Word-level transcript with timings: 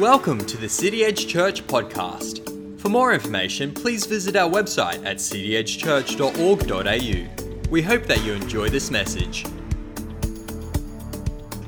Welcome 0.00 0.44
to 0.44 0.56
the 0.58 0.68
City 0.68 1.06
Edge 1.06 1.26
Church 1.26 1.66
podcast. 1.66 2.78
For 2.78 2.90
more 2.90 3.14
information, 3.14 3.72
please 3.72 4.04
visit 4.04 4.36
our 4.36 4.50
website 4.50 5.02
at 5.06 5.16
cityedgechurch.org.au. 5.16 7.70
We 7.70 7.80
hope 7.80 8.04
that 8.04 8.22
you 8.22 8.34
enjoy 8.34 8.68
this 8.68 8.90
message. 8.90 9.46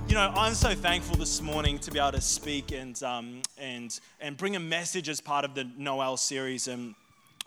You 0.08 0.14
know, 0.14 0.30
I'm 0.36 0.52
so 0.52 0.74
thankful 0.74 1.16
this 1.16 1.40
morning 1.40 1.78
to 1.78 1.90
be 1.90 1.98
able 1.98 2.12
to 2.12 2.20
speak 2.20 2.70
and, 2.70 3.02
um, 3.02 3.40
and, 3.56 3.98
and 4.20 4.36
bring 4.36 4.56
a 4.56 4.60
message 4.60 5.08
as 5.08 5.22
part 5.22 5.46
of 5.46 5.54
the 5.54 5.66
Noel 5.78 6.18
series. 6.18 6.68
And 6.68 6.94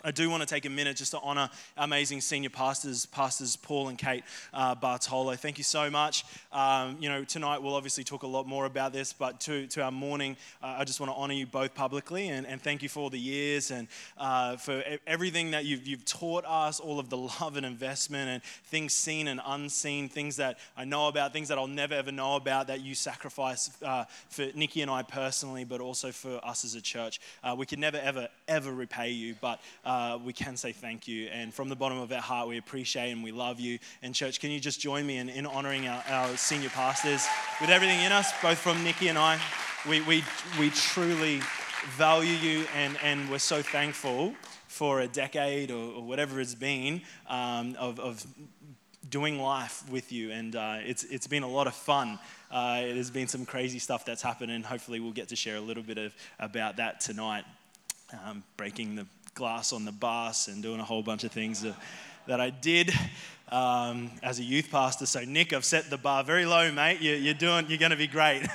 I 0.04 0.12
do 0.12 0.30
want 0.30 0.42
to 0.42 0.48
take 0.48 0.66
a 0.66 0.70
minute 0.70 0.98
just 0.98 1.12
to 1.12 1.20
honor 1.20 1.50
our 1.78 1.86
amazing 1.86 2.22
senior 2.22 2.50
pastors, 2.50 3.06
Pastors 3.06 3.56
Paul 3.56 3.90
and 3.90 3.98
Kate 3.98 4.24
uh, 4.52 4.74
Bartolo. 4.74 5.36
Thank 5.36 5.60
you 5.60 5.64
so 5.64 5.92
much. 5.92 6.26
Um, 6.52 6.98
you 7.00 7.08
know, 7.08 7.24
tonight 7.24 7.62
we'll 7.62 7.76
obviously 7.76 8.04
talk 8.04 8.24
a 8.24 8.28
lot 8.28 8.48
more 8.48 8.66
about 8.66 8.94
this, 8.94 9.14
but 9.14 9.40
to, 9.42 9.68
to 9.68 9.84
our 9.84 9.92
morning, 9.92 10.38
uh, 10.64 10.78
I 10.80 10.86
just 10.86 11.00
want 11.00 11.12
to 11.12 11.16
honor 11.16 11.36
you 11.36 11.46
both 11.46 11.76
publicly 11.76 12.30
and, 12.30 12.48
and 12.48 12.60
thank 12.60 12.82
you 12.82 12.90
for 12.90 13.02
all 13.02 13.10
the 13.12 13.20
years 13.20 13.70
and 13.70 13.88
uh, 14.18 14.58
for 14.58 14.84
everything 15.06 15.52
that 15.52 15.66
you've, 15.66 15.86
you've 15.86 16.06
taught 16.06 16.46
us, 16.46 16.80
all 16.80 17.00
of 17.00 17.10
the 17.10 17.18
love 17.18 17.56
and 17.56 17.66
investment 17.66 18.30
and 18.30 18.44
things 18.44 18.94
seen 18.94 19.28
and 19.28 19.40
unseen, 19.46 20.10
things 20.10 20.38
that 20.38 20.58
I 20.76 20.84
know 20.84 21.10
about, 21.10 21.32
things 21.32 21.50
that 21.50 21.60
I'll 21.60 21.68
never 21.68 21.94
ever 21.94 22.12
know 22.12 22.38
about 22.38 22.68
that 22.68 22.82
you 22.82 22.96
sacrifice 22.96 23.70
uh, 23.84 24.06
for 24.30 24.48
Nikki 24.56 24.82
and 24.82 24.90
I 24.90 25.04
personally, 25.04 25.64
but 25.64 25.80
also 25.80 26.12
for 26.12 26.44
us 26.44 26.66
as 26.66 26.74
a 26.74 26.82
church. 26.82 27.22
Uh, 27.44 27.56
we 27.58 27.68
can 27.68 27.80
never, 27.80 27.98
ever, 27.98 28.30
ever 28.48 28.72
repay 28.72 29.12
you, 29.12 29.36
but 29.40 29.60
uh, 29.92 30.18
we 30.24 30.32
can 30.32 30.56
say 30.56 30.72
thank 30.72 31.06
you. 31.06 31.28
And 31.28 31.54
from 31.54 31.68
the 31.68 31.76
bottom 31.76 32.00
of 32.00 32.12
our 32.14 32.22
heart, 32.22 32.48
we 32.48 32.58
appreciate 32.58 33.12
and 33.12 33.22
we 33.22 33.34
love 33.34 33.60
you. 33.60 33.78
And, 34.02 34.16
church, 34.16 34.40
can 34.40 34.50
you 34.50 34.60
just 34.60 34.80
join 34.80 35.06
me 35.06 35.18
in, 35.18 35.28
in 35.28 35.46
honoring 35.46 35.86
our, 35.86 36.02
our 36.08 36.38
senior 36.38 36.70
pastors 36.70 37.28
with 37.60 37.70
everything 37.70 38.00
in 38.00 38.14
us, 38.14 38.32
both 38.42 38.58
from 38.58 38.82
Nikki 38.86 39.10
and 39.10 39.18
I? 39.18 39.38
We, 39.90 40.00
we, 40.02 40.24
we 40.58 40.70
truly 40.70 41.42
value 41.98 42.32
you 42.32 42.66
and, 42.74 42.98
and 43.04 43.30
we're 43.30 43.40
so 43.40 43.62
thankful 43.62 44.34
for 44.68 45.02
a 45.02 45.08
decade 45.08 45.72
or, 45.72 45.96
or 45.96 46.04
whatever 46.04 46.40
it's 46.40 46.56
been 46.56 47.02
um, 47.28 47.76
of, 47.78 48.00
of 48.00 48.26
doing 49.10 49.40
life 49.40 49.84
with 49.90 50.14
you. 50.14 50.32
And 50.32 50.56
uh, 50.56 50.78
it's, 50.86 51.04
it's 51.04 51.28
been 51.28 51.44
a 51.44 51.50
lot 51.50 51.68
of 51.68 51.76
fun. 51.76 52.18
Uh, 52.50 52.82
there's 52.82 53.12
been 53.12 53.28
some 53.28 53.46
crazy 53.46 53.80
stuff 53.80 54.06
that's 54.06 54.22
happened, 54.22 54.52
and 54.52 54.66
hopefully, 54.66 55.00
we'll 55.00 55.14
get 55.14 55.30
to 55.30 55.38
share 55.38 55.56
a 55.56 55.62
little 55.62 55.84
bit 55.84 55.98
of, 55.98 56.14
about 56.38 56.78
that 56.78 57.00
tonight. 57.00 57.46
Um, 58.26 58.44
breaking 58.58 58.96
the 58.98 59.08
glass 59.34 59.72
on 59.74 59.86
the 59.86 59.92
bus 59.92 60.48
and 60.48 60.62
doing 60.62 60.80
a 60.80 60.84
whole 60.84 61.04
bunch 61.04 61.24
of 61.24 61.32
things 61.32 61.62
that, 61.62 61.76
I 62.40 62.50
did 62.50 62.94
um, 63.52 64.10
as 64.24 64.40
a 64.40 64.44
youth 64.44 64.72
pastor. 64.72 65.06
So, 65.06 65.22
Nick, 65.26 65.52
I've 65.52 65.66
set 65.66 65.90
the 65.90 65.98
bar 65.98 66.24
very 66.24 66.46
low, 66.46 66.72
mate. 66.72 67.02
You, 67.02 67.14
you're 67.14 67.34
doing, 67.34 67.66
you're 67.68 67.78
going 67.78 67.92
to 67.92 67.98
be 67.98 68.08
great. 68.08 68.44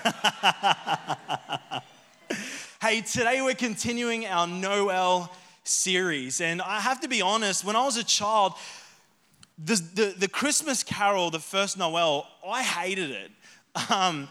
hey, 2.81 3.03
today 3.03 3.43
we're 3.43 3.55
continuing 3.55 4.25
our 4.27 4.47
Noel 4.47 5.31
series. 5.65 6.41
And 6.41 6.63
I 6.63 6.81
have 6.81 7.01
to 7.03 7.09
be 7.09 7.21
honest, 7.21 7.65
when 7.65 7.77
I 7.77 7.85
was 7.85 7.99
a 7.99 8.05
child, 8.05 8.55
the, 9.59 9.75
the, 9.95 10.15
the 10.19 10.29
Christmas 10.29 10.83
carol, 10.83 11.31
the 11.31 11.39
first 11.39 11.77
Noel, 11.77 12.27
I 12.47 12.63
hated 12.63 13.11
it. 13.11 13.31
Um, 13.91 14.29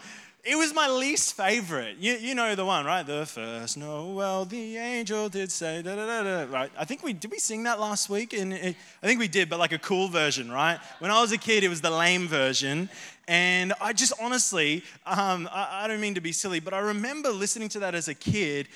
it 0.48 0.56
was 0.56 0.72
my 0.72 0.88
least 0.88 1.36
favorite. 1.36 1.96
You, 1.98 2.14
you 2.14 2.34
know 2.36 2.54
the 2.54 2.64
one, 2.64 2.86
right? 2.86 3.04
The 3.04 3.26
first 3.26 3.76
Noel, 3.76 4.44
the 4.44 4.76
angel 4.76 5.28
did 5.28 5.50
say, 5.50 5.82
da, 5.82 5.96
da, 5.96 6.06
da, 6.06 6.22
da. 6.22 6.52
right? 6.52 6.70
I 6.78 6.84
think 6.84 7.02
we, 7.02 7.12
did 7.12 7.32
we 7.32 7.38
sing 7.38 7.64
that 7.64 7.80
last 7.80 8.08
week? 8.08 8.32
And 8.32 8.54
I 8.54 8.76
think 9.02 9.18
we 9.18 9.26
did, 9.26 9.50
but 9.50 9.58
like 9.58 9.72
a 9.72 9.78
cool 9.78 10.06
version, 10.06 10.50
right? 10.50 10.78
When 11.00 11.10
I 11.10 11.20
was 11.20 11.32
a 11.32 11.38
kid, 11.38 11.64
it 11.64 11.68
was 11.68 11.80
the 11.80 11.90
lame 11.90 12.28
version. 12.28 12.88
And 13.26 13.72
I 13.80 13.92
just 13.92 14.12
honestly, 14.22 14.84
um, 15.04 15.48
I, 15.52 15.82
I 15.82 15.88
don't 15.88 16.00
mean 16.00 16.14
to 16.14 16.20
be 16.20 16.30
silly, 16.30 16.60
but 16.60 16.72
I 16.72 16.78
remember 16.78 17.30
listening 17.30 17.68
to 17.70 17.80
that 17.80 17.96
as 17.96 18.06
a 18.06 18.14
kid, 18.14 18.68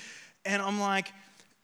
and 0.45 0.61
I'm 0.61 0.81
like, 0.81 1.13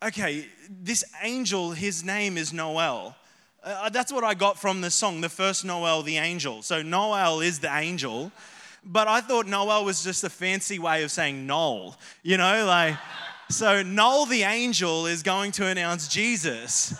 okay, 0.02 0.46
this 0.70 1.04
angel, 1.22 1.72
his 1.72 2.06
name 2.06 2.38
is 2.38 2.54
Noel. 2.54 3.14
Uh, 3.62 3.90
that's 3.90 4.14
what 4.14 4.24
I 4.24 4.36
got 4.36 4.58
from 4.58 4.80
the 4.80 4.90
song, 4.90 5.20
the 5.20 5.28
first 5.28 5.66
Noel, 5.66 6.02
the 6.02 6.16
angel. 6.16 6.62
So 6.62 6.82
Noel 6.82 7.42
is 7.42 7.60
the 7.60 7.76
angel. 7.76 8.32
But 8.90 9.10
I 9.10 9.20
thought 9.20 9.48
Noel 9.48 9.84
was 9.84 10.02
just 10.02 10.24
a 10.24 10.30
fancy 10.30 10.80
way 10.80 11.04
of 11.04 11.12
saying 11.12 11.46
Noel, 11.46 11.98
you 12.24 12.38
know, 12.38 12.66
like, 12.66 12.96
so 13.50 13.84
Noel 13.84 14.26
the 14.26 14.44
angel 14.44 15.08
is 15.08 15.24
going 15.24 15.52
to 15.54 15.66
announce 15.66 16.08
Jesus. 16.08 16.98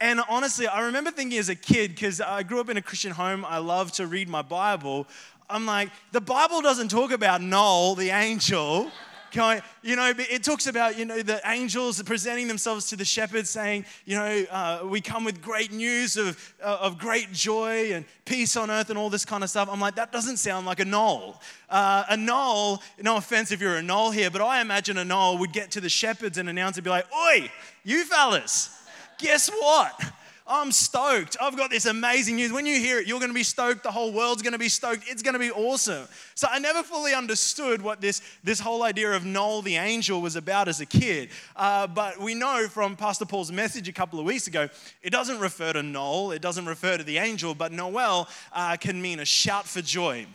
And 0.00 0.22
honestly, 0.28 0.66
I 0.66 0.80
remember 0.86 1.10
thinking 1.10 1.38
as 1.38 1.50
a 1.50 1.54
kid, 1.54 1.94
because 1.94 2.22
I 2.22 2.42
grew 2.42 2.60
up 2.60 2.70
in 2.70 2.78
a 2.78 2.82
Christian 2.82 3.12
home, 3.12 3.44
I 3.44 3.58
love 3.58 3.92
to 3.92 4.06
read 4.06 4.28
my 4.28 4.40
Bible. 4.40 5.06
I'm 5.50 5.66
like, 5.66 5.90
the 6.12 6.20
Bible 6.22 6.62
doesn't 6.62 6.88
talk 6.88 7.12
about 7.12 7.42
Noel 7.42 7.94
the 7.94 8.08
angel. 8.08 8.90
You 9.34 9.96
know, 9.96 10.12
it 10.16 10.44
talks 10.44 10.66
about, 10.66 10.98
you 10.98 11.04
know, 11.04 11.22
the 11.22 11.40
angels 11.46 12.02
presenting 12.02 12.48
themselves 12.48 12.88
to 12.90 12.96
the 12.96 13.04
shepherds 13.04 13.50
saying, 13.50 13.86
you 14.04 14.16
know, 14.16 14.44
uh, 14.50 14.80
we 14.84 15.00
come 15.00 15.24
with 15.24 15.40
great 15.40 15.72
news 15.72 16.16
of, 16.16 16.54
uh, 16.62 16.78
of 16.80 16.98
great 16.98 17.32
joy 17.32 17.92
and 17.92 18.04
peace 18.24 18.56
on 18.56 18.70
earth 18.70 18.90
and 18.90 18.98
all 18.98 19.10
this 19.10 19.24
kind 19.24 19.42
of 19.42 19.50
stuff. 19.50 19.68
I'm 19.70 19.80
like, 19.80 19.94
that 19.96 20.12
doesn't 20.12 20.36
sound 20.36 20.66
like 20.66 20.80
a 20.80 20.84
Noel. 20.84 21.40
Uh, 21.70 22.04
a 22.10 22.16
Noel, 22.16 22.82
no 23.00 23.16
offense 23.16 23.52
if 23.52 23.60
you're 23.60 23.76
a 23.76 23.82
Noel 23.82 24.10
here, 24.10 24.30
but 24.30 24.42
I 24.42 24.60
imagine 24.60 24.98
a 24.98 25.04
Noel 25.04 25.38
would 25.38 25.52
get 25.52 25.70
to 25.72 25.80
the 25.80 25.88
shepherds 25.88 26.38
and 26.38 26.48
announce 26.48 26.76
and 26.76 26.84
be 26.84 26.90
like, 26.90 27.06
oi, 27.14 27.50
you 27.84 28.04
fellas, 28.04 28.70
guess 29.18 29.48
what? 29.48 30.12
I'm 30.46 30.72
stoked. 30.72 31.36
I've 31.40 31.56
got 31.56 31.70
this 31.70 31.86
amazing 31.86 32.36
news. 32.36 32.52
When 32.52 32.66
you 32.66 32.78
hear 32.78 32.98
it, 32.98 33.06
you're 33.06 33.20
going 33.20 33.30
to 33.30 33.34
be 33.34 33.44
stoked. 33.44 33.84
The 33.84 33.90
whole 33.90 34.12
world's 34.12 34.42
going 34.42 34.52
to 34.52 34.58
be 34.58 34.68
stoked. 34.68 35.04
It's 35.06 35.22
going 35.22 35.34
to 35.34 35.38
be 35.38 35.50
awesome. 35.50 36.08
So 36.34 36.48
I 36.50 36.58
never 36.58 36.82
fully 36.82 37.14
understood 37.14 37.80
what 37.80 38.00
this, 38.00 38.22
this 38.42 38.58
whole 38.58 38.82
idea 38.82 39.12
of 39.12 39.24
Noel 39.24 39.62
the 39.62 39.76
angel 39.76 40.20
was 40.20 40.36
about 40.36 40.68
as 40.68 40.80
a 40.80 40.86
kid. 40.86 41.28
Uh, 41.54 41.86
but 41.86 42.18
we 42.18 42.34
know 42.34 42.66
from 42.68 42.96
Pastor 42.96 43.24
Paul's 43.24 43.52
message 43.52 43.88
a 43.88 43.92
couple 43.92 44.18
of 44.18 44.26
weeks 44.26 44.46
ago, 44.46 44.68
it 45.02 45.10
doesn't 45.10 45.38
refer 45.38 45.72
to 45.72 45.82
Noel, 45.82 46.32
it 46.32 46.42
doesn't 46.42 46.66
refer 46.66 46.98
to 46.98 47.04
the 47.04 47.18
angel, 47.18 47.54
but 47.54 47.70
Noel 47.70 48.28
uh, 48.52 48.76
can 48.76 49.00
mean 49.00 49.20
a 49.20 49.24
shout 49.24 49.66
for 49.66 49.80
joy. 49.80 50.26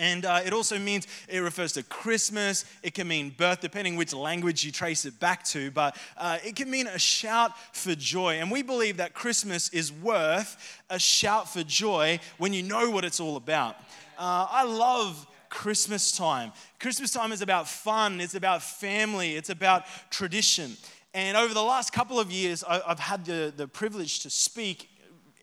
And 0.00 0.24
uh, 0.24 0.40
it 0.42 0.54
also 0.54 0.78
means 0.78 1.06
it 1.28 1.40
refers 1.40 1.74
to 1.74 1.82
Christmas. 1.82 2.64
It 2.82 2.94
can 2.94 3.06
mean 3.06 3.34
birth, 3.36 3.60
depending 3.60 3.96
which 3.96 4.14
language 4.14 4.64
you 4.64 4.72
trace 4.72 5.04
it 5.04 5.20
back 5.20 5.44
to. 5.48 5.70
But 5.70 5.94
uh, 6.16 6.38
it 6.42 6.56
can 6.56 6.70
mean 6.70 6.86
a 6.86 6.98
shout 6.98 7.52
for 7.76 7.94
joy. 7.94 8.36
And 8.40 8.50
we 8.50 8.62
believe 8.62 8.96
that 8.96 9.12
Christmas 9.12 9.68
is 9.68 9.92
worth 9.92 10.80
a 10.88 10.98
shout 10.98 11.52
for 11.52 11.62
joy 11.62 12.18
when 12.38 12.54
you 12.54 12.62
know 12.62 12.90
what 12.90 13.04
it's 13.04 13.20
all 13.20 13.36
about. 13.36 13.76
Uh, 14.18 14.46
I 14.50 14.64
love 14.64 15.26
Christmas 15.50 16.12
time. 16.12 16.52
Christmas 16.78 17.12
time 17.12 17.30
is 17.30 17.42
about 17.42 17.68
fun, 17.68 18.22
it's 18.22 18.34
about 18.34 18.62
family, 18.62 19.36
it's 19.36 19.50
about 19.50 19.84
tradition. 20.10 20.78
And 21.12 21.36
over 21.36 21.52
the 21.52 21.62
last 21.62 21.92
couple 21.92 22.18
of 22.18 22.32
years, 22.32 22.64
I've 22.64 23.00
had 23.00 23.26
the, 23.26 23.52
the 23.54 23.68
privilege 23.68 24.20
to 24.20 24.30
speak 24.30 24.88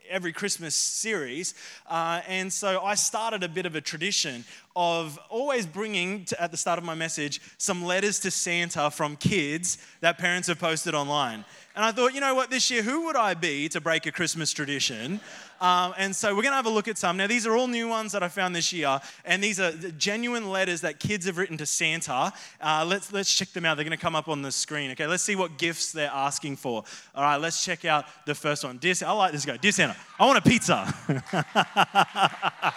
every 0.09 0.33
Christmas 0.33 0.75
series. 0.75 1.53
Uh, 1.87 2.21
and 2.27 2.51
so 2.51 2.81
I 2.81 2.95
started 2.95 3.43
a 3.43 3.49
bit 3.49 3.65
of 3.65 3.75
a 3.75 3.81
tradition 3.81 4.45
of 4.77 5.17
always 5.31 5.65
bringing, 5.65 6.23
to, 6.25 6.39
at 6.39 6.51
the 6.51 6.57
start 6.57 6.77
of 6.77 6.85
my 6.85 6.93
message, 6.93 7.41
some 7.57 7.83
letters 7.83 8.19
to 8.19 8.29
Santa 8.29 8.91
from 8.91 9.15
kids 9.15 9.79
that 10.01 10.19
parents 10.19 10.47
have 10.47 10.59
posted 10.59 10.93
online. 10.93 11.43
And 11.75 11.83
I 11.83 11.91
thought, 11.91 12.13
you 12.13 12.21
know 12.21 12.35
what, 12.35 12.51
this 12.51 12.69
year, 12.69 12.83
who 12.83 13.05
would 13.05 13.15
I 13.15 13.33
be 13.33 13.69
to 13.69 13.81
break 13.81 14.05
a 14.05 14.11
Christmas 14.11 14.51
tradition? 14.51 15.19
Um, 15.61 15.93
and 15.97 16.15
so 16.15 16.29
we're 16.29 16.41
going 16.41 16.51
to 16.51 16.57
have 16.57 16.65
a 16.65 16.71
look 16.71 16.87
at 16.87 16.97
some. 16.97 17.17
Now, 17.17 17.27
these 17.27 17.45
are 17.47 17.55
all 17.55 17.67
new 17.67 17.87
ones 17.87 18.11
that 18.11 18.21
I 18.23 18.29
found 18.29 18.55
this 18.55 18.71
year, 18.73 18.99
and 19.25 19.43
these 19.43 19.59
are 19.59 19.71
genuine 19.97 20.49
letters 20.49 20.81
that 20.81 20.99
kids 20.99 21.25
have 21.25 21.37
written 21.37 21.57
to 21.57 21.65
Santa. 21.65 22.33
Uh, 22.61 22.85
let's, 22.87 23.11
let's 23.11 23.33
check 23.33 23.49
them 23.49 23.65
out. 23.65 23.77
They're 23.77 23.83
going 23.83 23.97
to 23.97 24.01
come 24.01 24.15
up 24.15 24.27
on 24.27 24.41
the 24.41 24.51
screen. 24.51 24.91
Okay, 24.91 25.07
let's 25.07 25.23
see 25.23 25.35
what 25.35 25.57
gifts 25.57 25.91
they're 25.91 26.11
asking 26.11 26.57
for. 26.57 26.83
All 27.15 27.23
right, 27.23 27.37
let's 27.37 27.63
check 27.63 27.85
out 27.85 28.05
the 28.25 28.35
first 28.35 28.63
one. 28.63 28.77
Dear, 28.77 28.93
I 29.05 29.11
like 29.13 29.31
this 29.31 29.45
guy. 29.45 29.57
Dear 29.57 29.71
Santa, 29.71 29.95
I 30.19 30.25
want 30.25 30.37
a 30.39 30.49
pizza. 30.49 30.93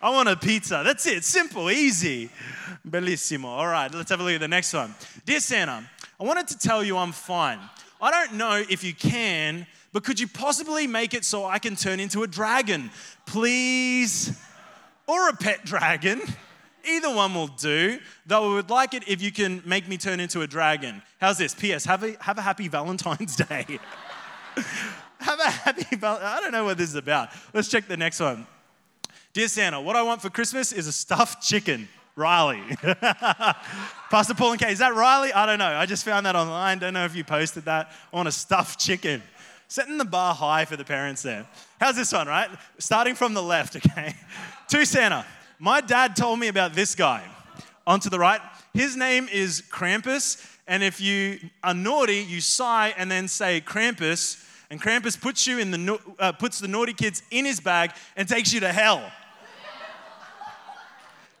I 0.00 0.10
want 0.10 0.28
a 0.28 0.36
pizza. 0.36 0.82
That's 0.84 1.06
it. 1.06 1.24
Easy. 1.70 2.30
Bellissimo. 2.88 3.46
All 3.46 3.66
right, 3.66 3.92
let's 3.92 4.10
have 4.10 4.20
a 4.20 4.22
look 4.22 4.34
at 4.34 4.40
the 4.40 4.48
next 4.48 4.72
one. 4.72 4.94
Dear 5.24 5.40
Santa, 5.40 5.88
I 6.20 6.24
wanted 6.24 6.48
to 6.48 6.58
tell 6.58 6.84
you 6.84 6.96
I'm 6.96 7.12
fine. 7.12 7.58
I 8.00 8.10
don't 8.10 8.34
know 8.34 8.62
if 8.68 8.84
you 8.84 8.94
can, 8.94 9.66
but 9.92 10.04
could 10.04 10.20
you 10.20 10.28
possibly 10.28 10.86
make 10.86 11.14
it 11.14 11.24
so 11.24 11.44
I 11.44 11.58
can 11.58 11.76
turn 11.76 12.00
into 12.00 12.22
a 12.22 12.26
dragon? 12.26 12.90
Please? 13.26 14.38
Or 15.06 15.28
a 15.28 15.32
pet 15.32 15.64
dragon? 15.64 16.20
Either 16.86 17.14
one 17.14 17.34
will 17.34 17.46
do, 17.46 17.98
though 18.26 18.52
I 18.52 18.54
would 18.54 18.70
like 18.70 18.92
it 18.94 19.08
if 19.08 19.22
you 19.22 19.32
can 19.32 19.62
make 19.64 19.88
me 19.88 19.96
turn 19.96 20.20
into 20.20 20.42
a 20.42 20.46
dragon. 20.46 21.02
How's 21.20 21.38
this? 21.38 21.54
P.S. 21.54 21.84
Have 21.84 22.02
a, 22.02 22.16
have 22.20 22.38
a 22.38 22.42
happy 22.42 22.68
Valentine's 22.68 23.36
Day. 23.48 23.78
have 25.20 25.40
a 25.40 25.50
happy 25.50 25.96
I 26.02 26.40
don't 26.40 26.52
know 26.52 26.64
what 26.64 26.76
this 26.76 26.90
is 26.90 26.96
about. 26.96 27.30
Let's 27.54 27.68
check 27.68 27.86
the 27.86 27.96
next 27.96 28.20
one. 28.20 28.46
Dear 29.34 29.48
Santa, 29.48 29.80
what 29.80 29.96
I 29.96 30.02
want 30.02 30.22
for 30.22 30.30
Christmas 30.30 30.70
is 30.70 30.86
a 30.86 30.92
stuffed 30.92 31.42
chicken. 31.42 31.88
Riley. 32.14 32.62
Pastor 34.08 34.34
Paul 34.34 34.52
and 34.52 34.60
Kay, 34.60 34.70
is 34.70 34.78
that 34.78 34.94
Riley? 34.94 35.32
I 35.32 35.44
don't 35.44 35.58
know. 35.58 35.74
I 35.74 35.86
just 35.86 36.04
found 36.04 36.24
that 36.26 36.36
online. 36.36 36.78
Don't 36.78 36.94
know 36.94 37.04
if 37.04 37.16
you 37.16 37.24
posted 37.24 37.64
that. 37.64 37.90
I 38.12 38.16
want 38.16 38.28
a 38.28 38.32
stuffed 38.32 38.78
chicken. 38.78 39.20
Setting 39.66 39.98
the 39.98 40.04
bar 40.04 40.36
high 40.36 40.64
for 40.66 40.76
the 40.76 40.84
parents 40.84 41.22
there. 41.22 41.48
How's 41.80 41.96
this 41.96 42.12
one, 42.12 42.28
right? 42.28 42.48
Starting 42.78 43.16
from 43.16 43.34
the 43.34 43.42
left, 43.42 43.74
okay? 43.74 44.14
to 44.68 44.86
Santa. 44.86 45.26
My 45.58 45.80
dad 45.80 46.14
told 46.14 46.38
me 46.38 46.46
about 46.46 46.74
this 46.74 46.94
guy. 46.94 47.24
on 47.88 47.98
to 47.98 48.10
the 48.10 48.20
right. 48.20 48.40
His 48.72 48.96
name 48.96 49.28
is 49.32 49.64
Krampus. 49.68 50.48
And 50.68 50.84
if 50.84 51.00
you 51.00 51.40
are 51.64 51.74
naughty, 51.74 52.18
you 52.22 52.40
sigh 52.40 52.94
and 52.96 53.10
then 53.10 53.26
say 53.26 53.60
Krampus. 53.60 54.48
And 54.70 54.80
Krampus 54.80 55.20
puts 55.20 55.44
you 55.44 55.58
in 55.58 55.72
the 55.72 55.98
uh, 56.20 56.30
puts 56.30 56.60
the 56.60 56.68
naughty 56.68 56.92
kids 56.92 57.24
in 57.32 57.44
his 57.44 57.58
bag 57.58 57.90
and 58.16 58.28
takes 58.28 58.52
you 58.52 58.60
to 58.60 58.72
hell. 58.72 59.10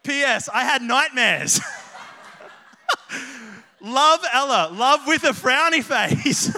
P.S. 0.04 0.48
I 0.48 0.64
had 0.64 0.82
nightmares. 0.82 1.60
love 3.80 4.20
Ella, 4.32 4.70
love 4.72 5.00
with 5.06 5.24
a 5.24 5.32
frowny 5.32 5.82
face. 5.82 6.54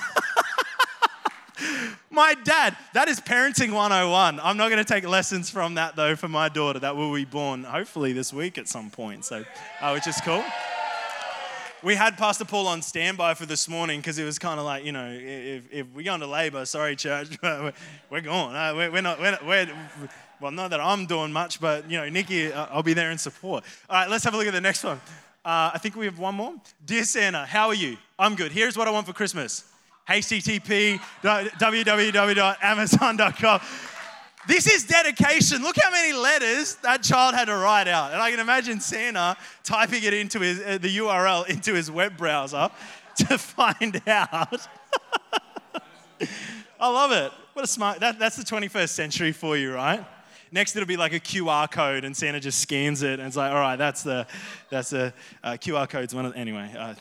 my 2.11 2.35
dad, 2.45 2.77
that 2.93 3.09
is 3.09 3.21
parenting 3.21 3.73
101. 3.73 4.41
I'm 4.41 4.57
not 4.57 4.71
going 4.71 4.85
to 4.85 4.93
take 4.93 5.09
lessons 5.09 5.49
from 5.49 5.75
that 5.75 5.97
though 5.97 6.17
for 6.17 6.29
my 6.29 6.49
daughter 6.49 6.81
that 6.81 6.97
will 6.97 7.15
be 7.15 7.25
born 7.25 7.65
hopefully 7.65 8.13
this 8.13 8.33
week 8.33 8.59
at 8.59 8.69
some 8.69 8.91
point. 8.91 9.25
So, 9.25 9.45
uh, 9.81 9.93
which 9.93 10.07
is 10.07 10.21
cool 10.23 10.45
we 11.87 11.95
had 11.95 12.17
Pastor 12.17 12.45
Paul 12.45 12.67
on 12.67 12.83
standby 12.83 13.35
for 13.35 13.47
this 13.47 13.69
morning 13.69 14.01
because 14.01 14.19
it 14.19 14.25
was 14.25 14.41
kind 14.41 14.59
of 14.59 14.67
like, 14.67 14.85
you 14.85 14.91
know, 14.91 15.09
if, 15.09 15.73
if 15.73 15.87
we 15.95 16.03
go 16.03 16.15
into 16.15 16.27
labor, 16.27 16.65
sorry, 16.65 16.97
church, 16.97 17.29
we're, 17.43 17.73
we're 18.11 18.21
going. 18.21 18.57
Uh, 18.57 18.73
we're, 18.75 18.91
we're, 18.91 19.03
not, 19.03 19.21
we're, 19.21 19.39
we're, 19.47 19.69
well, 20.41 20.51
not 20.51 20.71
that 20.71 20.81
I'm 20.81 21.07
doing 21.07 21.33
much, 21.33 21.61
but, 21.61 21.89
you 21.91 21.99
know, 21.99 22.09
Nikki, 22.09 22.53
uh, 22.53 22.67
I'll 22.71 22.83
be 22.83 22.95
there 22.95 23.11
in 23.11 23.19
support. 23.19 23.65
All 23.89 23.97
right, 23.97 24.11
let's 24.11 24.25
have 24.25 24.35
a 24.35 24.37
look 24.37 24.47
at 24.47 24.53
the 24.53 24.61
next 24.61 24.85
one. 24.85 25.01
Uh, 25.45 25.71
I 25.75 25.79
think 25.79 25.97
we 25.97 26.07
have 26.07 26.19
one 26.19 26.35
more. 26.35 26.55
Dear 26.85 27.05
Santa, 27.05 27.47
how 27.47 27.69
are 27.69 27.75
you? 27.75 27.97
I'm 28.19 28.35
good. 28.35 28.53
Here's 28.53 28.77
what 28.77 28.89
I 28.89 28.91
want 28.91 29.07
for 29.07 29.13
Christmas 29.13 29.65
http 30.09 31.01
www.amazon.com. 31.23 33.61
This 34.47 34.69
is 34.69 34.85
dedication. 34.85 35.63
Look 35.63 35.75
how 35.83 35.91
many 35.91 36.13
letters 36.13 36.77
that 36.77 37.03
child 37.03 37.35
had 37.35 37.47
to 37.47 37.57
write 37.57 37.89
out. 37.89 38.13
And 38.13 38.23
I 38.23 38.31
can 38.31 38.39
imagine 38.39 38.79
Santa 38.79 39.37
typing 39.65 40.05
it 40.05 40.15
into 40.15 40.39
his, 40.39 40.61
uh, 40.61 40.79
the 40.81 40.99
URL 40.99 41.49
into 41.49 41.75
his 41.75 41.91
web 41.91 42.17
browser 42.17 42.71
to 43.17 43.39
find 43.39 44.01
out. 44.07 44.69
I 46.79 46.89
love 46.89 47.11
it. 47.11 47.33
What 47.55 47.65
a 47.65 47.69
smart, 47.69 47.99
that, 48.01 48.19
that's 48.19 48.37
the 48.37 48.45
21st 48.45 48.91
century 48.91 49.33
for 49.33 49.57
you, 49.57 49.75
right? 49.75 50.05
Next, 50.53 50.77
it'll 50.77 50.87
be 50.87 50.97
like 50.97 51.13
a 51.13 51.21
QR 51.21 51.71
code, 51.71 52.05
and 52.05 52.17
Santa 52.17 52.41
just 52.41 52.61
scans 52.61 53.03
it, 53.03 53.19
and 53.19 53.27
it's 53.27 53.37
like, 53.37 53.51
all 53.51 53.59
right, 53.59 53.77
that's 53.77 54.03
the, 54.03 54.27
that's 54.71 54.91
the 54.91 55.13
uh, 55.43 55.53
QR 55.53 55.89
code's 55.89 56.15
one 56.15 56.27
of, 56.27 56.37
anyway. 56.37 56.73
Uh, 56.79 56.95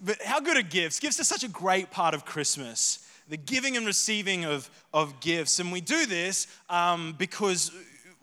but 0.00 0.20
how 0.22 0.40
good 0.40 0.56
are 0.56 0.62
gifts? 0.62 0.98
Gifts 0.98 1.20
are 1.20 1.24
such 1.24 1.44
a 1.44 1.48
great 1.48 1.90
part 1.90 2.14
of 2.14 2.24
Christmas 2.24 3.06
the 3.28 3.36
giving 3.36 3.76
and 3.76 3.86
receiving 3.86 4.44
of, 4.44 4.70
of 4.94 5.20
gifts. 5.20 5.58
And 5.58 5.72
we 5.72 5.80
do 5.80 6.06
this 6.06 6.46
um, 6.70 7.14
because 7.18 7.72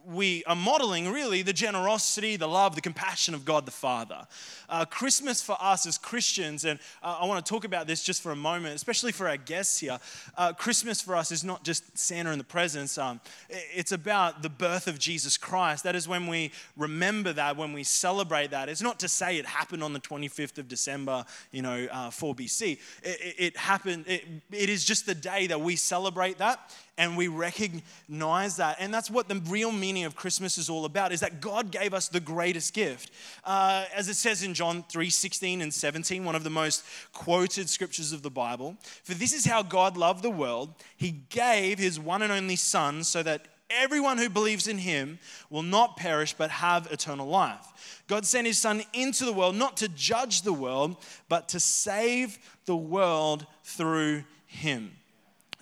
we 0.06 0.44
are 0.46 0.56
modeling 0.56 1.12
really 1.12 1.42
the 1.42 1.54
generosity, 1.54 2.36
the 2.36 2.48
love, 2.48 2.76
the 2.76 2.82
compassion 2.82 3.34
of 3.34 3.46
God 3.46 3.66
the 3.66 3.72
Father. 3.72 4.28
Uh, 4.70 4.86
Christmas 4.86 5.42
for 5.42 5.56
us 5.60 5.86
as 5.86 5.98
Christians, 5.98 6.66
and 6.66 6.80
uh, 7.02 7.18
I 7.22 7.26
want 7.26 7.46
to 7.46 7.50
talk 7.50 7.64
about 7.64 7.88
this 7.88 8.04
just 8.04 8.22
for 8.22 8.32
a 8.32 8.36
moment, 8.36 8.76
especially 8.76 9.12
for 9.12 9.28
our 9.28 9.38
guests 9.38 9.80
here. 9.80 10.00
Uh, 10.38 10.54
Christmas 10.54 11.02
for 11.02 11.16
us 11.16 11.32
is 11.32 11.44
not 11.44 11.64
just 11.64 11.98
Santa 11.98 12.32
in 12.32 12.38
the 12.38 12.44
presents, 12.44 12.98
um, 12.98 13.22
it's 13.50 13.92
about 13.92 14.42
the 14.42 14.50
birth 14.50 14.88
of 14.88 15.00
Jesus 15.00 15.38
Christ. 15.38 15.84
That 15.84 15.96
is 15.96 16.08
when 16.08 16.28
we 16.28 16.52
remember 16.78 17.34
that, 17.34 17.58
when 17.58 17.74
we 17.74 17.84
celebrate 17.84 18.52
that. 18.52 18.70
It's 18.70 18.82
not 18.82 19.00
to 19.00 19.10
say 19.10 19.38
it 19.38 19.46
happened 19.46 19.84
on 19.84 19.94
the 19.94 20.00
25th 20.00 20.58
of 20.58 20.68
December, 20.68 21.26
you 21.52 21.62
know, 21.62 21.88
uh, 21.92 22.10
4 22.10 22.36
BC. 22.36 22.80
It, 23.04 23.36
it 23.38 23.58
happened, 23.58 24.06
it, 24.08 24.24
it 24.52 24.70
is 24.70 24.86
just 24.86 25.06
the 25.06 25.16
day 25.16 25.48
that 25.48 25.62
we 25.62 25.76
celebrate 25.76 26.38
that 26.40 26.72
and 26.98 27.18
we 27.18 27.28
recognize 27.28 28.58
that. 28.58 28.78
And 28.80 28.94
that's 28.94 29.10
what 29.10 29.28
the 29.28 29.42
real 29.48 29.72
meaning 29.72 30.04
of 30.04 30.16
christmas 30.16 30.58
is 30.58 30.70
all 30.70 30.86
about 30.86 31.12
is 31.12 31.20
that 31.22 31.42
god 31.42 31.72
gave 31.72 31.94
us 31.94 32.08
the 32.08 32.20
greatest 32.20 32.74
gift. 32.74 33.12
Uh, 33.44 33.86
as 33.96 34.10
it 34.10 34.16
says 34.16 34.44
in 34.44 34.54
john 34.54 34.84
3 34.90 35.10
16 35.10 35.62
and 35.62 35.74
17 35.74 36.24
one 36.24 36.36
of 36.36 36.44
the 36.44 36.50
most 36.50 36.84
quoted 37.14 37.70
scriptures 37.70 38.12
of 38.12 38.22
the 38.22 38.30
bible 38.30 38.78
for 39.04 39.14
this 39.14 39.34
is 39.34 39.46
how 39.46 39.64
god 39.64 39.98
loved 39.98 40.24
the 40.24 40.30
world. 40.30 40.74
He 40.98 41.12
gave 41.30 41.80
his 41.80 42.00
one 42.00 42.22
and 42.22 42.32
only 42.32 42.56
son 42.56 43.04
so 43.04 43.24
that 43.24 43.48
everyone 43.70 44.18
who 44.18 44.30
believes 44.30 44.68
in 44.68 44.78
him 44.78 45.18
will 45.50 45.64
not 45.64 45.98
perish 45.98 46.34
but 46.34 46.52
have 46.52 46.92
eternal 46.92 47.28
life. 47.28 48.02
God 48.08 48.26
sent 48.26 48.46
his 48.46 48.60
son 48.60 48.84
into 48.94 49.26
the 49.26 49.34
world 49.34 49.56
not 49.56 49.78
to 49.78 49.88
judge 49.88 50.44
the 50.44 50.54
world 50.54 50.98
but 51.28 51.50
to 51.50 51.60
save 51.60 52.38
the 52.66 52.78
world 52.78 53.46
through 53.64 54.24
him 54.46 54.92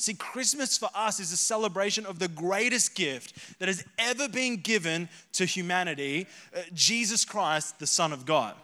See, 0.02 0.16
Christmas 0.16 0.80
for 0.80 0.90
us 0.96 1.20
is 1.20 1.32
a 1.32 1.38
celebration 1.38 2.08
of 2.08 2.18
the 2.18 2.28
greatest 2.28 2.96
gift 2.96 3.60
that 3.60 3.68
has 3.68 3.86
ever 4.00 4.28
been 4.28 4.56
given 4.58 5.08
to 5.34 5.46
humanity 5.46 6.26
uh, 6.56 6.62
Jesus 6.74 7.24
Christ, 7.24 7.78
the 7.78 7.86
Son 7.86 8.12
of 8.12 8.26
God. 8.26 8.56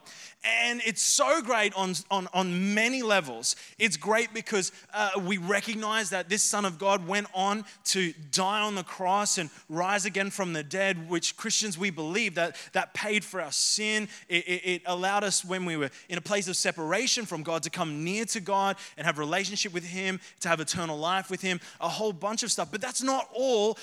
And 0.43 0.81
it's 0.85 1.01
so 1.01 1.41
great 1.41 1.73
on, 1.73 1.93
on, 2.09 2.27
on 2.33 2.73
many 2.73 3.01
levels. 3.01 3.55
It's 3.79 3.97
great 3.97 4.33
because 4.33 4.71
uh, 4.93 5.11
we 5.25 5.37
recognize 5.37 6.11
that 6.11 6.29
this 6.29 6.43
Son 6.43 6.63
of 6.63 6.77
God 6.77 7.07
went 7.07 7.27
on 7.33 7.65
to 7.85 8.13
die 8.31 8.61
on 8.61 8.75
the 8.75 8.83
cross 8.83 9.37
and 9.39 9.49
rise 9.67 10.05
again 10.05 10.29
from 10.29 10.53
the 10.53 10.63
dead, 10.63 11.09
which 11.09 11.35
Christians 11.35 11.77
we 11.77 11.89
believe 11.89 12.35
that 12.35 12.55
that 12.73 12.93
paid 12.93 13.25
for 13.25 13.41
our 13.41 13.51
sin. 13.51 14.07
It, 14.29 14.47
it, 14.47 14.61
it 14.65 14.81
allowed 14.85 15.23
us, 15.23 15.43
when 15.43 15.65
we 15.65 15.75
were 15.75 15.89
in 16.07 16.17
a 16.17 16.21
place 16.21 16.47
of 16.47 16.55
separation 16.55 17.25
from 17.25 17.43
God, 17.43 17.63
to 17.63 17.69
come 17.69 18.03
near 18.03 18.25
to 18.25 18.39
God 18.39 18.77
and 18.95 19.05
have 19.05 19.17
relationship 19.17 19.73
with 19.73 19.85
Him, 19.85 20.19
to 20.41 20.49
have 20.49 20.59
eternal 20.59 20.97
life 20.97 21.29
with 21.29 21.41
Him, 21.41 21.59
a 21.81 21.89
whole 21.89 22.13
bunch 22.13 22.43
of 22.43 22.51
stuff. 22.51 22.71
But 22.71 22.79
that's 22.79 23.03
not 23.03 23.27
all 23.33 23.77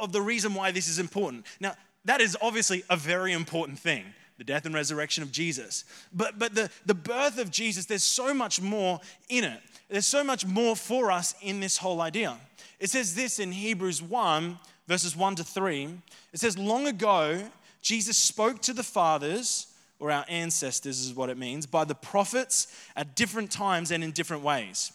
of 0.00 0.12
the 0.12 0.20
reason 0.20 0.52
why 0.54 0.72
this 0.72 0.88
is 0.88 0.98
important. 0.98 1.46
Now, 1.60 1.74
that 2.04 2.20
is 2.20 2.36
obviously 2.42 2.82
a 2.90 2.96
very 2.96 3.32
important 3.32 3.78
thing 3.78 4.04
the 4.42 4.52
death 4.52 4.66
and 4.66 4.74
resurrection 4.74 5.22
of 5.22 5.30
Jesus. 5.30 5.84
But, 6.12 6.36
but 6.36 6.52
the, 6.52 6.68
the 6.84 6.94
birth 6.94 7.38
of 7.38 7.52
Jesus, 7.52 7.84
there's 7.86 8.02
so 8.02 8.34
much 8.34 8.60
more 8.60 9.00
in 9.28 9.44
it. 9.44 9.60
There's 9.88 10.06
so 10.06 10.24
much 10.24 10.44
more 10.44 10.74
for 10.74 11.12
us 11.12 11.36
in 11.40 11.60
this 11.60 11.76
whole 11.76 12.00
idea. 12.00 12.36
It 12.80 12.90
says 12.90 13.14
this 13.14 13.38
in 13.38 13.52
Hebrews 13.52 14.02
1, 14.02 14.58
verses 14.88 15.16
1 15.16 15.36
to 15.36 15.44
3. 15.44 15.90
It 16.32 16.40
says, 16.40 16.58
Long 16.58 16.88
ago, 16.88 17.40
Jesus 17.82 18.18
spoke 18.18 18.60
to 18.62 18.72
the 18.72 18.82
fathers, 18.82 19.68
or 20.00 20.10
our 20.10 20.24
ancestors 20.28 20.98
is 20.98 21.14
what 21.14 21.30
it 21.30 21.38
means, 21.38 21.64
by 21.64 21.84
the 21.84 21.94
prophets 21.94 22.66
at 22.96 23.14
different 23.14 23.52
times 23.52 23.92
and 23.92 24.02
in 24.02 24.10
different 24.10 24.42
ways. 24.42 24.90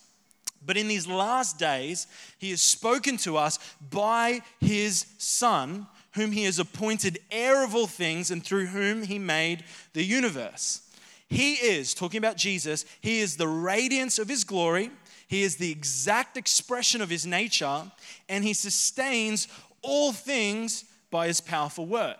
But 0.66 0.76
in 0.76 0.90
these 0.90 1.08
last 1.08 1.58
days, 1.58 2.08
he 2.38 2.50
has 2.50 2.62
spoken 2.62 3.16
to 3.18 3.38
us 3.38 3.60
by 3.90 4.42
his 4.60 5.06
Son 5.18 5.88
whom 6.14 6.32
he 6.32 6.44
has 6.44 6.60
appointed 6.60 7.20
heir 7.32 7.64
of 7.64 7.76
all 7.76 7.88
things 7.88 8.32
and 8.32 8.44
through 8.44 8.68
whom 8.68 9.04
he 9.04 9.20
made 9.20 9.64
the 9.94 10.04
universe. 10.04 10.82
He 11.30 11.54
is, 11.56 11.94
talking 11.94 12.18
about 12.18 12.38
Jesus, 12.38 12.86
he 13.02 13.20
is 13.20 13.36
the 13.36 13.48
radiance 13.48 14.18
of 14.18 14.30
his 14.30 14.44
glory, 14.44 14.92
he 15.28 15.44
is 15.44 15.58
the 15.58 15.72
exact 15.72 16.38
expression 16.38 17.02
of 17.02 17.10
his 17.10 17.26
nature, 17.26 17.84
and 18.30 18.44
he 18.44 18.54
sustains 18.54 19.48
all 19.82 20.14
things 20.14 20.86
by 21.12 21.28
his 21.28 21.42
powerful 21.42 21.86
word. 21.86 22.16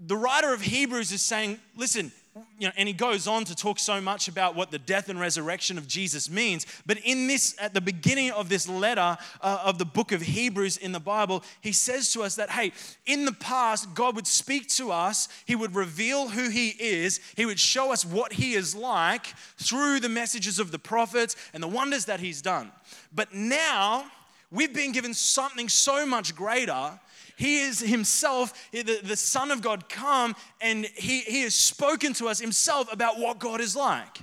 The 0.00 0.16
writer 0.16 0.52
of 0.52 0.62
Hebrews 0.62 1.12
is 1.12 1.22
saying, 1.22 1.60
listen, 1.76 2.10
you 2.58 2.68
know, 2.68 2.72
and 2.76 2.86
he 2.86 2.94
goes 2.94 3.26
on 3.26 3.44
to 3.44 3.56
talk 3.56 3.78
so 3.78 4.00
much 4.00 4.28
about 4.28 4.54
what 4.54 4.70
the 4.70 4.78
death 4.78 5.08
and 5.08 5.18
resurrection 5.18 5.76
of 5.78 5.88
Jesus 5.88 6.30
means. 6.30 6.64
But 6.86 6.98
in 6.98 7.26
this, 7.26 7.56
at 7.58 7.74
the 7.74 7.80
beginning 7.80 8.30
of 8.30 8.48
this 8.48 8.68
letter 8.68 9.18
uh, 9.40 9.62
of 9.64 9.78
the 9.78 9.84
book 9.84 10.12
of 10.12 10.22
Hebrews 10.22 10.76
in 10.76 10.92
the 10.92 11.00
Bible, 11.00 11.42
he 11.60 11.72
says 11.72 12.12
to 12.12 12.22
us 12.22 12.36
that, 12.36 12.50
hey, 12.50 12.72
in 13.04 13.24
the 13.24 13.32
past, 13.32 13.94
God 13.94 14.14
would 14.14 14.28
speak 14.28 14.68
to 14.68 14.92
us, 14.92 15.28
he 15.44 15.56
would 15.56 15.74
reveal 15.74 16.28
who 16.28 16.50
he 16.50 16.68
is, 16.68 17.20
he 17.36 17.46
would 17.46 17.58
show 17.58 17.92
us 17.92 18.04
what 18.04 18.34
he 18.34 18.54
is 18.54 18.76
like 18.76 19.26
through 19.56 19.98
the 19.98 20.08
messages 20.08 20.58
of 20.58 20.70
the 20.70 20.78
prophets 20.78 21.34
and 21.52 21.62
the 21.62 21.68
wonders 21.68 22.04
that 22.04 22.20
he's 22.20 22.40
done. 22.40 22.70
But 23.12 23.34
now, 23.34 24.04
we've 24.50 24.74
been 24.74 24.92
given 24.92 25.14
something 25.14 25.68
so 25.68 26.06
much 26.06 26.34
greater 26.34 26.98
he 27.40 27.62
is 27.62 27.80
himself, 27.80 28.52
the, 28.70 29.00
the 29.02 29.16
Son 29.16 29.50
of 29.50 29.62
God, 29.62 29.88
come 29.88 30.36
and 30.60 30.84
he, 30.84 31.20
he 31.20 31.40
has 31.44 31.54
spoken 31.54 32.12
to 32.14 32.28
us 32.28 32.38
himself 32.38 32.92
about 32.92 33.18
what 33.18 33.38
God 33.38 33.62
is 33.62 33.74
like. 33.74 34.18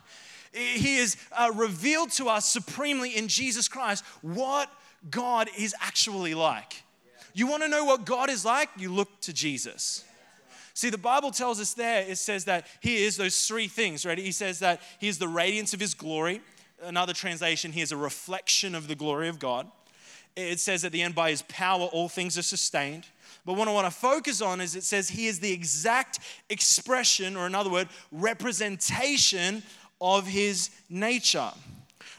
He 0.54 0.98
has 0.98 1.18
uh, 1.32 1.52
revealed 1.56 2.12
to 2.12 2.30
us 2.30 2.48
supremely 2.48 3.18
in 3.18 3.28
Jesus 3.28 3.68
Christ 3.68 4.04
what 4.22 4.70
God 5.10 5.50
is 5.58 5.74
actually 5.82 6.36
like. 6.36 6.84
You 7.34 7.48
want 7.48 7.64
to 7.64 7.70
know 7.70 7.86
what 7.86 8.06
God 8.06 8.30
is 8.30 8.46
like? 8.46 8.70
You 8.78 8.94
look 8.94 9.10
to 9.22 9.34
Jesus. 9.34 10.06
See, 10.76 10.92
the 10.92 10.98
Bible 11.00 11.32
tells 11.32 11.60
us 11.60 11.74
there, 11.74 12.06
it 12.08 12.20
says 12.20 12.46
that 12.46 12.68
He 12.82 13.04
is 13.04 13.18
those 13.18 13.48
three 13.48 13.68
things, 13.68 14.06
right? 14.06 14.18
He 14.20 14.32
says 14.32 14.60
that 14.60 14.80
He 15.00 15.08
is 15.08 15.18
the 15.18 15.28
radiance 15.28 15.74
of 15.74 15.80
His 15.80 15.96
glory. 15.96 16.40
Another 16.84 17.14
translation, 17.14 17.72
He 17.72 17.82
is 17.82 17.92
a 17.92 17.98
reflection 17.98 18.76
of 18.76 18.88
the 18.88 18.94
glory 18.94 19.28
of 19.28 19.40
God. 19.40 19.72
It 20.38 20.60
says 20.60 20.86
at 20.86 20.92
the 20.92 21.02
end, 21.02 21.16
by 21.16 21.32
his 21.32 21.42
power, 21.44 21.86
all 21.86 22.08
things 22.08 22.38
are 22.38 22.44
sustained. 22.44 23.06
But 23.44 23.54
what 23.54 23.68
I 23.68 23.72
want 23.72 23.88
to 23.88 23.92
focus 23.92 24.40
on 24.42 24.62
is 24.62 24.76
it 24.76 24.84
says 24.84 25.10
he 25.10 25.26
is 25.26 25.40
the 25.40 25.52
exact 25.52 26.20
expression, 26.50 27.36
or 27.36 27.48
in 27.48 27.56
other 27.56 27.72
words, 27.72 27.90
representation 28.12 29.64
of 30.00 30.28
his 30.28 30.70
nature. 30.90 31.50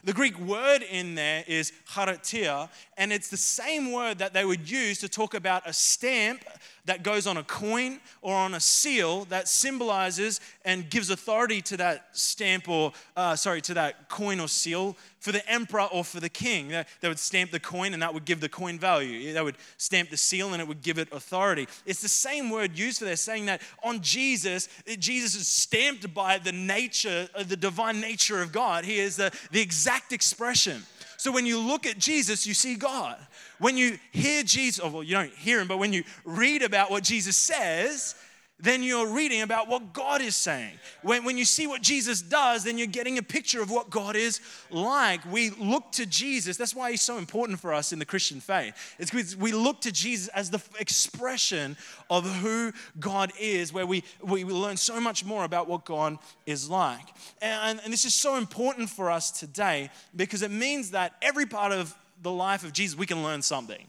The 0.03 0.13
Greek 0.13 0.39
word 0.39 0.83
in 0.83 1.15
there 1.15 1.45
is 1.47 1.73
charatia, 1.89 2.69
and 2.97 3.13
it's 3.13 3.29
the 3.29 3.37
same 3.37 3.93
word 3.93 4.19
that 4.19 4.33
they 4.33 4.45
would 4.45 4.69
use 4.69 4.99
to 4.99 5.09
talk 5.09 5.35
about 5.35 5.69
a 5.69 5.73
stamp 5.73 6.45
that 6.89 7.03
goes 7.03 7.27
on 7.27 7.37
a 7.37 7.43
coin 7.43 8.01
or 8.23 8.35
on 8.35 8.55
a 8.55 8.61
seal 8.61 9.27
that 9.27 9.47
symbolizes 9.47 10.41
and 10.65 10.89
gives 10.89 11.11
authority 11.11 11.61
to 11.61 11.77
that 11.77 12.09
stamp 12.13 12.67
or, 12.67 12.93
uh, 13.15 13.37
sorry, 13.37 13.61
to 13.61 13.75
that 13.75 14.09
coin 14.09 14.41
or 14.41 14.49
seal 14.49 14.97
for 15.21 15.31
the 15.31 15.47
emperor 15.51 15.83
or 15.93 16.03
for 16.03 16.19
the 16.19 16.31
king. 16.31 16.69
They 17.01 17.09
would 17.09 17.19
stamp 17.19 17.51
the 17.51 17.61
coin 17.61 17.93
and 17.93 18.03
that 18.03 18.15
would 18.15 18.25
give 18.25 18.41
the 18.41 18.49
coin 18.49 18.79
value. 18.79 19.35
They 19.35 19.43
would 19.43 19.57
stamp 19.77 20.09
the 20.09 20.17
seal 20.17 20.55
and 20.55 20.63
it 20.63 20.67
would 20.67 20.83
give 20.83 20.99
it 20.99 21.09
authority. 21.13 21.69
It's 21.85 22.01
the 22.01 22.09
same 22.09 22.49
word 22.49 22.79
used 22.79 23.01
for 23.01 23.05
there, 23.05 23.17
saying 23.17 23.47
that 23.47 23.61
on 23.85 24.01
Jesus, 24.01 24.71
Jesus 24.99 25.35
is 25.35 25.47
stamped 25.47 26.15
by 26.15 26.39
the 26.39 26.53
nature, 26.53 27.29
uh, 27.35 27.43
the 27.43 27.57
divine 27.57 28.01
nature 28.01 28.41
of 28.41 28.51
God. 28.51 28.87
He 28.87 28.99
is 28.99 29.17
the, 29.17 29.31
the 29.51 29.61
exact 29.61 30.15
expression. 30.15 30.85
So 31.19 31.33
when 31.33 31.47
you 31.47 31.59
look 31.59 31.85
at 31.85 31.99
Jesus, 31.99 32.47
you 32.47 32.55
see 32.55 32.77
God. 32.77 33.19
When 33.59 33.77
you 33.77 33.99
hear 34.13 34.45
Jesus, 34.45 34.83
well, 34.83 35.03
you 35.03 35.15
don't 35.15 35.33
hear 35.33 35.61
him, 35.61 35.67
but 35.67 35.79
when 35.79 35.93
you 35.93 36.05
read 36.25 36.63
about 36.63 36.93
what 36.93 37.03
Jesus 37.03 37.37
says, 37.37 38.15
then 38.61 38.83
you're 38.83 39.09
reading 39.15 39.43
about 39.43 39.69
what 39.69 39.93
God 39.93 40.21
is 40.21 40.35
saying. 40.35 40.73
When, 41.03 41.25
when 41.25 41.39
you 41.39 41.45
see 41.45 41.69
what 41.69 41.81
Jesus 41.81 42.21
does, 42.21 42.65
then 42.65 42.77
you're 42.77 42.89
getting 42.89 43.17
a 43.19 43.23
picture 43.23 43.63
of 43.63 43.71
what 43.71 43.89
God 43.89 44.17
is 44.17 44.41
like. 44.71 45.21
We 45.31 45.51
look 45.51 45.93
to 45.93 46.07
Jesus. 46.07 46.57
That's 46.57 46.75
why 46.75 46.91
he's 46.91 47.03
so 47.03 47.19
important 47.19 47.61
for 47.61 47.73
us 47.73 47.93
in 47.93 48.01
the 48.01 48.05
Christian 48.05 48.41
faith. 48.41 48.75
It's 48.99 49.13
because 49.13 49.37
we 49.37 49.53
look 49.53 49.81
to 49.83 49.93
Jesus 49.93 50.27
as 50.29 50.51
the 50.51 50.61
expression 50.81 51.77
of 52.11 52.29
who 52.41 52.73
God 52.99 53.33
is, 53.39 53.73
where 53.73 53.87
we, 53.87 54.03
we 54.23 54.43
learn 54.45 54.77
so 54.77 55.01
much 55.01 55.25
more 55.25 55.45
about 55.45 55.69
what 55.69 55.85
God 55.85 56.19
is 56.45 56.69
like. 56.69 57.07
And, 57.41 57.81
and 57.85 57.93
this 57.93 58.05
is 58.05 58.15
so 58.15 58.37
important 58.37 58.91
for 58.91 59.09
us 59.09 59.31
today 59.31 59.91
because 60.17 60.43
it 60.43 60.51
means 60.51 60.91
that 60.91 61.15
every 61.23 61.47
part 61.47 61.71
of 61.71 61.97
the 62.23 62.33
life 62.33 62.65
of 62.65 62.73
Jesus, 62.73 62.99
we 62.99 63.07
can 63.07 63.23
learn 63.23 63.41
something. 63.43 63.87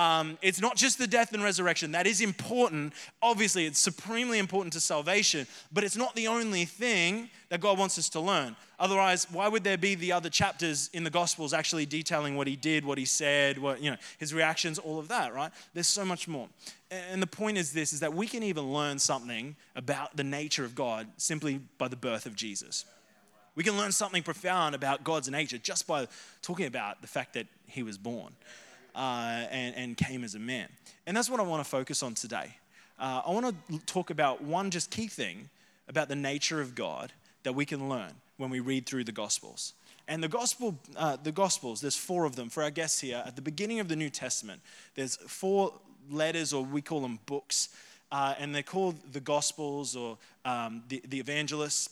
Um, 0.00 0.38
it's 0.40 0.62
not 0.62 0.76
just 0.76 0.96
the 0.96 1.06
death 1.06 1.34
and 1.34 1.44
resurrection. 1.44 1.92
That 1.92 2.06
is 2.06 2.22
important. 2.22 2.94
Obviously, 3.20 3.66
it's 3.66 3.78
supremely 3.78 4.38
important 4.38 4.72
to 4.72 4.80
salvation, 4.80 5.46
but 5.70 5.84
it's 5.84 5.94
not 5.94 6.14
the 6.14 6.26
only 6.26 6.64
thing 6.64 7.28
that 7.50 7.60
God 7.60 7.78
wants 7.78 7.98
us 7.98 8.08
to 8.10 8.20
learn. 8.20 8.56
Otherwise, 8.78 9.26
why 9.30 9.46
would 9.46 9.62
there 9.62 9.76
be 9.76 9.94
the 9.94 10.12
other 10.12 10.30
chapters 10.30 10.88
in 10.94 11.04
the 11.04 11.10
Gospels 11.10 11.52
actually 11.52 11.84
detailing 11.84 12.34
what 12.34 12.46
he 12.46 12.56
did, 12.56 12.82
what 12.82 12.96
he 12.96 13.04
said, 13.04 13.58
what, 13.58 13.82
you 13.82 13.90
know, 13.90 13.98
his 14.16 14.32
reactions, 14.32 14.78
all 14.78 14.98
of 14.98 15.08
that, 15.08 15.34
right? 15.34 15.52
There's 15.74 15.86
so 15.86 16.06
much 16.06 16.26
more. 16.26 16.48
And 16.90 17.20
the 17.20 17.26
point 17.26 17.58
is 17.58 17.74
this, 17.74 17.92
is 17.92 18.00
that 18.00 18.14
we 18.14 18.26
can 18.26 18.42
even 18.42 18.72
learn 18.72 18.98
something 18.98 19.54
about 19.76 20.16
the 20.16 20.24
nature 20.24 20.64
of 20.64 20.74
God 20.74 21.08
simply 21.18 21.60
by 21.76 21.88
the 21.88 21.96
birth 21.96 22.24
of 22.24 22.34
Jesus. 22.34 22.86
We 23.54 23.64
can 23.64 23.76
learn 23.76 23.92
something 23.92 24.22
profound 24.22 24.74
about 24.74 25.04
God's 25.04 25.28
nature 25.28 25.58
just 25.58 25.86
by 25.86 26.08
talking 26.40 26.64
about 26.64 27.02
the 27.02 27.06
fact 27.06 27.34
that 27.34 27.48
he 27.66 27.82
was 27.82 27.98
born 27.98 28.32
uh, 28.94 29.46
and, 29.50 29.74
and 29.76 29.96
came 29.96 30.24
as 30.24 30.34
a 30.34 30.38
man. 30.38 30.68
And 31.06 31.16
that's 31.16 31.30
what 31.30 31.40
I 31.40 31.42
want 31.42 31.64
to 31.64 31.68
focus 31.68 32.02
on 32.02 32.14
today. 32.14 32.56
Uh, 32.98 33.22
I 33.26 33.30
want 33.30 33.54
to 33.70 33.78
talk 33.86 34.10
about 34.10 34.42
one 34.42 34.70
just 34.70 34.90
key 34.90 35.06
thing 35.06 35.48
about 35.88 36.08
the 36.08 36.16
nature 36.16 36.60
of 36.60 36.74
God 36.74 37.12
that 37.42 37.54
we 37.54 37.64
can 37.64 37.88
learn 37.88 38.12
when 38.36 38.50
we 38.50 38.60
read 38.60 38.86
through 38.86 39.04
the 39.04 39.12
Gospels. 39.12 39.74
And 40.08 40.22
the 40.22 40.28
gospel, 40.28 40.76
uh, 40.96 41.16
the 41.22 41.30
Gospels, 41.30 41.80
there's 41.80 41.96
four 41.96 42.24
of 42.24 42.34
them 42.34 42.50
for 42.50 42.62
our 42.62 42.70
guests 42.70 43.00
here. 43.00 43.22
At 43.24 43.36
the 43.36 43.42
beginning 43.42 43.80
of 43.80 43.88
the 43.88 43.96
New 43.96 44.10
Testament, 44.10 44.60
there's 44.96 45.16
four 45.16 45.72
letters, 46.10 46.52
or 46.52 46.64
we 46.64 46.82
call 46.82 47.00
them 47.00 47.20
books, 47.26 47.68
uh, 48.10 48.34
and 48.38 48.54
they're 48.54 48.62
called 48.62 48.96
the 49.12 49.20
Gospels 49.20 49.94
or 49.94 50.18
um, 50.44 50.82
the, 50.88 51.00
the 51.08 51.20
evangelists 51.20 51.90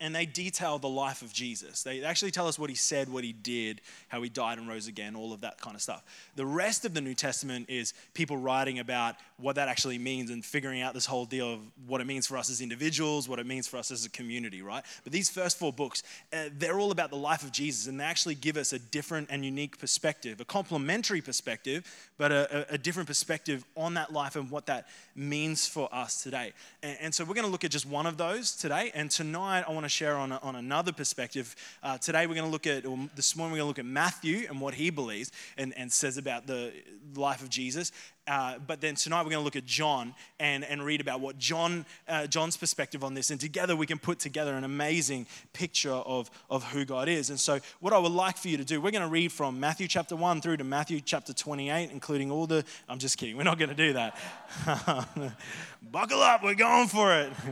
and 0.00 0.14
they 0.14 0.26
detail 0.26 0.78
the 0.78 0.88
life 0.88 1.22
of 1.22 1.32
Jesus. 1.32 1.82
They 1.82 2.02
actually 2.02 2.30
tell 2.30 2.48
us 2.48 2.58
what 2.58 2.70
he 2.70 2.76
said, 2.76 3.08
what 3.08 3.24
he 3.24 3.32
did, 3.32 3.80
how 4.08 4.22
he 4.22 4.28
died 4.28 4.58
and 4.58 4.68
rose 4.68 4.86
again, 4.86 5.16
all 5.16 5.32
of 5.32 5.40
that 5.42 5.60
kind 5.60 5.74
of 5.74 5.82
stuff. 5.82 6.04
The 6.36 6.46
rest 6.46 6.84
of 6.84 6.94
the 6.94 7.00
New 7.00 7.14
Testament 7.14 7.68
is 7.68 7.94
people 8.14 8.36
writing 8.36 8.78
about 8.78 9.16
what 9.38 9.56
that 9.56 9.68
actually 9.68 9.98
means 9.98 10.30
and 10.30 10.44
figuring 10.44 10.80
out 10.82 10.94
this 10.94 11.06
whole 11.06 11.26
deal 11.26 11.54
of 11.54 11.60
what 11.86 12.00
it 12.00 12.06
means 12.06 12.26
for 12.26 12.36
us 12.36 12.50
as 12.50 12.60
individuals, 12.60 13.28
what 13.28 13.38
it 13.38 13.46
means 13.46 13.66
for 13.66 13.76
us 13.76 13.90
as 13.90 14.04
a 14.04 14.10
community, 14.10 14.62
right? 14.62 14.84
But 15.04 15.12
these 15.12 15.30
first 15.30 15.58
four 15.58 15.72
books, 15.72 16.02
uh, 16.32 16.48
they're 16.56 16.78
all 16.78 16.90
about 16.90 17.10
the 17.10 17.16
life 17.16 17.42
of 17.42 17.52
Jesus 17.52 17.86
and 17.86 18.00
they 18.00 18.04
actually 18.04 18.34
give 18.34 18.56
us 18.56 18.72
a 18.72 18.78
different 18.78 19.28
and 19.30 19.44
unique 19.44 19.78
perspective, 19.78 20.40
a 20.40 20.44
complementary 20.44 21.20
perspective, 21.20 21.84
but 22.18 22.32
a, 22.32 22.74
a 22.74 22.78
different 22.78 23.06
perspective 23.06 23.64
on 23.76 23.94
that 23.94 24.12
life 24.12 24.36
and 24.36 24.50
what 24.50 24.66
that 24.66 24.88
means 25.14 25.66
for 25.66 25.88
us 25.92 26.22
today. 26.22 26.52
And, 26.82 26.96
and 27.00 27.14
so 27.14 27.24
we're 27.24 27.34
going 27.34 27.46
to 27.46 27.50
look 27.50 27.64
at 27.64 27.70
just 27.70 27.86
one 27.86 28.06
of 28.06 28.16
those 28.16 28.54
today. 28.54 28.90
And 28.94 29.10
tonight 29.10 29.64
I 29.66 29.72
want 29.72 29.85
to 29.88 29.94
share 29.94 30.16
on, 30.16 30.32
a, 30.32 30.38
on 30.42 30.56
another 30.56 30.92
perspective. 30.92 31.54
Uh, 31.82 31.96
today 31.98 32.26
we're 32.26 32.34
going 32.34 32.46
to 32.46 32.50
look 32.50 32.66
at, 32.66 32.84
or 32.84 32.98
this 33.14 33.36
morning 33.36 33.52
we're 33.52 33.58
going 33.58 33.66
to 33.66 33.68
look 33.68 33.78
at 33.78 33.86
Matthew 33.86 34.46
and 34.48 34.60
what 34.60 34.74
he 34.74 34.90
believes 34.90 35.30
and, 35.56 35.72
and 35.76 35.92
says 35.92 36.18
about 36.18 36.46
the 36.46 36.72
life 37.14 37.42
of 37.42 37.48
Jesus. 37.48 37.92
Uh, 38.28 38.58
but 38.66 38.80
then 38.80 38.96
tonight 38.96 39.18
we're 39.22 39.30
going 39.30 39.40
to 39.40 39.44
look 39.44 39.54
at 39.54 39.64
John 39.64 40.12
and, 40.40 40.64
and 40.64 40.84
read 40.84 41.00
about 41.00 41.20
what 41.20 41.38
John, 41.38 41.86
uh, 42.08 42.26
John's 42.26 42.56
perspective 42.56 43.04
on 43.04 43.14
this. 43.14 43.30
And 43.30 43.40
together 43.40 43.76
we 43.76 43.86
can 43.86 43.98
put 43.98 44.18
together 44.18 44.54
an 44.56 44.64
amazing 44.64 45.26
picture 45.52 45.92
of, 45.92 46.28
of 46.50 46.64
who 46.64 46.84
God 46.84 47.08
is. 47.08 47.30
And 47.30 47.38
so, 47.38 47.60
what 47.78 47.92
I 47.92 47.98
would 47.98 48.10
like 48.10 48.36
for 48.36 48.48
you 48.48 48.56
to 48.56 48.64
do, 48.64 48.80
we're 48.80 48.90
going 48.90 49.04
to 49.04 49.08
read 49.08 49.30
from 49.30 49.60
Matthew 49.60 49.86
chapter 49.86 50.16
1 50.16 50.40
through 50.40 50.56
to 50.56 50.64
Matthew 50.64 51.00
chapter 51.00 51.32
28, 51.32 51.90
including 51.92 52.32
all 52.32 52.48
the. 52.48 52.64
I'm 52.88 52.98
just 52.98 53.16
kidding, 53.16 53.36
we're 53.36 53.44
not 53.44 53.58
going 53.58 53.68
to 53.68 53.76
do 53.76 53.92
that. 53.92 54.18
Buckle 55.82 56.20
up, 56.20 56.42
we're 56.42 56.54
going 56.54 56.88
for 56.88 57.14
it. 57.14 57.32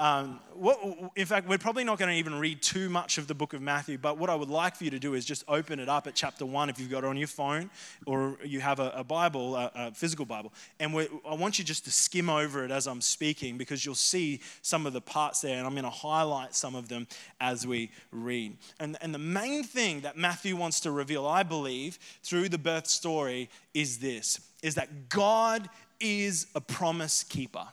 Um, 0.00 0.40
what, 0.54 0.78
in 1.14 1.24
fact, 1.24 1.48
we're 1.48 1.58
probably 1.58 1.84
not 1.84 1.98
going 1.98 2.10
to 2.10 2.16
even 2.16 2.34
read 2.34 2.60
too 2.62 2.88
much 2.88 3.16
of 3.16 3.28
the 3.28 3.34
book 3.34 3.52
of 3.52 3.62
Matthew, 3.62 3.96
but 3.96 4.18
what 4.18 4.28
I 4.28 4.34
would 4.34 4.48
like 4.48 4.74
for 4.74 4.82
you 4.82 4.90
to 4.90 4.98
do 4.98 5.14
is 5.14 5.24
just 5.24 5.44
open 5.46 5.78
it 5.78 5.88
up 5.88 6.08
at 6.08 6.16
chapter 6.16 6.44
one 6.44 6.68
if 6.68 6.80
you've 6.80 6.90
got 6.90 7.04
it 7.04 7.06
on 7.06 7.16
your 7.16 7.28
phone 7.28 7.70
or 8.04 8.36
you 8.44 8.58
have 8.58 8.80
a, 8.80 8.90
a 8.96 9.04
Bible, 9.04 9.54
a, 9.54 9.70
a, 9.74 9.92
physical 9.92 10.24
Bible. 10.24 10.52
And 10.80 10.96
I 11.28 11.34
want 11.34 11.60
you 11.60 11.64
just 11.64 11.84
to 11.84 11.92
skim 11.92 12.28
over 12.28 12.64
it 12.64 12.72
as 12.72 12.88
I'm 12.88 13.00
speaking 13.00 13.56
because 13.56 13.86
you'll 13.86 13.94
see 13.94 14.40
some 14.62 14.84
of 14.84 14.92
the 14.92 15.00
parts 15.00 15.40
there, 15.40 15.58
and 15.58 15.66
I'm 15.66 15.74
going 15.74 15.84
to 15.84 15.90
highlight 15.90 16.54
some 16.56 16.74
of 16.74 16.88
them 16.88 17.06
as 17.40 17.64
we 17.64 17.90
read. 18.10 18.56
And, 18.80 18.96
and 19.00 19.14
the 19.14 19.18
main 19.18 19.62
thing 19.62 20.00
that 20.00 20.16
Matthew 20.16 20.56
wants 20.56 20.80
to 20.80 20.90
reveal, 20.90 21.24
I 21.24 21.44
believe, 21.44 22.00
through 22.22 22.48
the 22.48 22.58
birth 22.58 22.88
story 22.88 23.48
is 23.74 23.98
this 23.98 24.40
is 24.62 24.76
that 24.76 25.10
God 25.10 25.68
is 26.00 26.46
a 26.54 26.60
promise 26.60 27.22
keeper 27.22 27.66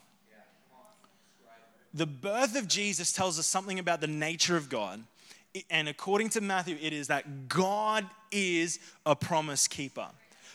the 1.93 2.05
birth 2.05 2.57
of 2.57 2.67
Jesus 2.67 3.11
tells 3.11 3.37
us 3.37 3.45
something 3.45 3.79
about 3.79 4.01
the 4.01 4.07
nature 4.07 4.55
of 4.55 4.69
God. 4.69 5.03
And 5.69 5.89
according 5.89 6.29
to 6.29 6.41
Matthew, 6.41 6.77
it 6.81 6.93
is 6.93 7.07
that 7.07 7.49
God 7.49 8.05
is 8.31 8.79
a 9.05 9.15
promise 9.15 9.67
keeper. 9.67 10.07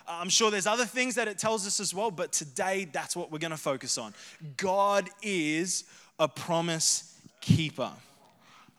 I'm 0.09 0.29
sure 0.29 0.51
there's 0.51 0.67
other 0.67 0.87
things 0.87 1.17
that 1.17 1.29
it 1.29 1.39
tells 1.39 1.67
us 1.67 1.81
as 1.81 1.93
well, 1.93 2.11
but 2.11 2.33
today 2.33 2.87
that's 2.91 3.17
what 3.17 3.31
we're 3.31 3.39
going 3.39 3.51
to 3.51 3.57
focus 3.57 3.99
on. 3.99 4.15
God 4.57 5.11
is 5.21 5.85
a 6.19 6.29
promise 6.29 7.19
keeper. 7.41 7.91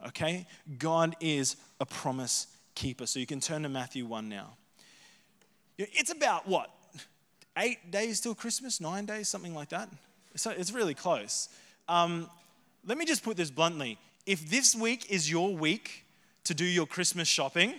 Okay? 0.07 0.47
God 0.79 1.15
is 1.19 1.57
a 1.79 1.85
promise 1.85 2.47
keeper. 2.75 3.05
So 3.05 3.19
you 3.19 3.25
can 3.25 3.39
turn 3.39 3.63
to 3.63 3.69
Matthew 3.69 4.05
1 4.05 4.29
now. 4.29 4.53
It's 5.77 6.11
about 6.11 6.47
what? 6.47 6.71
Eight 7.57 7.91
days 7.91 8.19
till 8.19 8.33
Christmas? 8.33 8.79
Nine 8.79 9.05
days? 9.05 9.27
Something 9.27 9.53
like 9.53 9.69
that? 9.69 9.89
So 10.35 10.51
it's 10.51 10.71
really 10.71 10.93
close. 10.93 11.49
Um, 11.87 12.29
let 12.87 12.97
me 12.97 13.05
just 13.05 13.21
put 13.21 13.35
this 13.35 13.51
bluntly. 13.51 13.99
If 14.25 14.49
this 14.49 14.73
week 14.73 15.11
is 15.11 15.29
your 15.29 15.53
week 15.53 16.05
to 16.45 16.53
do 16.53 16.63
your 16.63 16.85
Christmas 16.85 17.27
shopping, 17.27 17.73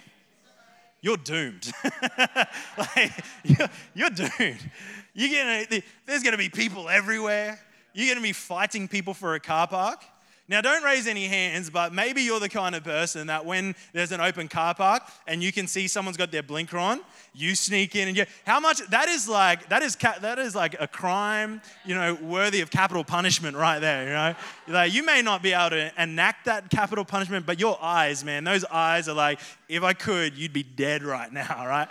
you're 1.01 1.17
doomed. 1.17 1.73
like, 2.79 3.13
you're, 3.43 3.69
you're, 3.95 4.11
doomed. 4.11 4.71
You're 5.15 5.31
gonna, 5.31 5.83
there's 6.05 6.23
going 6.23 6.33
to 6.33 6.39
be 6.39 6.51
people 6.51 6.91
everywhere. 6.91 7.59
You're 7.95 8.07
going 8.07 8.19
to 8.19 8.23
be 8.23 8.35
fighting 8.35 8.87
people 8.87 9.15
for 9.15 9.35
a 9.35 9.41
car 9.41 9.67
park. 9.67 10.05
Now, 10.51 10.63
don't 10.63 10.83
raise 10.83 11.07
any 11.07 11.27
hands, 11.27 11.69
but 11.69 11.93
maybe 11.93 12.23
you're 12.23 12.41
the 12.41 12.49
kind 12.49 12.75
of 12.75 12.83
person 12.83 13.27
that 13.27 13.45
when 13.45 13.75
there's 13.93 14.13
an 14.13 14.23
open 14.23 14.49
car 14.49 14.75
park 14.75 15.03
and 15.27 15.43
you 15.43 15.53
can 15.53 15.67
see 15.67 15.87
someone's 15.87 16.17
got 16.17 16.33
their 16.33 16.43
blinker 16.43 16.79
on, 16.79 17.01
you 17.35 17.55
sneak 17.55 17.95
in 17.95 18.09
and 18.09 18.17
you. 18.17 18.25
How 18.47 18.59
much? 18.59 18.81
That 18.89 19.09
is 19.11 19.29
like 19.29 19.69
that 19.69 19.83
is 19.83 19.95
that 19.97 20.39
is 20.39 20.55
like 20.55 20.75
a 20.81 20.89
crime, 20.89 21.61
you 21.85 21.95
know, 21.95 22.15
worthy 22.15 22.63
of 22.63 22.71
capital 22.71 23.05
punishment 23.05 23.59
right 23.59 23.79
there. 23.79 24.05
You 24.05 24.11
know, 24.11 24.35
like 24.75 24.95
you 24.95 25.05
may 25.05 25.21
not 25.21 25.43
be 25.43 25.53
able 25.53 25.71
to 25.71 25.93
enact 26.03 26.47
that 26.47 26.71
capital 26.71 27.05
punishment, 27.05 27.45
but 27.45 27.61
your 27.61 27.79
eyes, 27.83 28.25
man, 28.25 28.45
those 28.45 28.65
eyes 28.65 29.07
are 29.07 29.15
like, 29.15 29.41
if 29.69 29.83
I 29.83 29.93
could, 29.93 30.37
you'd 30.39 30.55
be 30.55 30.63
dead 30.63 31.03
right 31.03 31.31
now, 31.31 31.67
right? 31.67 31.89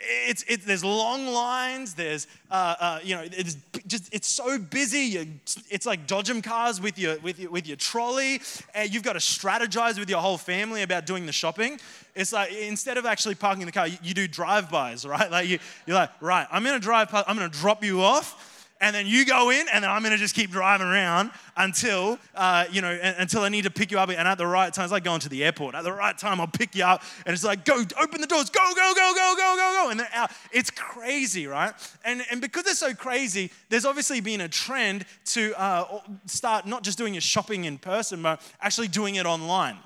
It's, 0.00 0.44
it, 0.44 0.64
there's 0.64 0.84
long 0.84 1.26
lines. 1.26 1.94
There's, 1.94 2.28
uh, 2.50 2.74
uh, 2.78 3.00
you 3.02 3.16
know, 3.16 3.24
it's 3.24 3.56
just 3.86 4.14
it's 4.14 4.28
so 4.28 4.58
busy. 4.58 5.00
You, 5.00 5.26
it's 5.70 5.86
like 5.86 6.06
dodgem 6.06 6.42
cars 6.42 6.80
with 6.80 6.98
your 6.98 7.18
with 7.18 7.40
your 7.40 7.50
with 7.50 7.66
your 7.66 7.76
trolley. 7.76 8.40
And 8.74 8.92
you've 8.94 9.02
got 9.02 9.14
to 9.14 9.18
strategize 9.18 9.98
with 9.98 10.08
your 10.08 10.20
whole 10.20 10.38
family 10.38 10.82
about 10.82 11.04
doing 11.04 11.26
the 11.26 11.32
shopping. 11.32 11.80
It's 12.14 12.32
like 12.32 12.52
instead 12.52 12.96
of 12.96 13.06
actually 13.06 13.34
parking 13.34 13.66
the 13.66 13.72
car, 13.72 13.88
you, 13.88 13.98
you 14.02 14.14
do 14.14 14.28
drive-bys, 14.28 15.04
right? 15.06 15.30
Like 15.30 15.48
you, 15.48 15.58
you're 15.86 15.96
like, 15.96 16.10
right, 16.20 16.46
I'm 16.52 16.62
gonna 16.62 16.78
drive. 16.78 17.08
I'm 17.12 17.36
gonna 17.36 17.48
drop 17.48 17.82
you 17.82 18.02
off 18.02 18.47
and 18.80 18.94
then 18.94 19.06
you 19.06 19.24
go 19.24 19.50
in, 19.50 19.66
and 19.72 19.84
then 19.84 19.90
I'm 19.90 20.02
gonna 20.02 20.16
just 20.16 20.34
keep 20.34 20.50
driving 20.50 20.86
around 20.86 21.30
until, 21.56 22.18
uh, 22.34 22.64
you 22.70 22.80
know, 22.80 22.98
until 23.18 23.42
I 23.42 23.48
need 23.48 23.64
to 23.64 23.70
pick 23.70 23.90
you 23.90 23.98
up. 23.98 24.08
And 24.08 24.28
at 24.28 24.38
the 24.38 24.46
right 24.46 24.72
time, 24.72 24.84
it's 24.84 24.92
like 24.92 25.04
going 25.04 25.20
to 25.20 25.28
the 25.28 25.44
airport. 25.44 25.74
At 25.74 25.84
the 25.84 25.92
right 25.92 26.16
time, 26.16 26.40
I'll 26.40 26.46
pick 26.46 26.74
you 26.74 26.84
up, 26.84 27.02
and 27.26 27.34
it's 27.34 27.44
like, 27.44 27.64
go, 27.64 27.82
open 28.00 28.20
the 28.20 28.26
doors, 28.26 28.50
go, 28.50 28.60
go, 28.74 28.92
go, 28.94 29.12
go, 29.14 29.34
go, 29.36 29.56
go, 29.56 29.82
go, 29.84 29.90
and 29.90 30.00
they're 30.00 30.08
out. 30.14 30.30
It's 30.52 30.70
crazy, 30.70 31.46
right? 31.46 31.72
And, 32.04 32.24
and 32.30 32.40
because 32.40 32.66
it's 32.66 32.78
so 32.78 32.94
crazy, 32.94 33.50
there's 33.68 33.84
obviously 33.84 34.20
been 34.20 34.40
a 34.40 34.48
trend 34.48 35.04
to 35.26 35.58
uh, 35.60 36.00
start 36.26 36.66
not 36.66 36.82
just 36.82 36.98
doing 36.98 37.14
your 37.14 37.20
shopping 37.20 37.64
in 37.64 37.78
person, 37.78 38.22
but 38.22 38.40
actually 38.60 38.88
doing 38.88 39.16
it 39.16 39.26
online. 39.26 39.78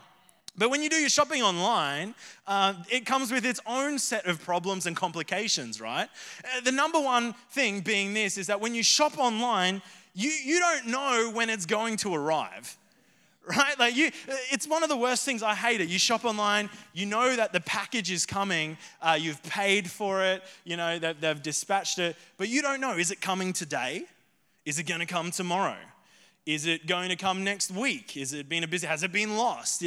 But 0.56 0.70
when 0.70 0.82
you 0.82 0.90
do 0.90 0.96
your 0.96 1.08
shopping 1.08 1.42
online, 1.42 2.14
uh, 2.46 2.74
it 2.90 3.06
comes 3.06 3.32
with 3.32 3.46
its 3.46 3.60
own 3.66 3.98
set 3.98 4.26
of 4.26 4.42
problems 4.42 4.86
and 4.86 4.94
complications, 4.94 5.80
right? 5.80 6.08
Uh, 6.44 6.60
the 6.60 6.72
number 6.72 7.00
one 7.00 7.34
thing 7.50 7.80
being 7.80 8.12
this 8.12 8.36
is 8.36 8.48
that 8.48 8.60
when 8.60 8.74
you 8.74 8.82
shop 8.82 9.18
online, 9.18 9.80
you, 10.14 10.30
you 10.30 10.60
don't 10.60 10.88
know 10.88 11.30
when 11.32 11.48
it's 11.48 11.64
going 11.64 11.96
to 11.98 12.14
arrive 12.14 12.76
right? 13.56 13.76
Like 13.78 13.96
you 13.96 14.10
it's 14.52 14.68
one 14.68 14.84
of 14.84 14.88
the 14.88 14.96
worst 14.96 15.24
things. 15.24 15.42
I 15.42 15.54
hate 15.54 15.80
it. 15.80 15.88
You 15.88 15.98
shop 15.98 16.24
online 16.24 16.70
you 16.92 17.06
know 17.06 17.34
that 17.34 17.52
the 17.52 17.60
package 17.60 18.10
is 18.10 18.24
coming 18.24 18.76
uh, 19.00 19.18
you've 19.20 19.42
paid 19.42 19.90
for 19.90 20.22
it 20.22 20.42
you 20.64 20.76
know 20.76 20.98
that 20.98 21.20
they've 21.20 21.42
dispatched 21.42 21.98
it 21.98 22.16
but 22.36 22.48
you 22.48 22.62
don't 22.62 22.80
know 22.80 22.96
is 22.96 23.10
it 23.10 23.20
coming 23.20 23.52
today? 23.52 24.04
Is 24.64 24.78
it 24.78 24.84
going 24.84 25.00
to 25.00 25.06
come 25.06 25.32
tomorrow 25.32 25.76
is 26.44 26.66
it 26.66 26.86
going 26.88 27.08
to 27.08 27.16
come 27.16 27.44
next 27.44 27.70
week? 27.70 28.16
Is 28.16 28.32
it 28.32 28.48
been 28.48 28.64
a 28.64 28.66
busy? 28.66 28.84
Has 28.86 29.04
it 29.04 29.12
been 29.12 29.36
lost? 29.36 29.84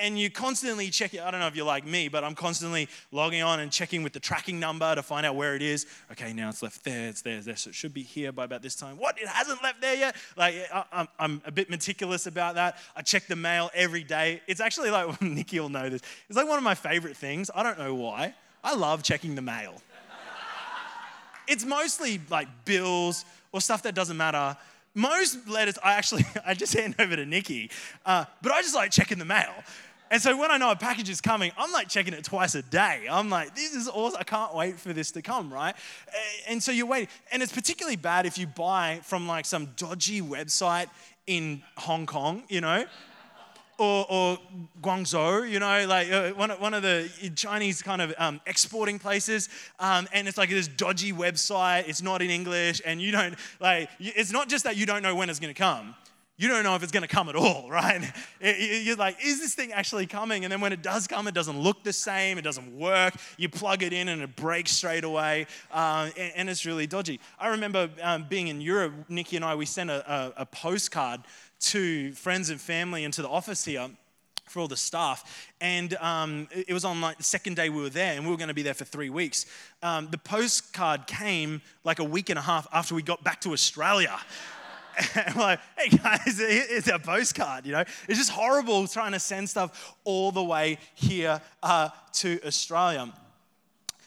And 0.00 0.18
you 0.18 0.30
constantly 0.30 0.90
check 0.90 1.14
it. 1.14 1.20
I 1.20 1.30
don't 1.30 1.38
know 1.38 1.46
if 1.46 1.54
you're 1.54 1.66
like 1.66 1.86
me, 1.86 2.08
but 2.08 2.24
I'm 2.24 2.34
constantly 2.34 2.88
logging 3.12 3.42
on 3.42 3.60
and 3.60 3.70
checking 3.70 4.02
with 4.02 4.12
the 4.12 4.18
tracking 4.18 4.58
number 4.58 4.92
to 4.92 5.02
find 5.02 5.24
out 5.24 5.36
where 5.36 5.54
it 5.54 5.62
is. 5.62 5.86
Okay, 6.10 6.32
now 6.32 6.48
it's 6.48 6.60
left 6.60 6.82
there, 6.82 7.08
it's 7.08 7.22
there, 7.22 7.36
it's 7.36 7.46
there. 7.46 7.54
So 7.54 7.68
it 7.68 7.76
should 7.76 7.94
be 7.94 8.02
here 8.02 8.32
by 8.32 8.44
about 8.44 8.62
this 8.62 8.74
time. 8.74 8.98
What? 8.98 9.16
It 9.20 9.28
hasn't 9.28 9.62
left 9.62 9.80
there 9.80 9.94
yet? 9.94 10.16
Like, 10.36 10.56
I'm 11.20 11.40
a 11.44 11.52
bit 11.52 11.70
meticulous 11.70 12.26
about 12.26 12.56
that. 12.56 12.78
I 12.96 13.02
check 13.02 13.28
the 13.28 13.36
mail 13.36 13.70
every 13.72 14.02
day. 14.02 14.42
It's 14.48 14.60
actually 14.60 14.90
like, 14.90 15.22
Nikki 15.22 15.60
will 15.60 15.68
know 15.68 15.88
this. 15.88 16.02
It's 16.28 16.36
like 16.36 16.48
one 16.48 16.58
of 16.58 16.64
my 16.64 16.74
favorite 16.74 17.16
things. 17.16 17.48
I 17.54 17.62
don't 17.62 17.78
know 17.78 17.94
why. 17.94 18.34
I 18.64 18.74
love 18.74 19.04
checking 19.04 19.36
the 19.36 19.42
mail. 19.42 19.80
it's 21.46 21.64
mostly 21.64 22.20
like 22.28 22.48
bills 22.64 23.24
or 23.52 23.60
stuff 23.60 23.84
that 23.84 23.94
doesn't 23.94 24.16
matter 24.16 24.56
most 24.96 25.46
letters 25.46 25.78
I 25.84 25.92
actually 25.92 26.24
I 26.46 26.54
just 26.54 26.74
hand 26.74 26.96
over 26.98 27.14
to 27.14 27.24
Nikki, 27.24 27.70
uh, 28.04 28.24
but 28.42 28.50
I 28.50 28.62
just 28.62 28.74
like 28.74 28.90
checking 28.90 29.18
the 29.18 29.24
mail. 29.24 29.52
And 30.10 30.22
so 30.22 30.36
when 30.36 30.52
I 30.52 30.56
know 30.56 30.70
a 30.70 30.76
package 30.76 31.10
is 31.10 31.20
coming, 31.20 31.50
I'm 31.58 31.72
like 31.72 31.88
checking 31.88 32.14
it 32.14 32.24
twice 32.24 32.54
a 32.54 32.62
day. 32.62 33.06
I'm 33.10 33.28
like, 33.28 33.56
this 33.56 33.74
is 33.74 33.88
awesome. 33.88 34.18
I 34.20 34.24
can't 34.24 34.54
wait 34.54 34.78
for 34.78 34.92
this 34.92 35.10
to 35.12 35.22
come, 35.22 35.52
right? 35.52 35.74
And 36.48 36.62
so 36.62 36.70
you're 36.70 36.86
waiting. 36.86 37.08
And 37.32 37.42
it's 37.42 37.52
particularly 37.52 37.96
bad 37.96 38.24
if 38.24 38.38
you 38.38 38.46
buy 38.46 39.00
from 39.02 39.26
like 39.26 39.46
some 39.46 39.70
dodgy 39.76 40.22
website 40.22 40.86
in 41.26 41.60
Hong 41.76 42.06
Kong, 42.06 42.44
you 42.48 42.60
know? 42.60 42.84
Or, 43.78 44.06
or 44.08 44.38
Guangzhou, 44.82 45.50
you 45.50 45.58
know, 45.58 45.86
like 45.86 46.10
uh, 46.10 46.30
one, 46.30 46.50
one 46.50 46.74
of 46.74 46.82
the 46.82 47.10
Chinese 47.34 47.82
kind 47.82 48.00
of 48.00 48.14
um, 48.18 48.40
exporting 48.46 48.98
places. 48.98 49.48
Um, 49.78 50.08
and 50.12 50.28
it's 50.28 50.38
like 50.38 50.50
this 50.50 50.68
dodgy 50.68 51.12
website, 51.12 51.88
it's 51.88 52.02
not 52.02 52.22
in 52.22 52.30
English, 52.30 52.80
and 52.84 53.00
you 53.00 53.12
don't, 53.12 53.34
like, 53.60 53.88
it's 53.98 54.32
not 54.32 54.48
just 54.48 54.64
that 54.64 54.76
you 54.76 54.86
don't 54.86 55.02
know 55.02 55.14
when 55.14 55.30
it's 55.30 55.40
gonna 55.40 55.54
come. 55.54 55.94
You 56.38 56.48
don't 56.48 56.64
know 56.64 56.74
if 56.74 56.82
it's 56.82 56.92
gonna 56.92 57.08
come 57.08 57.30
at 57.30 57.36
all, 57.36 57.70
right? 57.70 58.02
You're 58.40 58.96
like, 58.96 59.24
is 59.24 59.40
this 59.40 59.54
thing 59.54 59.72
actually 59.72 60.06
coming? 60.06 60.44
And 60.44 60.52
then 60.52 60.60
when 60.60 60.72
it 60.72 60.82
does 60.82 61.06
come, 61.06 61.28
it 61.28 61.34
doesn't 61.34 61.58
look 61.58 61.82
the 61.82 61.92
same, 61.92 62.36
it 62.36 62.42
doesn't 62.42 62.78
work. 62.78 63.14
You 63.38 63.48
plug 63.48 63.82
it 63.82 63.92
in 63.92 64.08
and 64.08 64.22
it 64.22 64.36
breaks 64.36 64.72
straight 64.72 65.04
away, 65.04 65.46
uh, 65.72 66.10
and, 66.16 66.32
and, 66.36 66.50
it's 66.50 66.66
really 66.66 66.86
dodgy. 66.86 67.20
I 67.38 67.48
remember 67.48 67.88
um, 68.02 68.26
being 68.28 68.48
in 68.48 68.60
Europe, 68.60 68.92
Nikki 69.08 69.36
and 69.36 69.44
I, 69.44 69.54
we 69.54 69.66
sent 69.66 69.90
a, 69.90 70.12
a, 70.12 70.32
a 70.42 70.46
postcard 70.46 71.22
to 71.60 72.12
friends 72.12 72.50
and 72.50 72.60
family 72.60 73.04
and 73.04 73.14
to 73.14 73.22
the 73.22 73.28
office 73.28 73.64
here 73.64 73.88
for 74.48 74.60
all 74.60 74.68
the 74.68 74.76
staff. 74.76 75.52
And 75.60 75.94
um, 75.96 76.48
it 76.50 76.72
was 76.72 76.84
on 76.84 77.00
like 77.00 77.18
the 77.18 77.24
second 77.24 77.56
day 77.56 77.68
we 77.68 77.82
were 77.82 77.90
there, 77.90 78.14
and 78.14 78.24
we 78.24 78.30
were 78.30 78.36
going 78.36 78.48
to 78.48 78.54
be 78.54 78.62
there 78.62 78.74
for 78.74 78.84
three 78.84 79.10
weeks. 79.10 79.46
Um, 79.82 80.08
the 80.10 80.18
postcard 80.18 81.06
came 81.06 81.62
like 81.84 81.98
a 81.98 82.04
week 82.04 82.30
and 82.30 82.38
a 82.38 82.42
half 82.42 82.66
after 82.72 82.94
we 82.94 83.02
got 83.02 83.24
back 83.24 83.40
to 83.42 83.52
Australia. 83.52 84.16
and 85.26 85.36
like, 85.36 85.60
hey 85.76 85.96
guys, 85.96 86.40
it's 86.40 86.88
a 86.88 86.98
postcard, 86.98 87.66
you 87.66 87.72
know? 87.72 87.84
It's 88.08 88.18
just 88.18 88.30
horrible 88.30 88.86
trying 88.86 89.12
to 89.12 89.20
send 89.20 89.48
stuff 89.50 89.94
all 90.04 90.32
the 90.32 90.44
way 90.44 90.78
here 90.94 91.40
uh, 91.62 91.90
to 92.14 92.40
Australia. 92.46 93.12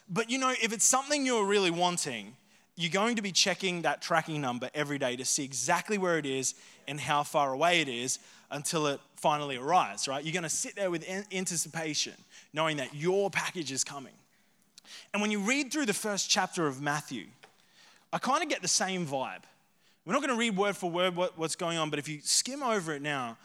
But 0.10 0.30
you 0.32 0.40
know, 0.40 0.54
if 0.62 0.74
it's 0.74 0.86
something 0.86 1.26
you're 1.26 1.46
really 1.46 1.70
wanting, 1.70 2.36
you're 2.80 2.90
going 2.90 3.18
to 3.18 3.22
be 3.22 3.34
checking 3.34 3.82
that 3.82 4.02
tracking 4.02 4.40
number 4.40 4.70
every 4.74 4.98
day 4.98 5.18
to 5.18 5.26
see 5.26 5.44
exactly 5.44 5.98
where 5.98 6.18
it 6.18 6.26
is 6.26 6.56
and 6.88 6.98
how 6.98 7.24
far 7.24 7.52
away 7.52 7.82
it 7.82 7.90
is 7.90 8.20
until 8.52 8.88
it 8.88 9.02
finally 9.18 9.58
arrives, 9.58 10.08
right? 10.08 10.24
You're 10.24 10.32
going 10.32 10.44
to 10.44 10.50
sit 10.50 10.78
there 10.78 10.90
with 10.90 11.06
anticipation, 11.34 12.14
knowing 12.54 12.78
that 12.78 12.96
your 12.96 13.30
package 13.30 13.74
is 13.74 13.84
coming. 13.84 14.14
And 15.14 15.22
when 15.22 15.30
you 15.30 15.40
read 15.42 15.74
through 15.74 15.88
the 15.88 15.94
first 15.94 16.30
chapter 16.30 16.68
of 16.68 16.82
Matthew, 16.82 17.26
I 18.14 18.18
kind 18.18 18.42
of 18.42 18.48
get 18.48 18.62
the 18.62 18.70
same 18.70 19.06
vibe. 19.06 19.44
We're 20.06 20.14
not 20.14 20.22
going 20.22 20.34
to 20.34 20.40
read 20.40 20.56
word 20.56 20.78
for 20.78 20.90
word 20.90 21.18
what, 21.18 21.38
what's 21.38 21.58
going 21.58 21.78
on, 21.78 21.90
but 21.90 22.00
if 22.00 22.08
you 22.08 22.20
skim 22.24 22.64
over 22.64 22.94
it 22.94 23.02
now, 23.02 23.38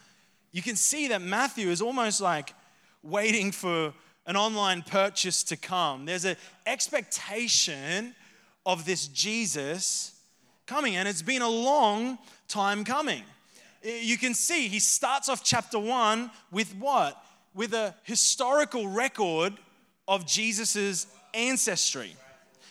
you 0.53 0.63
can 0.63 0.77
see 0.77 1.09
that 1.09 1.21
Matthew 1.21 1.71
is 1.71 1.83
almost 1.83 2.21
like 2.21 2.55
waiting 3.03 3.51
for 3.51 3.93
an 4.27 4.37
online 4.37 4.83
purchase 4.83 5.43
to 5.43 5.57
come. 5.57 6.05
There's 6.05 6.25
an 6.25 6.37
expectation 6.69 8.15
of 8.67 8.85
this 8.85 9.07
Jesus 9.09 10.13
coming, 10.67 10.97
and 10.97 11.09
it's 11.09 11.23
been 11.23 11.43
a 11.43 11.49
long 11.49 12.19
time 12.49 12.85
coming. 12.85 13.23
You 13.83 14.17
can 14.17 14.35
see 14.35 14.69
he 14.69 14.79
starts 14.79 15.29
off 15.29 15.45
chapter 15.45 15.79
one 15.79 16.31
with 16.51 16.75
what? 16.77 17.23
With 17.55 17.75
a 17.75 17.95
historical 18.05 18.89
record 18.89 19.53
of 20.09 20.27
Jesus' 20.27 21.07
ancestry. 21.35 22.17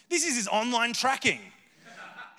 This 0.10 0.26
is 0.26 0.36
his 0.36 0.48
online 0.48 0.94
tracking. 0.94 1.40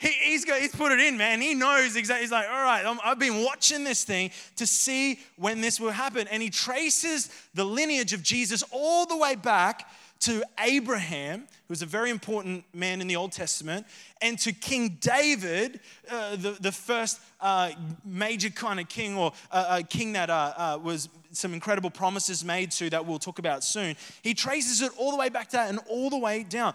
He, 0.00 0.08
he's, 0.08 0.44
got, 0.44 0.60
he's 0.60 0.74
put 0.74 0.90
it 0.90 1.00
in, 1.00 1.16
man. 1.16 1.40
He 1.40 1.54
knows 1.54 1.94
exactly. 1.96 2.24
He's 2.24 2.32
like, 2.32 2.48
all 2.48 2.62
right, 2.62 2.84
I've 3.04 3.18
been 3.18 3.44
watching 3.44 3.84
this 3.84 4.02
thing 4.04 4.32
to 4.56 4.66
see 4.66 5.20
when 5.36 5.60
this 5.60 5.78
will 5.78 5.92
happen. 5.92 6.26
And 6.28 6.42
he 6.42 6.50
traces 6.50 7.30
the 7.54 7.64
lineage 7.64 8.12
of 8.12 8.22
Jesus 8.22 8.64
all 8.72 9.06
the 9.06 9.16
way 9.16 9.36
back 9.36 9.88
to 10.24 10.42
Abraham, 10.58 11.46
who's 11.68 11.82
a 11.82 11.86
very 11.86 12.08
important 12.08 12.64
man 12.72 13.00
in 13.00 13.06
the 13.06 13.16
Old 13.16 13.32
Testament, 13.32 13.86
and 14.22 14.38
to 14.38 14.52
King 14.52 14.96
David, 15.00 15.80
uh, 16.10 16.36
the, 16.36 16.52
the 16.60 16.72
first 16.72 17.20
uh, 17.40 17.72
major 18.04 18.48
kind 18.48 18.80
of 18.80 18.88
king 18.88 19.16
or 19.16 19.32
uh, 19.50 19.80
a 19.80 19.82
king 19.82 20.14
that 20.14 20.30
uh, 20.30 20.54
uh, 20.56 20.78
was 20.82 21.10
some 21.32 21.52
incredible 21.52 21.90
promises 21.90 22.42
made 22.42 22.70
to 22.70 22.88
that 22.90 23.04
we'll 23.04 23.18
talk 23.18 23.38
about 23.38 23.62
soon. 23.64 23.96
He 24.22 24.32
traces 24.32 24.80
it 24.80 24.92
all 24.96 25.10
the 25.10 25.18
way 25.18 25.28
back 25.28 25.50
to 25.50 25.56
that 25.56 25.68
and 25.68 25.78
all 25.88 26.08
the 26.08 26.18
way 26.18 26.42
down. 26.42 26.74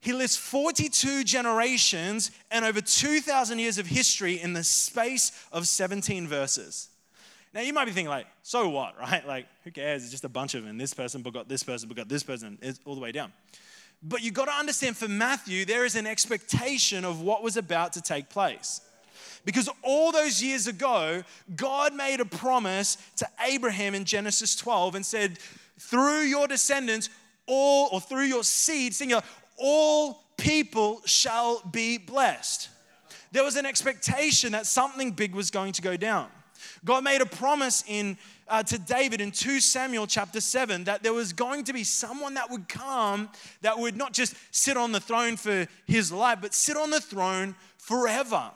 He 0.00 0.12
lists 0.12 0.36
42 0.36 1.24
generations 1.24 2.30
and 2.50 2.64
over 2.64 2.80
2,000 2.80 3.58
years 3.58 3.76
of 3.76 3.86
history 3.86 4.40
in 4.40 4.52
the 4.52 4.64
space 4.64 5.32
of 5.52 5.68
17 5.68 6.26
verses. 6.26 6.88
Now 7.54 7.60
you 7.60 7.72
might 7.72 7.86
be 7.86 7.92
thinking 7.92 8.10
like, 8.10 8.26
so 8.42 8.68
what, 8.68 8.98
right? 9.00 9.26
Like, 9.26 9.46
who 9.64 9.70
cares? 9.70 10.02
It's 10.02 10.10
just 10.10 10.24
a 10.24 10.28
bunch 10.28 10.54
of 10.54 10.64
them. 10.64 10.78
This 10.78 10.94
person 10.94 11.22
but 11.22 11.32
got 11.32 11.48
this 11.48 11.62
person, 11.62 11.88
but 11.88 11.96
got 11.96 12.08
this 12.08 12.22
person, 12.22 12.58
it's 12.62 12.80
all 12.84 12.94
the 12.94 13.00
way 13.00 13.12
down. 13.12 13.32
But 14.02 14.22
you 14.22 14.30
got 14.30 14.44
to 14.44 14.52
understand 14.52 14.96
for 14.96 15.08
Matthew, 15.08 15.64
there 15.64 15.84
is 15.84 15.96
an 15.96 16.06
expectation 16.06 17.04
of 17.04 17.20
what 17.20 17.42
was 17.42 17.56
about 17.56 17.94
to 17.94 18.00
take 18.00 18.28
place. 18.28 18.80
Because 19.44 19.68
all 19.82 20.12
those 20.12 20.42
years 20.42 20.66
ago, 20.66 21.22
God 21.56 21.94
made 21.94 22.20
a 22.20 22.24
promise 22.24 22.96
to 23.16 23.26
Abraham 23.44 23.94
in 23.94 24.04
Genesis 24.04 24.54
12 24.54 24.94
and 24.94 25.06
said, 25.06 25.38
through 25.78 26.22
your 26.22 26.46
descendants, 26.46 27.08
all, 27.46 27.88
or 27.92 28.00
through 28.00 28.24
your 28.24 28.44
seed, 28.44 28.94
singular, 28.94 29.22
all 29.56 30.22
people 30.36 31.00
shall 31.04 31.60
be 31.70 31.98
blessed. 31.98 32.68
There 33.32 33.44
was 33.44 33.56
an 33.56 33.66
expectation 33.66 34.52
that 34.52 34.66
something 34.66 35.12
big 35.12 35.34
was 35.34 35.50
going 35.50 35.72
to 35.72 35.82
go 35.82 35.96
down. 35.96 36.28
God 36.84 37.04
made 37.04 37.20
a 37.20 37.26
promise 37.26 37.84
in 37.86 38.16
uh, 38.48 38.62
to 38.62 38.78
David 38.78 39.20
in 39.20 39.30
2 39.30 39.60
Samuel 39.60 40.06
chapter 40.06 40.40
7 40.40 40.84
that 40.84 41.02
there 41.02 41.12
was 41.12 41.32
going 41.32 41.64
to 41.64 41.72
be 41.72 41.84
someone 41.84 42.34
that 42.34 42.50
would 42.50 42.68
come 42.68 43.28
that 43.62 43.78
would 43.78 43.96
not 43.96 44.12
just 44.12 44.34
sit 44.50 44.76
on 44.76 44.92
the 44.92 45.00
throne 45.00 45.36
for 45.36 45.66
his 45.86 46.10
life, 46.10 46.38
but 46.40 46.54
sit 46.54 46.76
on 46.76 46.90
the 46.90 47.00
throne 47.00 47.54
forever. 47.76 48.50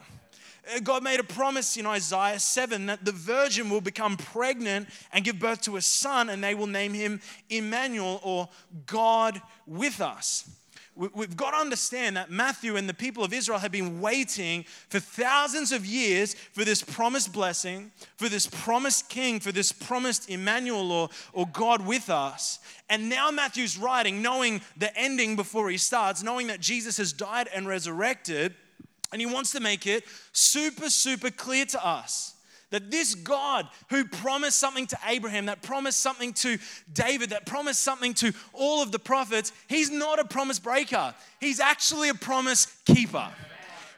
Uh, 0.73 0.79
God 0.79 1.03
made 1.03 1.19
a 1.19 1.23
promise 1.23 1.77
in 1.77 1.85
Isaiah 1.85 2.39
7 2.39 2.85
that 2.87 3.05
the 3.05 3.11
virgin 3.11 3.69
will 3.69 3.81
become 3.81 4.17
pregnant 4.17 4.89
and 5.11 5.23
give 5.23 5.39
birth 5.39 5.61
to 5.61 5.75
a 5.75 5.81
son, 5.81 6.29
and 6.29 6.43
they 6.43 6.55
will 6.55 6.67
name 6.67 6.93
him 6.93 7.21
Emmanuel 7.49 8.19
or 8.23 8.49
God 8.85 9.41
with 9.67 10.01
us. 10.01 10.49
We've 10.95 11.35
got 11.35 11.51
to 11.51 11.57
understand 11.57 12.17
that 12.17 12.29
Matthew 12.29 12.75
and 12.75 12.87
the 12.87 12.93
people 12.93 13.23
of 13.23 13.33
Israel 13.33 13.57
have 13.57 13.71
been 13.71 13.99
waiting 13.99 14.63
for 14.89 14.99
thousands 14.99 15.71
of 15.71 15.87
years 15.87 16.35
for 16.51 16.63
this 16.63 16.83
promised 16.83 17.33
blessing, 17.33 17.91
for 18.17 18.29
this 18.29 18.45
promised 18.45 19.09
king, 19.09 19.39
for 19.39 19.51
this 19.51 19.71
promised 19.71 20.29
Emmanuel 20.29 20.91
or, 20.91 21.09
or 21.33 21.47
God 21.47 21.85
with 21.85 22.11
us. 22.11 22.59
And 22.89 23.09
now 23.09 23.31
Matthew's 23.31 23.75
writing, 23.75 24.21
knowing 24.21 24.61
the 24.77 24.95
ending 24.95 25.35
before 25.35 25.69
he 25.71 25.77
starts, 25.77 26.21
knowing 26.21 26.47
that 26.47 26.59
Jesus 26.59 26.97
has 26.97 27.11
died 27.11 27.49
and 27.55 27.67
resurrected. 27.67 28.53
And 29.11 29.19
he 29.19 29.25
wants 29.25 29.51
to 29.53 29.59
make 29.59 29.87
it 29.87 30.03
super, 30.31 30.89
super 30.89 31.31
clear 31.31 31.65
to 31.65 31.85
us 31.85 32.32
that 32.73 32.89
this 32.89 33.13
God 33.13 33.67
who 33.91 34.03
promised 34.03 34.57
something 34.57 34.87
to 34.87 34.97
Abraham, 35.07 35.45
that 35.45 35.61
promised 35.61 35.99
something 35.99 36.33
to 36.33 36.57
David, 36.91 37.29
that 37.29 37.45
promised 37.45 37.81
something 37.81 38.15
to 38.15 38.33
all 38.51 38.81
of 38.81 38.91
the 38.91 38.97
prophets, 38.97 39.51
he's 39.67 39.91
not 39.91 40.17
a 40.17 40.25
promise 40.25 40.57
breaker. 40.57 41.13
He's 41.39 41.59
actually 41.59 42.09
a 42.09 42.15
promise 42.15 42.65
keeper. 42.85 43.29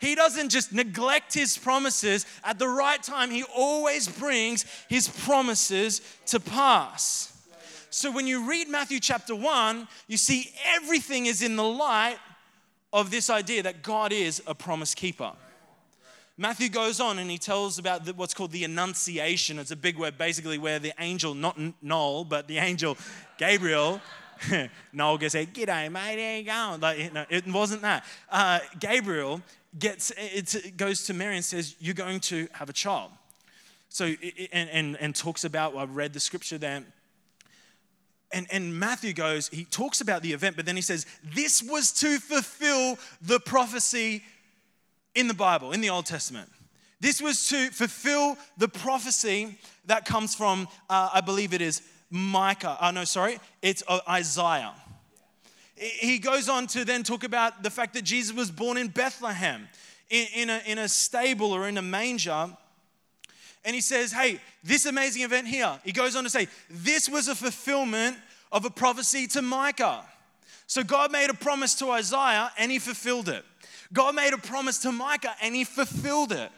He 0.02 0.14
doesn't 0.14 0.50
just 0.50 0.74
neglect 0.74 1.34
his 1.34 1.58
promises. 1.58 2.26
At 2.44 2.60
the 2.60 2.68
right 2.68 3.02
time, 3.02 3.32
he 3.32 3.46
always 3.56 4.10
brings 4.10 4.66
his 4.90 5.08
promises 5.08 6.02
to 6.26 6.42
pass. 6.42 7.32
So 7.92 8.12
when 8.12 8.28
you 8.28 8.50
read 8.50 8.68
Matthew 8.68 9.00
chapter 9.00 9.34
1, 9.34 9.88
you 10.10 10.18
see 10.18 10.54
everything 10.66 11.28
is 11.28 11.42
in 11.42 11.56
the 11.56 11.64
light 11.64 12.18
of 12.92 13.10
this 13.10 13.30
idea 13.30 13.64
that 13.64 13.84
God 13.84 14.12
is 14.12 14.44
a 14.46 14.54
promise 14.54 14.94
keeper. 14.94 15.32
Matthew 16.38 16.68
goes 16.68 17.00
on 17.00 17.18
and 17.18 17.32
he 17.32 17.38
tells 17.38 17.80
about 17.80 18.06
what's 18.18 18.34
called 18.34 18.52
the 18.52 18.66
Annunciation. 18.66 19.58
It's 19.58 19.72
a 19.72 19.76
big 19.76 19.98
word, 19.98 20.18
basically, 20.18 20.58
where 20.58 20.80
the 20.80 20.94
angel, 21.00 21.34
not 21.34 21.58
Noel, 21.82 22.26
but 22.26 22.48
the 22.48 22.58
angel 22.58 22.98
Gabriel, 23.38 24.02
Noel 24.94 25.18
gets 25.18 25.32
say, 25.32 25.46
G'day, 25.46 25.90
mate, 25.90 26.20
how 26.20 26.38
you 26.38 26.44
going? 26.44 26.82
Like, 26.82 27.14
no, 27.14 27.26
it 27.30 27.48
wasn't 27.48 27.84
that. 27.84 28.04
Uh, 28.30 28.60
Gabriel 28.80 29.42
gets, 29.80 30.12
it 30.18 30.76
goes 30.76 31.06
to 31.06 31.14
Mary 31.14 31.38
and 31.38 31.46
says, 31.46 31.76
You're 31.80 31.94
going 31.94 32.20
to 32.22 32.50
have 32.52 32.70
a 32.70 32.74
child. 32.74 33.12
So, 33.88 34.14
and, 34.52 34.70
and, 34.70 34.98
and 35.00 35.16
talks 35.16 35.46
about, 35.46 35.78
I 35.78 35.86
read 35.86 36.12
the 36.12 36.20
scripture 36.20 36.58
there. 36.58 36.84
And, 38.34 38.48
and 38.52 38.78
Matthew 38.78 39.14
goes, 39.14 39.48
he 39.48 39.64
talks 39.64 40.02
about 40.02 40.22
the 40.22 40.34
event, 40.34 40.58
but 40.58 40.66
then 40.66 40.76
he 40.76 40.82
says, 40.82 41.06
This 41.34 41.64
was 41.64 41.94
to 41.94 42.20
fulfill 42.20 42.98
the 43.22 43.40
prophecy 43.40 44.24
in 45.16 45.28
the 45.28 45.34
Bible, 45.34 45.72
in 45.72 45.82
the 45.82 45.90
Old 45.90 46.06
Testament. 46.06 46.50
This 47.00 47.22
was 47.22 47.48
to 47.50 47.70
fulfill 47.72 48.38
the 48.58 48.68
prophecy 48.68 49.58
that 49.86 50.06
comes 50.06 50.36
from, 50.36 50.68
uh, 50.90 51.10
I 51.14 51.22
believe 51.22 51.54
it 51.54 51.62
is 51.62 51.82
Micah. 52.10 52.78
Oh, 52.82 52.92
no, 52.92 53.04
sorry, 53.04 53.40
it's 53.62 53.84
uh, 53.88 54.00
Isaiah. 54.10 54.74
He 55.76 56.20
goes 56.20 56.48
on 56.48 56.68
to 56.68 56.86
then 56.86 57.04
talk 57.04 57.24
about 57.24 57.64
the 57.64 57.70
fact 57.70 57.94
that 57.96 58.04
Jesus 58.04 58.36
was 58.36 58.50
born 58.50 58.78
in 58.78 58.88
Bethlehem, 58.88 59.68
in, 60.10 60.28
in, 60.34 60.50
a, 60.50 60.62
in 60.66 60.78
a 60.78 60.88
stable 60.88 61.52
or 61.52 61.68
in 61.68 61.78
a 61.78 61.82
manger. 61.82 62.50
And 63.66 63.76
he 63.76 63.82
says, 63.82 64.14
Hey, 64.14 64.40
this 64.64 64.86
amazing 64.86 65.24
event 65.24 65.48
here. 65.48 65.78
He 65.84 65.92
goes 65.92 66.16
on 66.16 66.24
to 66.24 66.30
say, 66.30 66.48
This 66.70 67.10
was 67.10 67.28
a 67.28 67.36
fulfillment 67.36 68.16
of 68.52 68.64
a 68.64 68.70
prophecy 68.70 69.28
to 69.28 69.42
Micah. 69.42 70.06
So 70.68 70.84
God 70.84 71.12
made 71.12 71.30
a 71.30 71.34
promise 71.34 71.76
to 71.76 71.92
Isaiah 71.92 72.52
and 72.58 72.72
he 72.72 72.80
fulfilled 72.80 73.28
it. 73.28 73.44
God 73.94 74.16
made 74.16 74.34
a 74.34 74.38
promise 74.38 74.80
to 74.80 74.92
Micah 74.92 75.36
and 75.42 75.56
he 75.56 75.64
fulfilled 75.64 76.32
it. 76.32 76.52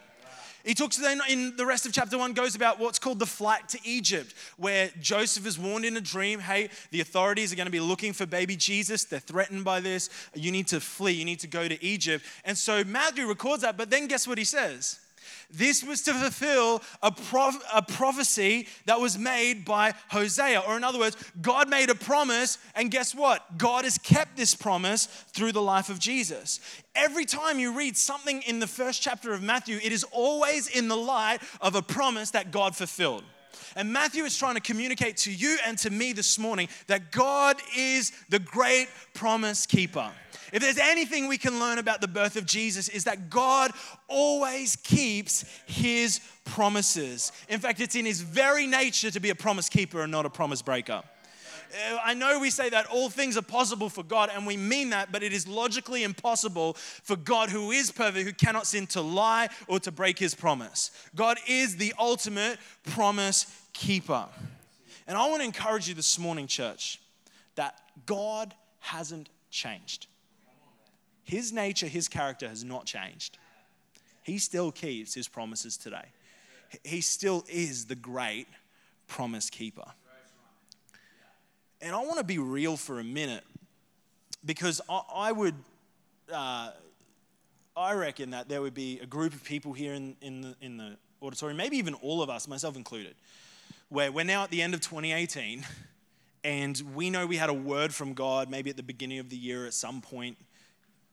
He 0.64 0.74
talks 0.74 0.96
then 0.96 1.20
in 1.30 1.56
the 1.56 1.64
rest 1.64 1.86
of 1.86 1.92
chapter 1.92 2.18
one, 2.18 2.34
goes 2.34 2.54
about 2.54 2.78
what's 2.78 2.98
called 2.98 3.18
the 3.18 3.26
flight 3.26 3.68
to 3.70 3.78
Egypt, 3.84 4.34
where 4.56 4.90
Joseph 5.00 5.46
is 5.46 5.58
warned 5.58 5.84
in 5.84 5.96
a 5.96 6.00
dream 6.00 6.40
hey, 6.40 6.68
the 6.90 7.00
authorities 7.00 7.52
are 7.52 7.56
going 7.56 7.66
to 7.66 7.72
be 7.72 7.80
looking 7.80 8.12
for 8.12 8.26
baby 8.26 8.56
Jesus. 8.56 9.04
They're 9.04 9.18
threatened 9.18 9.64
by 9.64 9.80
this. 9.80 10.10
You 10.34 10.52
need 10.52 10.66
to 10.68 10.80
flee. 10.80 11.12
You 11.12 11.24
need 11.24 11.40
to 11.40 11.46
go 11.46 11.68
to 11.68 11.82
Egypt. 11.82 12.24
And 12.44 12.58
so 12.58 12.84
Matthew 12.84 13.26
records 13.26 13.62
that, 13.62 13.76
but 13.76 13.88
then 13.88 14.08
guess 14.08 14.28
what 14.28 14.36
he 14.36 14.44
says? 14.44 15.00
This 15.50 15.82
was 15.82 16.02
to 16.02 16.14
fulfill 16.14 16.82
a, 17.02 17.10
prof- 17.10 17.62
a 17.72 17.82
prophecy 17.82 18.68
that 18.86 19.00
was 19.00 19.18
made 19.18 19.64
by 19.64 19.94
Hosea. 20.10 20.60
Or, 20.60 20.76
in 20.76 20.84
other 20.84 20.98
words, 20.98 21.16
God 21.40 21.68
made 21.68 21.90
a 21.90 21.94
promise, 21.94 22.58
and 22.74 22.90
guess 22.90 23.14
what? 23.14 23.58
God 23.58 23.84
has 23.84 23.98
kept 23.98 24.36
this 24.36 24.54
promise 24.54 25.06
through 25.06 25.52
the 25.52 25.62
life 25.62 25.88
of 25.88 25.98
Jesus. 25.98 26.60
Every 26.94 27.24
time 27.24 27.58
you 27.58 27.72
read 27.72 27.96
something 27.96 28.42
in 28.42 28.58
the 28.58 28.66
first 28.66 29.02
chapter 29.02 29.32
of 29.32 29.42
Matthew, 29.42 29.78
it 29.82 29.92
is 29.92 30.04
always 30.04 30.68
in 30.68 30.88
the 30.88 30.96
light 30.96 31.38
of 31.60 31.74
a 31.74 31.82
promise 31.82 32.30
that 32.32 32.50
God 32.50 32.76
fulfilled. 32.76 33.24
And 33.76 33.92
Matthew 33.92 34.24
is 34.24 34.36
trying 34.36 34.54
to 34.54 34.60
communicate 34.60 35.18
to 35.18 35.32
you 35.32 35.56
and 35.66 35.78
to 35.78 35.90
me 35.90 36.12
this 36.12 36.38
morning 36.38 36.68
that 36.86 37.12
God 37.12 37.56
is 37.76 38.12
the 38.28 38.38
great 38.38 38.88
promise 39.14 39.66
keeper. 39.66 40.10
If 40.52 40.62
there's 40.62 40.78
anything 40.78 41.28
we 41.28 41.38
can 41.38 41.60
learn 41.60 41.78
about 41.78 42.00
the 42.00 42.08
birth 42.08 42.36
of 42.36 42.46
Jesus, 42.46 42.88
is 42.88 43.04
that 43.04 43.30
God 43.30 43.72
always 44.08 44.76
keeps 44.76 45.44
his 45.66 46.20
promises. 46.44 47.32
In 47.48 47.60
fact, 47.60 47.80
it's 47.80 47.94
in 47.94 48.04
his 48.04 48.20
very 48.20 48.66
nature 48.66 49.10
to 49.10 49.20
be 49.20 49.30
a 49.30 49.34
promise 49.34 49.68
keeper 49.68 50.02
and 50.02 50.12
not 50.12 50.26
a 50.26 50.30
promise 50.30 50.62
breaker. 50.62 51.02
Uh, 51.70 51.98
I 52.02 52.14
know 52.14 52.38
we 52.38 52.50
say 52.50 52.70
that 52.70 52.86
all 52.86 53.10
things 53.10 53.36
are 53.36 53.42
possible 53.42 53.88
for 53.90 54.02
God, 54.02 54.30
and 54.34 54.46
we 54.46 54.56
mean 54.56 54.90
that, 54.90 55.12
but 55.12 55.22
it 55.22 55.32
is 55.32 55.46
logically 55.46 56.02
impossible 56.02 56.74
for 56.74 57.16
God, 57.16 57.50
who 57.50 57.70
is 57.70 57.90
perfect, 57.90 58.26
who 58.26 58.32
cannot 58.32 58.66
sin, 58.66 58.86
to 58.88 59.02
lie 59.02 59.48
or 59.66 59.78
to 59.80 59.92
break 59.92 60.18
his 60.18 60.34
promise. 60.34 60.90
God 61.14 61.38
is 61.46 61.76
the 61.76 61.94
ultimate 61.98 62.58
promise 62.84 63.46
keeper. 63.74 64.26
And 65.06 65.16
I 65.16 65.28
want 65.28 65.40
to 65.40 65.44
encourage 65.44 65.88
you 65.88 65.94
this 65.94 66.18
morning, 66.18 66.46
church, 66.46 67.00
that 67.56 67.78
God 68.06 68.54
hasn't 68.80 69.28
changed. 69.50 70.06
His 71.28 71.52
nature, 71.52 71.86
his 71.86 72.08
character 72.08 72.48
has 72.48 72.64
not 72.64 72.86
changed. 72.86 73.36
He 74.22 74.38
still 74.38 74.72
keeps 74.72 75.12
his 75.12 75.28
promises 75.28 75.76
today. 75.76 76.06
He 76.84 77.02
still 77.02 77.44
is 77.50 77.84
the 77.84 77.94
great 77.94 78.46
promise 79.08 79.50
keeper. 79.50 79.84
And 81.82 81.94
I 81.94 81.98
want 81.98 82.16
to 82.16 82.24
be 82.24 82.38
real 82.38 82.78
for 82.78 82.98
a 82.98 83.04
minute 83.04 83.44
because 84.42 84.80
I, 84.88 85.30
would, 85.32 85.54
uh, 86.32 86.70
I 87.76 87.92
reckon 87.92 88.30
that 88.30 88.48
there 88.48 88.62
would 88.62 88.74
be 88.74 88.98
a 89.00 89.06
group 89.06 89.34
of 89.34 89.44
people 89.44 89.74
here 89.74 89.92
in, 89.92 90.16
in, 90.22 90.40
the, 90.40 90.56
in 90.62 90.78
the 90.78 90.96
auditorium, 91.20 91.58
maybe 91.58 91.76
even 91.76 91.92
all 91.92 92.22
of 92.22 92.30
us, 92.30 92.48
myself 92.48 92.74
included, 92.74 93.14
where 93.90 94.10
we're 94.10 94.24
now 94.24 94.44
at 94.44 94.50
the 94.50 94.62
end 94.62 94.72
of 94.72 94.80
2018 94.80 95.62
and 96.42 96.82
we 96.94 97.10
know 97.10 97.26
we 97.26 97.36
had 97.36 97.50
a 97.50 97.54
word 97.54 97.92
from 97.92 98.14
God 98.14 98.48
maybe 98.48 98.70
at 98.70 98.78
the 98.78 98.82
beginning 98.82 99.18
of 99.18 99.28
the 99.28 99.36
year 99.36 99.66
at 99.66 99.74
some 99.74 100.00
point 100.00 100.38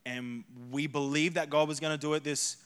and 0.06 0.44
we 0.72 0.88
believed 0.88 1.36
that 1.36 1.50
God 1.50 1.68
was 1.68 1.80
going 1.80 1.94
to 1.94 1.98
do 1.98 2.14
it 2.14 2.24
this 2.24 2.58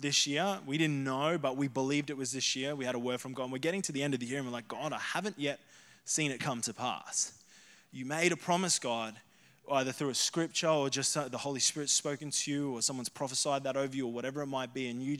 this 0.00 0.26
year. 0.26 0.58
We 0.66 0.76
didn't 0.76 1.04
know, 1.04 1.38
but 1.38 1.56
we 1.56 1.68
believed 1.68 2.10
it 2.10 2.16
was 2.16 2.32
this 2.32 2.56
year. 2.56 2.74
We 2.74 2.84
had 2.84 2.94
a 2.94 2.98
word 2.98 3.20
from 3.20 3.32
God. 3.32 3.44
And 3.44 3.52
we're 3.52 3.58
getting 3.58 3.82
to 3.82 3.92
the 3.92 4.02
end 4.02 4.14
of 4.14 4.20
the 4.20 4.26
year 4.26 4.38
and 4.38 4.46
we're 4.46 4.52
like, 4.52 4.66
God, 4.66 4.92
I 4.92 4.98
haven't 4.98 5.38
yet 5.38 5.60
seen 6.04 6.32
it 6.32 6.40
come 6.40 6.60
to 6.62 6.74
pass. 6.74 7.32
You 7.92 8.04
made 8.04 8.32
a 8.32 8.36
promise, 8.36 8.78
God, 8.78 9.14
either 9.70 9.92
through 9.92 10.10
a 10.10 10.14
scripture 10.14 10.68
or 10.68 10.90
just 10.90 11.14
the 11.14 11.38
Holy 11.38 11.60
Spirit 11.60 11.90
spoken 11.90 12.30
to 12.30 12.50
you 12.50 12.72
or 12.72 12.82
someone's 12.82 13.08
prophesied 13.08 13.62
that 13.64 13.76
over 13.76 13.94
you 13.94 14.06
or 14.06 14.12
whatever 14.12 14.42
it 14.42 14.46
might 14.46 14.74
be. 14.74 14.88
And 14.88 15.00
you, 15.00 15.18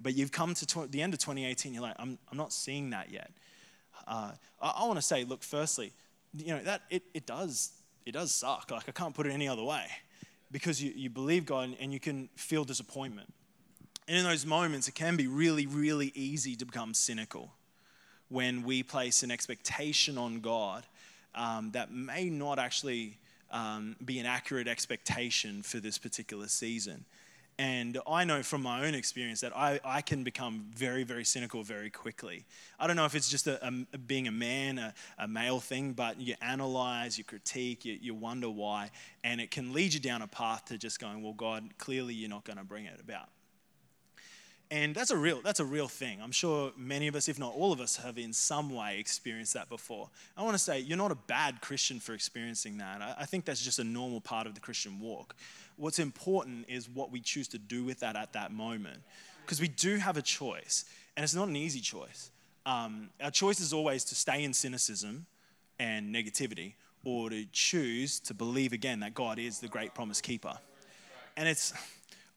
but 0.00 0.14
you've 0.14 0.32
come 0.32 0.54
to 0.54 0.64
tw- 0.64 0.90
the 0.90 1.02
end 1.02 1.12
of 1.12 1.18
2018, 1.18 1.74
you're 1.74 1.82
like, 1.82 1.96
I'm, 1.98 2.18
I'm 2.30 2.38
not 2.38 2.52
seeing 2.52 2.90
that 2.90 3.10
yet. 3.10 3.32
Uh, 4.06 4.30
I, 4.60 4.74
I 4.78 4.86
want 4.86 4.98
to 4.98 5.02
say, 5.02 5.24
look, 5.24 5.42
firstly, 5.42 5.92
you 6.36 6.54
know, 6.54 6.62
that 6.62 6.82
it, 6.88 7.02
it 7.14 7.26
does, 7.26 7.72
it 8.06 8.12
does 8.12 8.32
suck. 8.32 8.70
Like, 8.70 8.88
I 8.88 8.92
can't 8.92 9.14
put 9.14 9.26
it 9.26 9.32
any 9.32 9.48
other 9.48 9.64
way 9.64 9.86
because 10.52 10.82
you, 10.82 10.92
you 10.94 11.10
believe 11.10 11.46
God 11.46 11.74
and 11.80 11.92
you 11.92 11.98
can 11.98 12.28
feel 12.36 12.64
disappointment. 12.64 13.32
And 14.06 14.18
in 14.18 14.24
those 14.24 14.44
moments, 14.44 14.86
it 14.88 14.94
can 14.94 15.16
be 15.16 15.26
really, 15.26 15.66
really 15.66 16.12
easy 16.14 16.54
to 16.56 16.66
become 16.66 16.92
cynical 16.92 17.50
when 18.28 18.62
we 18.62 18.82
place 18.82 19.22
an 19.22 19.30
expectation 19.30 20.18
on 20.18 20.40
God 20.40 20.84
um, 21.34 21.70
that 21.72 21.92
may 21.92 22.28
not 22.28 22.58
actually 22.58 23.18
um, 23.50 23.96
be 24.04 24.18
an 24.18 24.26
accurate 24.26 24.68
expectation 24.68 25.62
for 25.62 25.78
this 25.80 25.98
particular 25.98 26.48
season. 26.48 27.04
And 27.58 27.98
I 28.08 28.24
know 28.24 28.42
from 28.42 28.62
my 28.62 28.86
own 28.86 28.94
experience 28.94 29.40
that 29.42 29.56
I, 29.56 29.78
I 29.84 30.00
can 30.00 30.24
become 30.24 30.66
very, 30.74 31.04
very 31.04 31.24
cynical 31.24 31.62
very 31.62 31.90
quickly. 31.90 32.44
I 32.78 32.86
don't 32.86 32.96
know 32.96 33.04
if 33.04 33.14
it's 33.14 33.28
just 33.28 33.46
a, 33.46 33.64
a 33.92 33.98
being 33.98 34.26
a 34.26 34.32
man, 34.32 34.78
a, 34.78 34.94
a, 35.18 35.28
male 35.28 35.60
thing, 35.60 35.92
but 35.92 36.20
you 36.20 36.34
analyze, 36.40 37.18
you 37.18 37.24
critique, 37.24 37.84
you, 37.84 37.98
you 38.00 38.14
wonder 38.14 38.48
why, 38.48 38.90
and 39.22 39.40
it 39.40 39.50
can 39.50 39.72
lead 39.72 39.94
you 39.94 40.00
down 40.00 40.22
a 40.22 40.26
path 40.26 40.64
to 40.66 40.78
just 40.78 40.98
going, 40.98 41.22
well, 41.22 41.34
God, 41.34 41.76
clearly 41.78 42.14
you're 42.14 42.30
not 42.30 42.44
going 42.44 42.58
to 42.58 42.64
bring 42.64 42.86
it 42.86 42.98
about. 43.00 43.28
And 44.72 44.94
that's 44.94 45.10
a 45.10 45.16
real 45.18 45.42
that's 45.44 45.60
a 45.60 45.66
real 45.66 45.86
thing. 45.86 46.18
I'm 46.22 46.32
sure 46.32 46.72
many 46.78 47.06
of 47.06 47.14
us, 47.14 47.28
if 47.28 47.38
not 47.38 47.52
all 47.54 47.72
of 47.74 47.80
us, 47.80 47.96
have 47.96 48.16
in 48.16 48.32
some 48.32 48.70
way 48.70 48.98
experienced 48.98 49.52
that 49.52 49.68
before. 49.68 50.08
I 50.34 50.42
want 50.42 50.54
to 50.54 50.58
say 50.58 50.80
you're 50.80 50.96
not 50.96 51.10
a 51.12 51.18
bad 51.26 51.60
Christian 51.60 52.00
for 52.00 52.14
experiencing 52.14 52.78
that. 52.78 53.02
I, 53.02 53.16
I 53.18 53.24
think 53.26 53.44
that's 53.44 53.62
just 53.62 53.78
a 53.78 53.84
normal 53.84 54.22
part 54.22 54.46
of 54.46 54.54
the 54.54 54.60
Christian 54.60 54.98
walk. 54.98 55.34
What's 55.76 55.98
important 55.98 56.64
is 56.68 56.88
what 56.88 57.12
we 57.12 57.20
choose 57.20 57.48
to 57.48 57.58
do 57.58 57.84
with 57.84 58.00
that 58.00 58.16
at 58.16 58.32
that 58.32 58.50
moment. 58.50 59.02
Because 59.44 59.60
we 59.60 59.68
do 59.68 59.96
have 59.96 60.16
a 60.16 60.22
choice, 60.22 60.86
and 61.18 61.24
it's 61.24 61.34
not 61.34 61.48
an 61.48 61.56
easy 61.56 61.80
choice. 61.80 62.30
Um, 62.64 63.10
our 63.20 63.30
choice 63.30 63.60
is 63.60 63.74
always 63.74 64.04
to 64.04 64.14
stay 64.14 64.42
in 64.42 64.54
cynicism 64.54 65.26
and 65.78 66.14
negativity, 66.14 66.74
or 67.04 67.28
to 67.28 67.44
choose 67.52 68.20
to 68.20 68.32
believe 68.32 68.72
again 68.72 69.00
that 69.00 69.12
God 69.12 69.38
is 69.38 69.58
the 69.58 69.68
great 69.68 69.92
promise 69.92 70.22
keeper. 70.22 70.56
And 71.36 71.46
it's, 71.46 71.74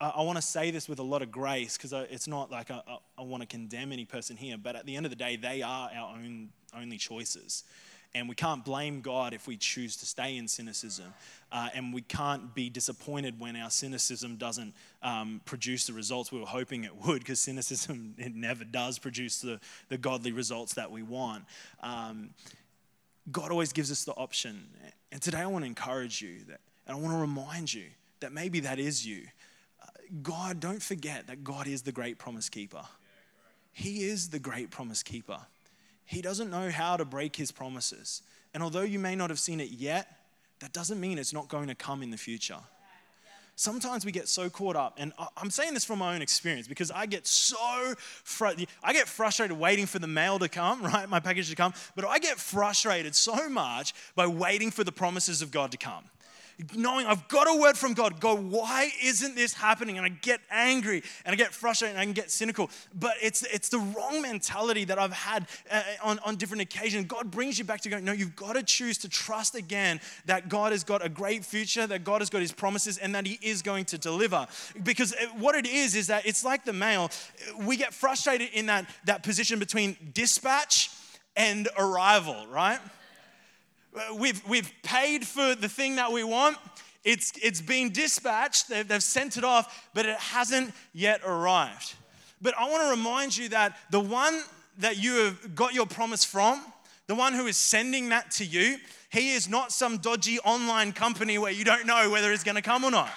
I 0.01 0.21
want 0.23 0.38
to 0.38 0.41
say 0.41 0.71
this 0.71 0.89
with 0.89 0.99
a 0.99 1.03
lot 1.03 1.21
of 1.21 1.31
grace 1.31 1.77
because 1.77 1.93
it's 1.93 2.27
not 2.27 2.51
like 2.51 2.69
I, 2.69 2.81
I 3.17 3.21
want 3.21 3.41
to 3.41 3.47
condemn 3.47 3.93
any 3.93 4.03
person 4.03 4.36
here, 4.36 4.58
but 4.58 4.75
at 4.75 4.86
the 4.86 4.95
end 4.95 5.05
of 5.05 5.10
the 5.10 5.15
day, 5.15 5.38
they 5.38 5.62
are 5.62 5.89
our 5.95 6.15
own 6.15 6.49
only 6.77 6.97
choices. 6.97 7.63
And 8.13 8.29
we 8.29 8.36
can't 8.36 8.63
blame 8.63 9.01
God 9.01 9.34
if 9.34 9.45
we 9.45 9.58
choose 9.58 9.97
to 9.97 10.05
stay 10.05 10.38
in 10.38 10.47
cynicism. 10.47 11.13
Uh, 11.51 11.69
and 11.73 11.93
we 11.93 12.01
can't 12.01 12.55
be 12.55 12.69
disappointed 12.69 13.39
when 13.39 13.58
our 13.58 13.69
cynicism 13.69 14.38
doesn't 14.38 14.73
um, 15.03 15.41
produce 15.45 15.88
the 15.88 15.93
results 15.93 16.31
we 16.31 16.39
were 16.39 16.45
hoping 16.45 16.86
it 16.86 16.95
would, 17.05 17.19
because 17.19 17.41
cynicism 17.41 18.15
it 18.17 18.34
never 18.34 18.63
does 18.63 18.99
produce 18.99 19.41
the, 19.41 19.60
the 19.89 19.97
godly 19.97 20.31
results 20.31 20.73
that 20.75 20.91
we 20.91 21.03
want. 21.03 21.43
Um, 21.84 22.29
God 23.31 23.51
always 23.51 23.73
gives 23.73 23.91
us 23.91 24.05
the 24.05 24.13
option. 24.13 24.65
And 25.12 25.21
today 25.21 25.39
I 25.39 25.47
want 25.47 25.63
to 25.63 25.67
encourage 25.67 26.21
you 26.21 26.39
that, 26.47 26.62
and 26.88 26.97
I 26.97 26.99
want 26.99 27.13
to 27.13 27.19
remind 27.19 27.73
you 27.73 27.86
that 28.21 28.31
maybe 28.31 28.62
that 28.62 28.79
is 28.79 29.05
you. 29.05 29.23
God, 30.24 30.60
don't 30.60 30.82
forget 30.82 31.28
that 31.28 31.44
God 31.44 31.68
is 31.68 31.82
the 31.82 31.91
great 31.91 32.18
promise 32.18 32.50
keeper. 32.50 32.84
He 33.72 34.04
is 34.04 34.30
the 34.30 34.39
great 34.39 34.72
promise 34.72 35.04
keeper. 35.04 35.39
He 36.06 36.22
doesn't 36.22 36.50
know 36.50 36.70
how 36.70 36.98
to 36.98 37.06
break 37.06 37.36
his 37.36 37.52
promises. 37.52 38.22
And 38.54 38.63
although 38.63 38.82
you 38.82 39.00
may 39.00 39.15
not 39.15 39.30
have 39.30 39.39
seen 39.39 39.60
it 39.60 39.72
yet, 39.72 40.08
that 40.60 40.72
doesn't 40.72 41.00
mean 41.00 41.18
it's 41.18 41.34
not 41.34 41.50
going 41.50 41.68
to 41.68 41.76
come 41.76 42.02
in 42.02 42.12
the 42.12 42.18
future. 42.18 42.60
Sometimes 43.58 44.06
we 44.06 44.12
get 44.12 44.28
so 44.28 44.50
caught 44.50 44.76
up, 44.76 44.96
and 44.98 45.13
I'm 45.38 45.50
saying 45.50 45.74
this 45.74 45.86
from 45.86 46.00
my 46.00 46.13
own 46.13 46.22
experience 46.22 46.68
because 46.68 46.91
I 46.91 47.06
get 47.06 47.26
so 47.26 47.96
fr- 47.98 48.48
I 48.84 48.91
get 48.91 49.08
frustrated 49.08 49.58
waiting 49.58 49.86
for 49.86 49.98
the 49.98 50.08
mail 50.08 50.39
to 50.39 50.50
come, 50.50 50.82
right, 50.84 51.08
my 51.08 51.22
package 51.22 51.50
to 51.50 51.56
come, 51.56 51.74
but 51.96 52.06
I 52.06 52.20
get 52.20 52.38
frustrated 52.38 53.15
so 53.15 53.48
much 53.48 53.94
by 54.13 54.28
waiting 54.28 54.72
for 54.72 54.84
the 54.84 54.91
promises 54.91 55.41
of 55.41 55.52
God 55.52 55.72
to 55.72 55.78
come 55.78 56.04
knowing 56.76 57.06
I've 57.06 57.28
got 57.28 57.48
a 57.48 57.60
word 57.60 57.78
from 57.78 57.94
God. 57.94 58.20
God, 58.20 58.39
why 58.39 58.89
isn't 59.04 59.36
this 59.36 59.54
happening? 59.54 59.98
And 59.98 60.06
I 60.06 60.10
get 60.10 60.41
angry 60.50 61.04
and 61.26 61.34
I 61.34 61.36
get 61.36 61.54
frustrated 61.54 61.96
and 61.96 62.02
I 62.02 62.06
can 62.06 62.13
get 62.13 62.32
cynical. 62.32 62.70
But 62.94 63.15
it's, 63.22 63.44
it's 63.44 63.70
the 63.70 63.80
wrong 63.80 64.22
mentality 64.22 64.86
that 64.86 65.00
I've 65.00 65.13
had 65.13 65.48
uh, 65.72 65.82
on, 66.04 66.20
on 66.20 66.36
different 66.36 66.62
occasions. 66.62 67.06
God 67.06 67.32
brings 67.32 67.60
you 67.60 67.65
back 67.65 67.82
to 67.82 67.89
going, 67.89 68.06
no, 68.06 68.12
you've 68.12 68.36
got 68.36 68.54
to 68.54 68.63
choose 68.63 68.98
to 69.00 69.10
trust 69.10 69.56
again 69.56 70.00
that 70.26 70.50
God 70.50 70.72
has 70.72 70.84
got 70.84 71.06
a 71.06 71.10
great 71.10 71.44
future, 71.44 71.86
that 71.88 72.04
God 72.04 72.22
has 72.22 72.30
got 72.30 72.41
his 72.41 72.52
promises, 72.52 72.98
and 72.98 73.13
that 73.15 73.26
he 73.26 73.39
is 73.41 73.62
going 73.62 73.86
to 73.86 73.98
deliver. 73.98 74.48
Because 74.84 75.13
uh, 75.13 75.28
what 75.38 75.56
it 75.56 75.68
is, 75.68 75.96
is 75.96 76.08
that 76.08 76.26
it's 76.26 76.44
like 76.44 76.65
the 76.65 76.74
mail. 76.74 77.12
We 77.65 77.78
get 77.78 77.94
frustrated 77.94 78.50
in 78.54 78.68
that, 78.68 78.89
that 79.06 79.24
position 79.24 79.60
between 79.60 79.98
dispatch 80.13 80.89
and 81.36 81.68
arrival, 81.78 82.48
right? 82.48 82.80
Uh, 83.95 84.13
we've, 84.15 84.45
we've 84.47 84.71
paid 84.84 85.25
for 85.25 85.55
the 85.55 85.69
thing 85.69 85.95
that 85.95 86.12
we 86.12 86.23
want. 86.23 86.58
It's, 87.05 87.31
it's 87.41 87.62
been 87.62 87.91
dispatched, 87.91 88.67
they've, 88.67 88.86
they've 88.86 89.01
sent 89.01 89.38
it 89.38 89.43
off, 89.43 89.89
but 89.93 90.05
it 90.05 90.17
hasn't 90.17 90.73
yet 90.93 91.21
arrived. 91.23 91.93
But 92.41 92.55
I 92.60 92.69
want 92.69 92.84
to 92.84 92.89
remind 92.89 93.38
you 93.38 93.49
that 93.49 93.77
the 93.91 93.99
one 93.99 94.41
that 94.79 95.01
you 95.01 95.25
have 95.25 95.55
got 95.55 95.73
your 95.73 95.86
promise 95.86 96.25
from, 96.25 96.62
the 97.08 97.15
one 97.15 97.34
who 97.34 97.45
is 97.45 97.55
sending 97.55 98.10
that 98.10 98.31
to 98.31 98.45
you, 98.45 98.77
he 99.10 99.34
is 99.34 99.47
not 99.47 99.71
some 99.71 99.97
dodgy 99.97 100.39
online 100.39 100.91
company 100.91 101.38
where 101.38 101.51
you 101.51 101.63
don't 101.63 101.86
know 101.86 102.10
whether 102.10 102.34
it's 102.34 102.43
going 102.43 102.55
to 102.55 102.62
come 102.62 102.84
or 102.84 102.91
not. 102.91 103.10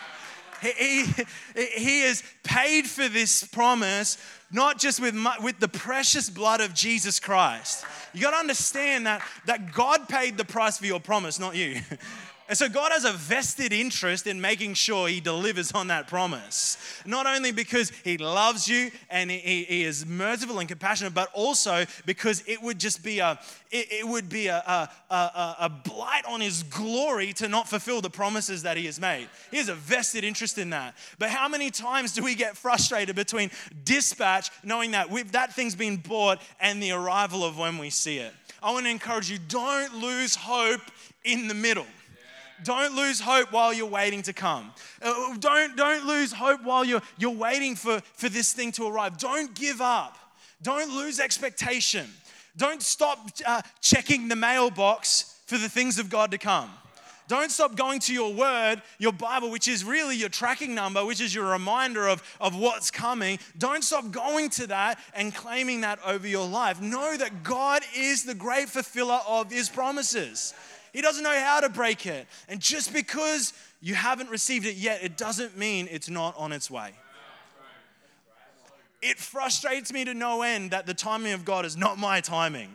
He, 0.60 1.04
he, 1.06 1.24
he 1.54 2.00
has 2.02 2.22
paid 2.48 2.87
for 2.87 3.08
this 3.08 3.44
promise 3.44 4.16
not 4.50 4.78
just 4.78 5.00
with, 5.00 5.14
with 5.42 5.61
the 5.61 5.68
precious 5.68 6.30
blood 6.30 6.62
of 6.62 6.72
Jesus 6.72 7.20
Christ. 7.20 7.84
You 8.14 8.22
got 8.22 8.30
to 8.30 8.38
understand 8.38 9.06
that, 9.06 9.22
that 9.44 9.72
God 9.72 10.08
paid 10.08 10.38
the 10.38 10.44
price 10.44 10.78
for 10.78 10.87
your 10.87 11.00
promise, 11.00 11.38
not 11.38 11.54
you. 11.54 11.80
And 12.48 12.56
so 12.56 12.66
God 12.66 12.92
has 12.92 13.04
a 13.04 13.12
vested 13.12 13.74
interest 13.74 14.26
in 14.26 14.40
making 14.40 14.72
sure 14.74 15.06
He 15.06 15.20
delivers 15.20 15.72
on 15.72 15.88
that 15.88 16.08
promise. 16.08 16.78
Not 17.04 17.26
only 17.26 17.52
because 17.52 17.90
He 18.04 18.16
loves 18.16 18.66
you 18.66 18.90
and 19.11 19.30
He, 19.30 19.64
he 19.64 19.84
is 19.84 20.06
merciful 20.06 20.58
and 20.58 20.66
compassionate, 20.66 21.12
but 21.12 21.28
also 21.34 21.84
because 22.06 22.42
it 22.46 22.62
would 22.62 22.78
just 22.78 23.04
be 23.04 23.18
a 23.18 23.38
it, 23.70 23.92
it 23.92 24.08
would 24.08 24.30
be 24.30 24.46
a, 24.46 24.56
a, 24.56 25.14
a, 25.14 25.56
a 25.61 25.68
blight 25.68 26.24
on 26.26 26.40
His 26.40 26.62
glory 26.62 27.34
to 27.34 27.48
not 27.48 27.68
fulfill 27.68 28.00
the 28.00 28.08
promises 28.08 28.62
that 28.62 28.78
He 28.78 28.87
has 28.87 28.98
made. 28.98 29.28
He 29.50 29.58
has 29.58 29.68
a 29.68 29.74
vested 29.74 30.24
interest 30.24 30.56
in 30.56 30.70
that. 30.70 30.96
But 31.18 31.28
how 31.28 31.48
many 31.48 31.70
times 31.70 32.14
do 32.14 32.24
we 32.24 32.34
get 32.34 32.56
frustrated 32.56 33.14
between 33.14 33.50
dispatch, 33.84 34.50
knowing 34.64 34.92
that 34.92 35.08
that 35.32 35.52
thing's 35.52 35.74
been 35.74 35.98
bought, 35.98 36.40
and 36.61 36.82
the 36.82 36.92
arrival 36.92 37.44
of 37.44 37.58
when 37.58 37.76
we 37.76 37.90
see 37.90 38.18
it? 38.18 38.32
I 38.62 38.72
want 38.72 38.87
to 38.87 38.90
encourage 38.90 39.30
you: 39.30 39.38
don't 39.38 39.96
lose 39.96 40.34
hope 40.34 40.80
in 41.24 41.46
the 41.46 41.54
middle. 41.54 41.87
Don't 42.64 42.94
lose 42.94 43.21
hope 43.21 43.53
while 43.53 43.73
you're 43.73 43.87
waiting 43.87 44.23
to 44.23 44.33
come. 44.33 44.73
Uh, 45.01 45.37
don't, 45.38 45.77
don't 45.77 46.07
lose 46.07 46.33
hope 46.33 46.62
while 46.64 46.85
you're, 46.85 47.03
you're 47.18 47.31
waiting 47.31 47.77
for, 47.77 48.01
for 48.14 48.29
this 48.29 48.53
thing 48.53 48.73
to 48.73 48.87
arrive. 48.87 49.18
Don't 49.18 49.55
give 49.55 49.81
up. 49.81 50.16
Don't 50.62 50.94
lose 50.97 51.21
expectation. 51.21 52.07
Don't 52.57 52.83
stop 52.83 53.31
uh, 53.47 53.62
checking 53.81 54.29
the 54.29 54.37
mailbox 54.37 55.40
for 55.47 55.57
the 55.59 55.68
things 55.68 55.99
of 55.99 56.11
God 56.11 56.33
to 56.33 56.38
come. 56.38 56.71
Don't 57.29 57.51
stop 57.51 57.77
going 57.77 58.01
to 58.01 58.14
your 58.14 58.33
word, 58.33 58.81
your 58.99 59.12
Bible, 59.12 59.51
which 59.51 59.68
is 59.68 59.85
really 59.85 60.16
your 60.16 60.31
tracking 60.31 60.75
number, 60.75 61.05
which 61.05 61.21
is 61.21 61.35
your 61.35 61.44
reminder 61.44 62.09
of, 62.09 62.23
of 62.40 62.57
what's 62.57 62.90
coming. 62.90 63.38
Don't 63.59 63.85
stop 63.85 64.11
going 64.11 64.49
to 64.51 64.66
that 64.68 64.99
and 65.14 65.35
claiming 65.35 65.83
that 65.83 65.99
over 66.07 66.27
your 66.27 66.49
life. 66.49 66.81
Know 66.81 67.18
that 67.18 67.42
God 67.42 67.83
is 67.94 68.25
the 68.25 68.35
great 68.35 68.71
fulfiller 68.71 69.21
of 69.29 69.53
his 69.53 69.68
promises. 69.68 70.55
He 70.92 71.03
doesn't 71.03 71.22
know 71.22 71.38
how 71.38 71.61
to 71.61 71.68
break 71.68 72.07
it. 72.07 72.27
And 72.48 72.61
just 72.61 72.92
because 72.92 73.53
you 73.81 73.94
haven't 73.94 74.31
received 74.31 74.66
it 74.66 74.77
yet, 74.77 75.03
it 75.03 75.16
doesn't 75.16 75.57
mean 75.57 75.88
it's 75.90 76.09
not 76.09 76.35
on 76.37 76.53
its 76.53 76.70
way. 76.70 76.92
It 79.01 79.18
frustrates 79.18 79.92
me 79.92 80.05
to 80.05 80.14
no 80.14 80.42
end 80.42 80.72
that 80.72 80.87
the 80.87 80.94
timing 80.94 81.33
of 81.33 81.44
God 81.44 81.64
is 81.64 81.77
not 81.77 81.98
my 81.98 82.20
timing. 82.20 82.70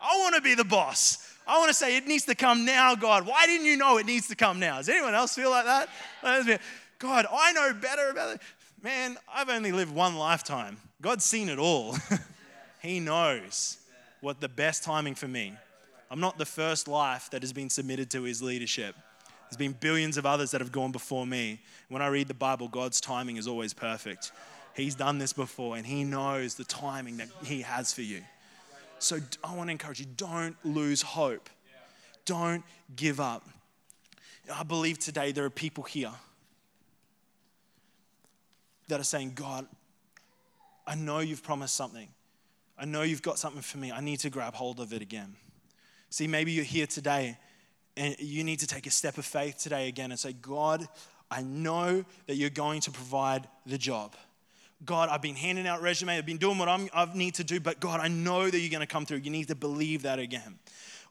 I 0.00 0.18
want 0.18 0.34
to 0.34 0.42
be 0.42 0.54
the 0.54 0.64
boss. 0.64 1.34
I 1.46 1.58
want 1.58 1.68
to 1.68 1.74
say 1.74 1.96
it 1.96 2.06
needs 2.06 2.24
to 2.26 2.34
come 2.34 2.64
now, 2.64 2.94
God. 2.94 3.26
Why 3.26 3.46
didn't 3.46 3.66
you 3.66 3.76
know 3.76 3.98
it 3.98 4.06
needs 4.06 4.28
to 4.28 4.36
come 4.36 4.60
now? 4.60 4.78
Does 4.78 4.88
anyone 4.88 5.14
else 5.14 5.34
feel 5.34 5.50
like 5.50 5.64
that? 5.64 5.88
God, 6.98 7.26
I 7.32 7.52
know 7.52 7.72
better 7.74 8.10
about 8.10 8.36
it. 8.36 8.42
Man, 8.82 9.16
I've 9.32 9.48
only 9.48 9.72
lived 9.72 9.94
one 9.94 10.16
lifetime. 10.16 10.76
God's 11.00 11.24
seen 11.24 11.48
it 11.48 11.58
all. 11.58 11.96
he 12.82 13.00
knows 13.00 13.78
what 14.20 14.40
the 14.40 14.48
best 14.48 14.84
timing 14.84 15.14
for 15.14 15.28
me. 15.28 15.54
I'm 16.12 16.20
not 16.20 16.36
the 16.36 16.44
first 16.44 16.88
life 16.88 17.30
that 17.30 17.40
has 17.40 17.54
been 17.54 17.70
submitted 17.70 18.10
to 18.10 18.24
his 18.24 18.42
leadership. 18.42 18.94
There's 19.48 19.56
been 19.56 19.72
billions 19.72 20.18
of 20.18 20.26
others 20.26 20.50
that 20.50 20.60
have 20.60 20.70
gone 20.70 20.92
before 20.92 21.26
me. 21.26 21.58
When 21.88 22.02
I 22.02 22.08
read 22.08 22.28
the 22.28 22.34
Bible, 22.34 22.68
God's 22.68 23.00
timing 23.00 23.38
is 23.38 23.48
always 23.48 23.72
perfect. 23.72 24.30
He's 24.76 24.94
done 24.94 25.16
this 25.16 25.32
before 25.32 25.74
and 25.74 25.86
he 25.86 26.04
knows 26.04 26.54
the 26.54 26.64
timing 26.64 27.16
that 27.16 27.28
he 27.44 27.62
has 27.62 27.94
for 27.94 28.02
you. 28.02 28.20
So 28.98 29.20
I 29.42 29.56
want 29.56 29.68
to 29.68 29.72
encourage 29.72 30.00
you 30.00 30.06
don't 30.18 30.54
lose 30.66 31.00
hope. 31.00 31.48
Don't 32.26 32.62
give 32.94 33.18
up. 33.18 33.48
I 34.54 34.64
believe 34.64 34.98
today 34.98 35.32
there 35.32 35.46
are 35.46 35.50
people 35.50 35.84
here 35.84 36.12
that 38.88 39.00
are 39.00 39.04
saying, 39.04 39.32
God, 39.34 39.66
I 40.86 40.94
know 40.94 41.20
you've 41.20 41.42
promised 41.42 41.74
something. 41.74 42.08
I 42.78 42.84
know 42.84 43.00
you've 43.00 43.22
got 43.22 43.38
something 43.38 43.62
for 43.62 43.78
me. 43.78 43.90
I 43.90 44.00
need 44.02 44.18
to 44.20 44.28
grab 44.28 44.52
hold 44.52 44.78
of 44.78 44.92
it 44.92 45.00
again. 45.00 45.36
See, 46.12 46.26
maybe 46.26 46.52
you're 46.52 46.62
here 46.62 46.86
today 46.86 47.38
and 47.96 48.14
you 48.18 48.44
need 48.44 48.58
to 48.58 48.66
take 48.66 48.86
a 48.86 48.90
step 48.90 49.16
of 49.16 49.24
faith 49.24 49.56
today 49.56 49.88
again 49.88 50.10
and 50.10 50.20
say, 50.20 50.34
God, 50.34 50.86
I 51.30 51.40
know 51.40 52.04
that 52.26 52.34
you're 52.34 52.50
going 52.50 52.82
to 52.82 52.90
provide 52.90 53.48
the 53.64 53.78
job. 53.78 54.14
God, 54.84 55.08
I've 55.08 55.22
been 55.22 55.36
handing 55.36 55.66
out 55.66 55.80
resume, 55.80 56.18
I've 56.18 56.26
been 56.26 56.36
doing 56.36 56.58
what 56.58 56.68
I'm, 56.68 56.90
I 56.92 57.08
need 57.14 57.36
to 57.36 57.44
do, 57.44 57.60
but 57.60 57.80
God, 57.80 57.98
I 57.98 58.08
know 58.08 58.50
that 58.50 58.58
you're 58.58 58.70
going 58.70 58.80
to 58.80 58.86
come 58.86 59.06
through. 59.06 59.18
You 59.18 59.30
need 59.30 59.48
to 59.48 59.54
believe 59.54 60.02
that 60.02 60.18
again. 60.18 60.58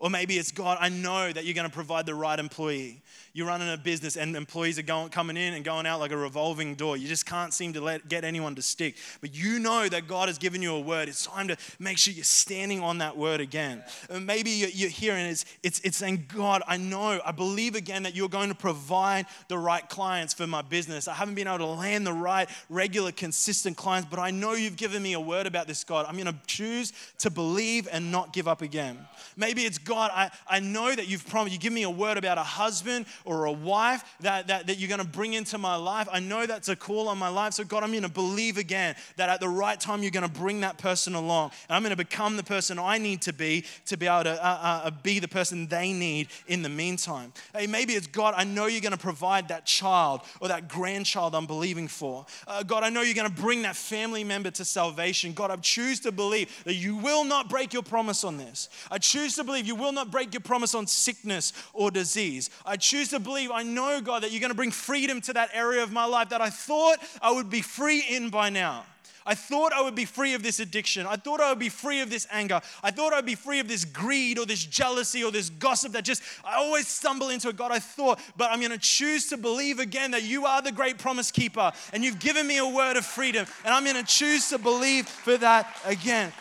Or 0.01 0.09
maybe 0.09 0.39
it's 0.39 0.51
God, 0.51 0.79
I 0.81 0.89
know 0.89 1.31
that 1.31 1.45
you're 1.45 1.53
going 1.53 1.69
to 1.69 1.73
provide 1.73 2.07
the 2.07 2.15
right 2.15 2.39
employee. 2.39 3.03
You're 3.33 3.45
running 3.45 3.71
a 3.71 3.77
business 3.77 4.17
and 4.17 4.35
employees 4.35 4.79
are 4.79 4.81
going, 4.81 5.09
coming 5.09 5.37
in 5.37 5.53
and 5.53 5.63
going 5.63 5.85
out 5.85 5.99
like 5.99 6.11
a 6.11 6.17
revolving 6.17 6.73
door. 6.73 6.97
You 6.97 7.07
just 7.07 7.27
can't 7.27 7.53
seem 7.53 7.73
to 7.73 7.81
let, 7.81 8.09
get 8.09 8.23
anyone 8.23 8.55
to 8.55 8.63
stick. 8.63 8.95
But 9.21 9.35
you 9.35 9.59
know 9.59 9.87
that 9.87 10.07
God 10.07 10.27
has 10.27 10.39
given 10.39 10.63
you 10.63 10.73
a 10.73 10.79
word. 10.79 11.07
It's 11.07 11.27
time 11.27 11.47
to 11.49 11.57
make 11.77 11.99
sure 11.99 12.15
you're 12.15 12.23
standing 12.23 12.81
on 12.81 12.97
that 12.97 13.15
word 13.15 13.41
again. 13.41 13.83
Maybe 14.19 14.49
you're, 14.49 14.69
you're 14.69 14.89
here 14.89 15.13
and 15.13 15.29
it's, 15.29 15.45
it's, 15.61 15.79
it's 15.81 15.97
saying, 15.97 16.25
God, 16.35 16.63
I 16.67 16.77
know, 16.77 17.21
I 17.23 17.31
believe 17.31 17.75
again 17.75 18.01
that 18.03 18.15
you're 18.15 18.27
going 18.27 18.49
to 18.49 18.55
provide 18.55 19.27
the 19.49 19.57
right 19.59 19.87
clients 19.87 20.33
for 20.33 20.47
my 20.47 20.63
business. 20.63 21.07
I 21.07 21.13
haven't 21.13 21.35
been 21.35 21.47
able 21.47 21.59
to 21.59 21.65
land 21.67 22.07
the 22.07 22.13
right, 22.13 22.49
regular, 22.69 23.11
consistent 23.11 23.77
clients, 23.77 24.07
but 24.09 24.17
I 24.17 24.31
know 24.31 24.53
you've 24.53 24.77
given 24.77 25.03
me 25.03 25.13
a 25.13 25.21
word 25.21 25.45
about 25.45 25.67
this, 25.67 25.83
God. 25.83 26.07
I'm 26.09 26.15
going 26.15 26.25
to 26.25 26.39
choose 26.47 26.91
to 27.19 27.29
believe 27.29 27.87
and 27.91 28.11
not 28.11 28.33
give 28.33 28.47
up 28.47 28.63
again. 28.63 28.97
Maybe 29.37 29.61
it's 29.61 29.77
I, 29.95 30.31
I 30.47 30.59
know 30.59 30.93
that 30.93 31.07
you've 31.07 31.27
promised, 31.27 31.53
you 31.53 31.59
give 31.59 31.73
me 31.73 31.83
a 31.83 31.89
word 31.89 32.17
about 32.17 32.37
a 32.37 32.43
husband 32.43 33.05
or 33.25 33.45
a 33.45 33.51
wife 33.51 34.03
that, 34.21 34.47
that, 34.47 34.67
that 34.67 34.79
you're 34.79 34.89
going 34.89 35.01
to 35.01 35.07
bring 35.07 35.33
into 35.33 35.57
my 35.57 35.75
life. 35.75 36.07
I 36.11 36.19
know 36.19 36.45
that's 36.45 36.69
a 36.69 36.75
call 36.75 37.07
on 37.07 37.17
my 37.17 37.29
life. 37.29 37.53
So, 37.53 37.63
God, 37.63 37.83
I'm 37.83 37.91
going 37.91 38.03
to 38.03 38.09
believe 38.09 38.57
again 38.57 38.95
that 39.17 39.29
at 39.29 39.39
the 39.39 39.49
right 39.49 39.79
time 39.79 40.01
you're 40.01 40.11
going 40.11 40.27
to 40.27 40.39
bring 40.39 40.61
that 40.61 40.77
person 40.77 41.15
along. 41.15 41.51
And 41.67 41.75
I'm 41.75 41.81
going 41.81 41.91
to 41.91 41.97
become 41.97 42.37
the 42.37 42.43
person 42.43 42.79
I 42.79 42.97
need 42.97 43.21
to 43.23 43.33
be 43.33 43.65
to 43.85 43.97
be 43.97 44.07
able 44.07 44.23
to 44.23 44.45
uh, 44.45 44.47
uh, 44.47 44.81
uh, 44.85 44.91
be 45.03 45.19
the 45.19 45.27
person 45.27 45.67
they 45.67 45.93
need 45.93 46.27
in 46.47 46.61
the 46.61 46.69
meantime. 46.69 47.33
Hey, 47.55 47.67
maybe 47.67 47.93
it's 47.93 48.07
God, 48.07 48.33
I 48.37 48.43
know 48.43 48.65
you're 48.65 48.81
going 48.81 48.91
to 48.91 48.97
provide 48.97 49.47
that 49.49 49.65
child 49.65 50.21
or 50.39 50.47
that 50.47 50.67
grandchild 50.67 51.35
I'm 51.35 51.45
believing 51.45 51.87
for. 51.87 52.25
Uh, 52.47 52.63
God, 52.63 52.83
I 52.83 52.89
know 52.89 53.01
you're 53.01 53.15
going 53.15 53.29
to 53.29 53.41
bring 53.41 53.61
that 53.63 53.75
family 53.75 54.23
member 54.23 54.51
to 54.51 54.65
salvation. 54.65 55.33
God, 55.33 55.51
I 55.51 55.55
choose 55.57 55.99
to 56.01 56.11
believe 56.11 56.63
that 56.63 56.75
you 56.75 56.95
will 56.95 57.23
not 57.23 57.49
break 57.49 57.73
your 57.73 57.83
promise 57.83 58.23
on 58.23 58.37
this. 58.37 58.69
I 58.89 58.97
choose 58.97 59.35
to 59.35 59.43
believe 59.43 59.67
you 59.67 59.75
will 59.81 59.91
not 59.91 60.11
break 60.11 60.33
your 60.33 60.41
promise 60.41 60.73
on 60.73 60.87
sickness 60.87 61.51
or 61.73 61.91
disease. 61.91 62.49
I 62.65 62.77
choose 62.77 63.09
to 63.09 63.19
believe, 63.19 63.51
I 63.51 63.63
know, 63.63 63.99
God, 63.99 64.23
that 64.23 64.31
you're 64.31 64.39
going 64.39 64.51
to 64.51 64.55
bring 64.55 64.71
freedom 64.71 65.19
to 65.21 65.33
that 65.33 65.49
area 65.53 65.83
of 65.83 65.91
my 65.91 66.05
life 66.05 66.29
that 66.29 66.41
I 66.41 66.49
thought 66.49 66.99
I 67.21 67.31
would 67.31 67.49
be 67.49 67.61
free 67.61 68.03
in 68.09 68.29
by 68.29 68.49
now. 68.49 68.85
I 69.25 69.35
thought 69.35 69.71
I 69.71 69.81
would 69.81 69.95
be 69.95 70.05
free 70.05 70.33
of 70.33 70.43
this 70.43 70.59
addiction. 70.59 71.05
I 71.05 71.15
thought 71.15 71.39
I 71.39 71.49
would 71.49 71.59
be 71.59 71.69
free 71.69 72.01
of 72.01 72.09
this 72.09 72.27
anger. 72.31 72.59
I 72.81 72.91
thought 72.91 73.13
I'd 73.13 73.25
be 73.25 73.35
free 73.35 73.59
of 73.59 73.67
this 73.67 73.85
greed 73.85 74.39
or 74.39 74.45
this 74.45 74.63
jealousy 74.63 75.23
or 75.23 75.31
this 75.31 75.49
gossip 75.49 75.91
that 75.93 76.03
just, 76.03 76.23
I 76.43 76.55
always 76.55 76.87
stumble 76.87 77.29
into 77.29 77.49
it. 77.49 77.55
God, 77.55 77.71
I 77.71 77.79
thought, 77.79 78.19
but 78.35 78.49
I'm 78.49 78.59
going 78.59 78.71
to 78.71 78.79
choose 78.79 79.29
to 79.29 79.37
believe 79.37 79.79
again 79.79 80.11
that 80.11 80.23
you 80.23 80.45
are 80.45 80.61
the 80.61 80.71
great 80.71 80.97
promise 80.97 81.31
keeper 81.31 81.71
and 81.93 82.03
you've 82.03 82.19
given 82.19 82.47
me 82.47 82.57
a 82.57 82.67
word 82.67 82.97
of 82.97 83.05
freedom. 83.05 83.45
And 83.63 83.73
I'm 83.73 83.83
going 83.83 83.95
to 83.95 84.03
choose 84.03 84.49
to 84.49 84.57
believe 84.57 85.07
for 85.07 85.37
that 85.37 85.77
again. 85.85 86.33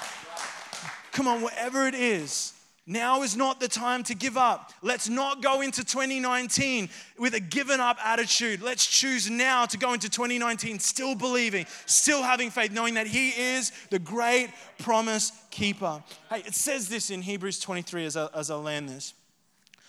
Come 1.12 1.28
on, 1.28 1.42
whatever 1.42 1.86
it 1.86 1.94
is, 1.94 2.54
now 2.90 3.22
is 3.22 3.36
not 3.36 3.60
the 3.60 3.68
time 3.68 4.02
to 4.04 4.14
give 4.14 4.36
up. 4.36 4.72
Let's 4.82 5.08
not 5.08 5.42
go 5.42 5.60
into 5.60 5.84
2019 5.84 6.88
with 7.18 7.34
a 7.34 7.40
given 7.40 7.78
up 7.78 7.98
attitude. 8.04 8.60
Let's 8.60 8.84
choose 8.84 9.30
now 9.30 9.64
to 9.66 9.78
go 9.78 9.92
into 9.92 10.10
2019 10.10 10.80
still 10.80 11.14
believing, 11.14 11.66
still 11.86 12.22
having 12.22 12.50
faith, 12.50 12.72
knowing 12.72 12.94
that 12.94 13.06
He 13.06 13.30
is 13.30 13.70
the 13.90 14.00
great 14.00 14.50
promise 14.78 15.32
keeper. 15.50 16.02
Hey, 16.28 16.40
it 16.40 16.54
says 16.54 16.88
this 16.88 17.10
in 17.10 17.22
Hebrews 17.22 17.60
23 17.60 18.06
as 18.06 18.16
I, 18.16 18.28
as 18.34 18.50
I 18.50 18.56
land 18.56 18.88
this. 18.88 19.14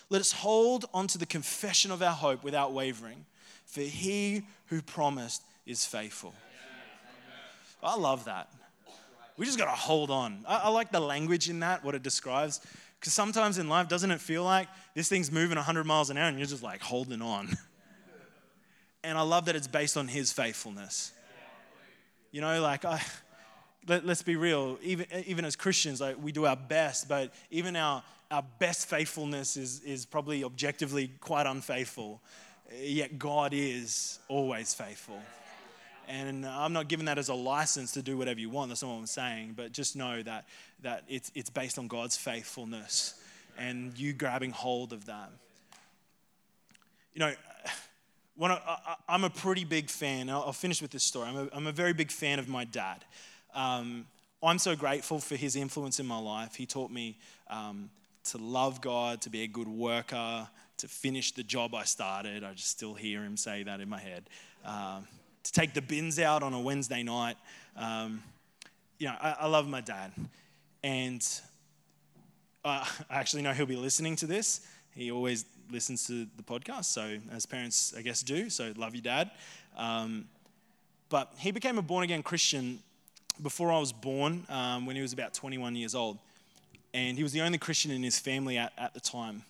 Let 0.08 0.20
us 0.20 0.30
hold 0.30 0.84
on 0.94 1.08
to 1.08 1.18
the 1.18 1.26
confession 1.26 1.90
of 1.90 2.02
our 2.02 2.12
hope 2.12 2.44
without 2.44 2.72
wavering, 2.72 3.26
for 3.66 3.80
He 3.80 4.42
who 4.66 4.80
promised 4.80 5.42
is 5.66 5.84
faithful. 5.84 6.34
I 7.82 7.96
love 7.96 8.26
that. 8.26 8.48
We 9.36 9.46
just 9.46 9.58
got 9.58 9.64
to 9.64 9.70
hold 9.70 10.10
on. 10.10 10.44
I, 10.46 10.58
I, 10.58 10.68
like 10.68 10.92
the 10.92 11.00
language 11.00 11.48
in 11.48 11.60
that, 11.60 11.82
what 11.82 11.94
it 11.94 12.02
describes. 12.02 12.60
Because 13.02 13.14
sometimes 13.14 13.58
in 13.58 13.68
life, 13.68 13.88
doesn't 13.88 14.12
it 14.12 14.20
feel 14.20 14.44
like 14.44 14.68
this 14.94 15.08
thing's 15.08 15.32
moving 15.32 15.56
100 15.56 15.84
miles 15.84 16.08
an 16.10 16.16
hour 16.16 16.28
and 16.28 16.38
you're 16.38 16.46
just 16.46 16.62
like 16.62 16.80
holding 16.80 17.20
on? 17.20 17.48
and 19.02 19.18
I 19.18 19.22
love 19.22 19.46
that 19.46 19.56
it's 19.56 19.66
based 19.66 19.96
on 19.96 20.06
his 20.06 20.32
faithfulness. 20.32 21.10
You 22.30 22.42
know, 22.42 22.62
like, 22.62 22.84
I, 22.84 23.02
let, 23.88 24.08
us 24.08 24.22
be 24.22 24.36
real, 24.36 24.78
even, 24.84 25.06
even 25.26 25.44
as 25.44 25.56
Christians, 25.56 26.00
like 26.00 26.22
we 26.22 26.30
do 26.30 26.46
our 26.46 26.54
best, 26.54 27.08
but 27.08 27.34
even 27.50 27.74
our, 27.74 28.04
our 28.30 28.44
best 28.60 28.88
faithfulness 28.88 29.56
is, 29.56 29.80
is 29.80 30.06
probably 30.06 30.44
objectively 30.44 31.10
quite 31.18 31.46
unfaithful. 31.46 32.22
Yet 32.80 33.18
God 33.18 33.52
is 33.52 34.20
always 34.28 34.74
faithful. 34.74 35.20
And 36.08 36.44
I'm 36.44 36.72
not 36.72 36.88
giving 36.88 37.06
that 37.06 37.18
as 37.18 37.28
a 37.28 37.34
license 37.34 37.92
to 37.92 38.02
do 38.02 38.16
whatever 38.16 38.40
you 38.40 38.50
want. 38.50 38.68
That's 38.68 38.82
not 38.82 38.92
what 38.92 38.98
I'm 38.98 39.06
saying. 39.06 39.54
But 39.56 39.72
just 39.72 39.96
know 39.96 40.22
that, 40.22 40.46
that 40.82 41.04
it's, 41.08 41.30
it's 41.34 41.50
based 41.50 41.78
on 41.78 41.88
God's 41.88 42.16
faithfulness 42.16 43.14
and 43.58 43.96
you 43.98 44.12
grabbing 44.12 44.50
hold 44.50 44.92
of 44.92 45.06
that. 45.06 45.30
You 47.14 47.20
know, 47.20 47.32
when 48.36 48.50
I, 48.50 48.96
am 49.08 49.24
a 49.24 49.30
pretty 49.30 49.64
big 49.64 49.90
fan. 49.90 50.30
I'll, 50.30 50.52
finish 50.52 50.80
with 50.80 50.90
this 50.90 51.04
story. 51.04 51.28
I'm 51.28 51.36
a, 51.36 51.48
I'm 51.52 51.66
a 51.66 51.72
very 51.72 51.92
big 51.92 52.10
fan 52.10 52.38
of 52.38 52.48
my 52.48 52.64
dad. 52.64 53.04
Um, 53.54 54.06
I'm 54.42 54.58
so 54.58 54.74
grateful 54.74 55.20
for 55.20 55.36
his 55.36 55.54
influence 55.54 56.00
in 56.00 56.06
my 56.06 56.18
life. 56.18 56.54
He 56.56 56.66
taught 56.66 56.90
me 56.90 57.16
um, 57.48 57.90
to 58.24 58.38
love 58.38 58.80
God, 58.80 59.20
to 59.22 59.30
be 59.30 59.42
a 59.42 59.46
good 59.46 59.68
worker, 59.68 60.48
to 60.78 60.88
finish 60.88 61.32
the 61.32 61.42
job 61.42 61.74
I 61.74 61.84
started. 61.84 62.42
I 62.42 62.54
just 62.54 62.70
still 62.70 62.94
hear 62.94 63.22
him 63.22 63.36
say 63.36 63.62
that 63.62 63.80
in 63.80 63.88
my 63.88 64.00
head. 64.00 64.24
Um, 64.64 65.06
to 65.44 65.52
take 65.52 65.74
the 65.74 65.82
bins 65.82 66.18
out 66.18 66.42
on 66.42 66.52
a 66.52 66.60
Wednesday 66.60 67.02
night. 67.02 67.36
Um, 67.76 68.22
you 68.98 69.06
know, 69.08 69.16
I, 69.20 69.36
I, 69.40 69.46
love 69.46 69.68
my 69.68 69.80
dad. 69.80 70.12
And 70.84 71.26
uh, 72.64 72.84
I 73.10 73.18
actually 73.18 73.42
know 73.42 73.52
he'll 73.52 73.66
be 73.66 73.76
listening 73.76 74.16
to 74.16 74.26
this. 74.26 74.60
He 74.94 75.10
always 75.10 75.44
listens 75.70 76.06
to 76.06 76.26
the 76.36 76.42
podcast, 76.42 76.84
so 76.84 77.16
as 77.32 77.46
parents, 77.46 77.94
I 77.96 78.02
guess, 78.02 78.22
do. 78.22 78.50
So 78.50 78.72
love 78.76 78.94
you, 78.94 79.00
dad. 79.00 79.30
Um, 79.76 80.26
but 81.08 81.32
he 81.38 81.50
became 81.50 81.78
a 81.78 81.82
born 81.82 82.04
again 82.04 82.22
Christian 82.22 82.78
before 83.42 83.72
I 83.72 83.78
was 83.78 83.92
born 83.92 84.46
um, 84.48 84.86
when 84.86 84.96
he 84.96 85.02
was 85.02 85.12
about 85.12 85.34
21 85.34 85.74
years 85.76 85.94
old. 85.94 86.18
And 86.94 87.16
he 87.16 87.22
was 87.22 87.32
the 87.32 87.40
only 87.40 87.58
Christian 87.58 87.90
in 87.90 88.02
his 88.02 88.18
family 88.18 88.58
at, 88.58 88.72
at 88.76 88.92
the 88.92 89.00
time. 89.00 89.42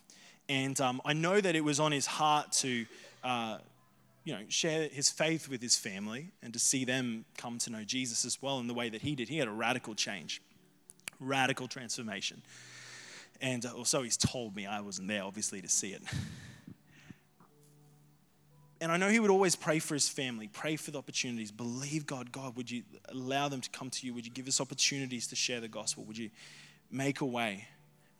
And 0.49 0.79
um, 0.81 1.01
I 1.05 1.13
know 1.13 1.39
that 1.39 1.55
it 1.55 1.63
was 1.63 1.79
on 1.79 1.91
his 1.91 2.05
heart 2.05 2.51
to 2.53 2.85
uh, 3.23 3.57
you 4.23 4.33
know, 4.33 4.41
share 4.47 4.87
his 4.87 5.09
faith 5.09 5.49
with 5.49 5.61
his 5.61 5.75
family 5.75 6.31
and 6.41 6.53
to 6.53 6.59
see 6.59 6.85
them 6.85 7.25
come 7.37 7.57
to 7.59 7.69
know 7.69 7.83
Jesus 7.83 8.23
as 8.23 8.41
well 8.41 8.59
in 8.59 8.67
the 8.67 8.73
way 8.73 8.89
that 8.89 9.01
he 9.01 9.15
did. 9.15 9.29
He 9.29 9.37
had 9.37 9.47
a 9.47 9.51
radical 9.51 9.95
change, 9.95 10.41
radical 11.19 11.67
transformation. 11.67 12.41
And 13.41 13.65
uh, 13.65 13.83
so 13.83 14.03
he's 14.03 14.17
told 14.17 14.55
me, 14.55 14.65
I 14.65 14.79
wasn't 14.79 15.09
there 15.09 15.23
obviously 15.23 15.61
to 15.61 15.69
see 15.69 15.93
it. 15.93 16.03
And 18.79 18.91
I 18.91 18.97
know 18.97 19.07
he 19.07 19.21
would 19.21 19.31
always 19.31 19.55
pray 19.55 19.79
for 19.79 19.93
his 19.93 20.09
family, 20.09 20.49
pray 20.49 20.75
for 20.75 20.91
the 20.91 20.97
opportunities, 20.97 21.51
believe 21.51 22.05
God, 22.05 22.33
God, 22.33 22.57
would 22.57 22.69
you 22.69 22.83
allow 23.07 23.47
them 23.47 23.61
to 23.61 23.69
come 23.69 23.89
to 23.89 24.05
you? 24.05 24.13
Would 24.13 24.25
you 24.25 24.31
give 24.31 24.45
us 24.45 24.59
opportunities 24.59 25.25
to 25.27 25.37
share 25.37 25.61
the 25.61 25.69
gospel? 25.69 26.03
Would 26.03 26.17
you 26.17 26.29
make 26.91 27.21
a 27.21 27.25
way? 27.25 27.67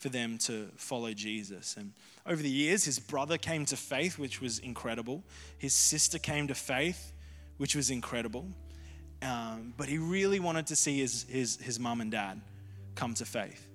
For 0.03 0.09
them 0.09 0.37
to 0.37 0.67
follow 0.75 1.13
Jesus. 1.13 1.77
And 1.77 1.93
over 2.25 2.43
the 2.43 2.49
years, 2.49 2.83
his 2.83 2.99
brother 2.99 3.37
came 3.37 3.65
to 3.67 3.77
faith, 3.77 4.19
which 4.19 4.41
was 4.41 4.59
incredible. 4.59 5.23
His 5.57 5.73
sister 5.73 6.19
came 6.19 6.49
to 6.49 6.55
faith, 6.55 7.13
which 7.55 7.73
was 7.73 7.89
incredible. 7.89 8.45
Um, 9.21 9.73
but 9.77 9.87
he 9.87 9.97
really 9.97 10.41
wanted 10.41 10.67
to 10.67 10.75
see 10.75 10.99
his, 10.99 11.23
his, 11.29 11.55
his 11.55 11.79
mum 11.79 12.01
and 12.01 12.11
dad 12.11 12.41
come 12.95 13.13
to 13.13 13.23
faith. 13.23 13.65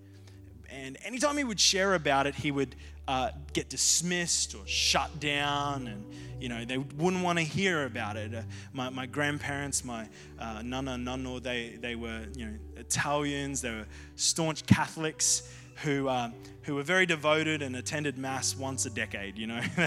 And 0.69 0.99
anytime 1.03 1.39
he 1.39 1.45
would 1.45 1.59
share 1.59 1.95
about 1.95 2.27
it, 2.27 2.35
he 2.35 2.51
would 2.51 2.77
uh, 3.09 3.31
get 3.55 3.71
dismissed 3.71 4.55
or 4.55 4.67
shut 4.67 5.19
down, 5.19 5.89
and 5.89 6.05
you 6.39 6.51
know 6.51 6.67
they 6.67 6.77
wouldn't 6.77 7.25
want 7.25 7.39
to 7.39 7.45
hear 7.45 7.87
about 7.87 8.19
it. 8.19 8.35
Uh, 8.35 8.43
my, 8.75 8.91
my 8.91 9.07
grandparents, 9.07 9.83
my 9.83 10.07
uh, 10.39 10.61
nana 10.63 10.97
nonno, 10.97 11.43
they 11.43 11.79
they 11.81 11.95
were 11.95 12.27
you 12.37 12.45
know 12.45 12.53
Italians. 12.77 13.63
They 13.63 13.71
were 13.71 13.87
staunch 14.17 14.67
Catholics, 14.67 15.51
who, 15.83 16.09
um, 16.09 16.35
who 16.63 16.75
were 16.75 16.83
very 16.83 17.07
devoted 17.07 17.63
and 17.63 17.77
attended 17.77 18.19
Mass 18.19 18.57
once 18.57 18.87
a 18.87 18.91
decade, 18.91 19.39
you 19.39 19.47
know. 19.47 19.61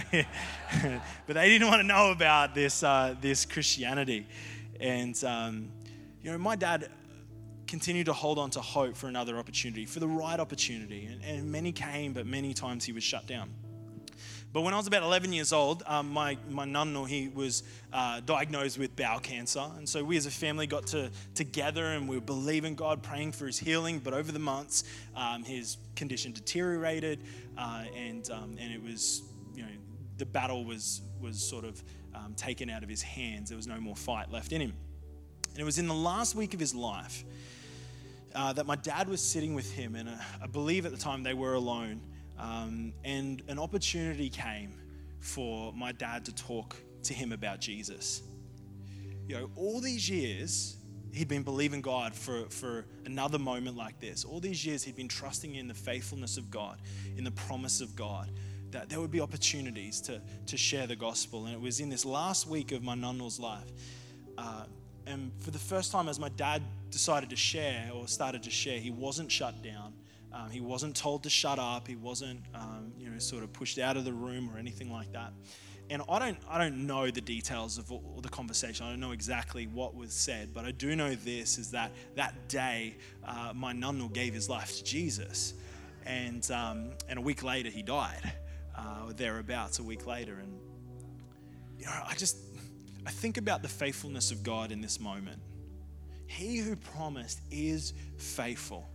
but 1.28 1.34
they 1.34 1.50
didn't 1.50 1.68
want 1.68 1.82
to 1.82 1.88
know 1.88 2.12
about 2.12 2.56
this, 2.56 2.84
uh, 2.84 3.16
this 3.22 3.46
Christianity. 3.46 4.28
And, 4.80 5.22
um, 5.24 5.70
you 6.24 6.32
know, 6.32 6.38
my 6.38 6.56
dad 6.56 6.90
continued 7.68 8.06
to 8.08 8.14
hold 8.14 8.38
on 8.38 8.50
to 8.52 8.62
hope 8.62 8.96
for 8.96 9.08
another 9.08 9.38
opportunity, 9.38 9.86
for 9.86 10.00
the 10.00 10.08
right 10.08 10.40
opportunity. 10.40 11.06
And, 11.06 11.24
and 11.24 11.52
many 11.52 11.72
came, 11.72 12.14
but 12.14 12.26
many 12.26 12.54
times 12.54 12.84
he 12.86 12.92
was 12.92 13.04
shut 13.04 13.28
down. 13.28 13.50
But 14.54 14.62
when 14.62 14.74
I 14.74 14.78
was 14.78 14.88
about 14.88 15.04
11 15.04 15.32
years 15.32 15.54
old, 15.54 15.82
um, 15.86 16.10
my, 16.10 16.38
my 16.50 16.66
nunno, 16.66 17.06
he 17.06 17.30
was 17.30 17.64
uh, 17.94 18.20
diagnosed 18.20 18.78
with 18.78 18.96
bowel 18.98 19.20
cancer. 19.20 19.66
And 19.78 19.88
so 19.88 20.04
we 20.04 20.18
as 20.18 20.26
a 20.26 20.32
family 20.32 20.68
got 20.68 20.88
to 20.88 21.10
together 21.36 21.86
and 21.86 22.08
we 22.08 22.18
were 22.18 22.22
believing 22.22 22.76
God, 22.76 23.02
praying 23.02 23.32
for 23.32 23.46
his 23.46 23.58
healing. 23.58 24.00
But 24.00 24.14
over 24.14 24.32
the 24.32 24.40
months, 24.40 24.84
um, 25.16 25.44
his 25.44 25.78
condition 25.96 26.34
deteriorated 26.34 27.20
uh, 27.58 27.86
and, 27.96 28.30
um, 28.30 28.58
and 28.60 28.74
it 28.74 28.84
was, 28.84 29.22
you 29.56 29.64
know, 29.64 29.72
the 30.18 30.26
battle 30.26 30.66
was, 30.66 31.02
was 31.22 31.42
sort 31.42 31.64
of 31.64 31.82
um, 32.14 32.34
taken 32.36 32.70
out 32.70 32.84
of 32.84 32.90
his 32.90 33.02
hands. 33.02 33.50
There 33.50 33.58
was 33.58 33.68
no 33.68 33.80
more 33.80 33.96
fight 33.96 34.32
left 34.32 34.52
in 34.52 34.60
him. 34.60 34.74
And 35.52 35.60
it 35.60 35.66
was 35.66 35.80
in 35.80 35.88
the 35.88 35.94
last 35.94 36.36
week 36.36 36.54
of 36.54 36.60
his 36.60 36.76
life 36.76 37.24
uh, 38.36 38.54
that 38.54 38.66
my 38.66 38.76
dad 38.76 39.10
was 39.10 39.22
sitting 39.22 39.54
with 39.54 39.72
him, 39.72 39.96
and 39.96 40.10
uh, 40.10 40.14
I 40.42 40.48
believe 40.48 40.86
at 40.86 40.92
the 40.92 40.98
time 40.98 41.24
they 41.24 41.34
were 41.34 41.54
alone. 41.54 42.02
Um, 42.42 42.94
and 43.06 43.44
an 43.48 43.60
opportunity 43.60 44.28
came 44.30 44.74
for 45.20 45.72
my 45.74 45.92
dad 45.92 46.26
to 46.26 46.34
talk 46.34 46.76
to 47.04 47.14
him 47.14 47.32
about 47.32 47.62
Jesus. 47.62 48.24
You 49.28 49.38
know, 49.38 49.52
all 49.56 49.80
these 49.80 50.10
years, 50.10 50.78
he'd 51.14 51.28
been 51.28 51.44
believing 51.44 51.82
God 51.82 52.16
for, 52.16 52.46
for 52.50 52.86
another 53.06 53.38
moment 53.38 53.78
like 53.78 54.00
this. 54.00 54.26
All 54.26 54.40
these 54.40 54.66
years, 54.66 54.84
he'd 54.84 54.96
been 54.96 55.08
trusting 55.08 55.54
in 55.54 55.68
the 55.68 55.74
faithfulness 55.76 56.38
of 56.38 56.50
God, 56.50 56.80
in 57.16 57.24
the 57.24 57.32
promise 57.32 57.80
of 57.80 57.96
God, 57.96 58.32
that 58.72 58.90
there 58.90 59.00
would 59.00 59.12
be 59.12 59.22
opportunities 59.22 60.02
to, 60.02 60.20
to 60.48 60.58
share 60.58 60.88
the 60.88 60.96
gospel. 60.96 61.46
And 61.46 61.54
it 61.54 61.62
was 61.62 61.80
in 61.80 61.90
this 61.90 62.06
last 62.06 62.48
week 62.48 62.72
of 62.72 62.82
my 62.82 62.96
nunno's 62.96 63.40
life. 63.40 63.72
Uh, 64.38 64.64
and 65.06 65.32
for 65.40 65.52
the 65.52 65.60
first 65.60 65.92
time, 65.92 66.10
as 66.10 66.20
my 66.20 66.30
dad 66.30 66.64
decided 66.90 67.30
to 67.30 67.36
share 67.36 67.92
or 67.94 68.08
started 68.08 68.42
to 68.44 68.50
share, 68.50 68.80
he 68.80 68.90
wasn't 68.90 69.32
shut 69.32 69.62
down. 69.62 69.94
Um, 70.34 70.50
he 70.50 70.62
wasn't 70.62 70.96
told 70.96 71.24
to 71.24 71.30
shut 71.30 71.60
up. 71.60 71.88
He 71.88 71.96
wasn't, 71.96 72.42
um, 72.54 72.94
you 72.98 73.10
know, 73.10 73.20
sort 73.20 73.44
of 73.44 73.52
pushed 73.52 73.80
out 73.80 73.98
of 73.98 74.06
the 74.06 74.14
room 74.14 74.50
or 74.54 74.58
anything 74.58 74.92
like 74.92 75.12
that. 75.12 75.34
And 75.90 76.02
I 76.08 76.20
don't, 76.20 76.38
I 76.50 76.58
don't 76.58 76.88
know 76.88 77.12
the 77.12 77.20
details 77.20 77.78
of 77.78 77.92
all 77.92 78.20
the 78.22 78.30
conversation. 78.30 78.86
I 78.86 78.92
don't 78.92 79.02
know 79.02 79.12
exactly 79.12 79.68
what 79.68 79.94
was 79.94 80.14
said, 80.14 80.54
but 80.54 80.64
I 80.64 80.72
do 80.72 80.96
know 80.96 81.16
this: 81.16 81.58
is 81.58 81.72
that 81.72 81.92
that 82.16 82.48
day, 82.48 82.96
uh, 83.26 83.52
my 83.54 83.74
nunno 83.74 84.08
gave 84.08 84.34
his 84.34 84.48
life 84.48 84.78
to 84.78 84.84
Jesus, 84.86 85.54
and 86.06 86.50
um, 86.50 86.92
and 87.10 87.20
a 87.20 87.22
week 87.22 87.44
later 87.44 87.70
he 87.70 87.82
died, 87.84 88.32
uh, 88.78 89.12
thereabouts. 89.14 89.80
A 89.80 89.84
week 89.84 90.08
later, 90.08 90.40
and 90.42 90.58
you 91.78 91.88
know, 91.88 92.04
I 92.08 92.16
just 92.16 92.38
I 93.06 93.10
think 93.10 93.36
about 93.36 93.62
the 93.62 93.68
faithfulness 93.68 94.32
of 94.32 94.44
God 94.44 94.72
in 94.72 94.80
this 94.80 94.98
moment. 94.98 95.42
He 96.26 96.60
who 96.60 96.78
promised 96.78 97.42
is 97.52 97.94
faithful. 98.16 98.88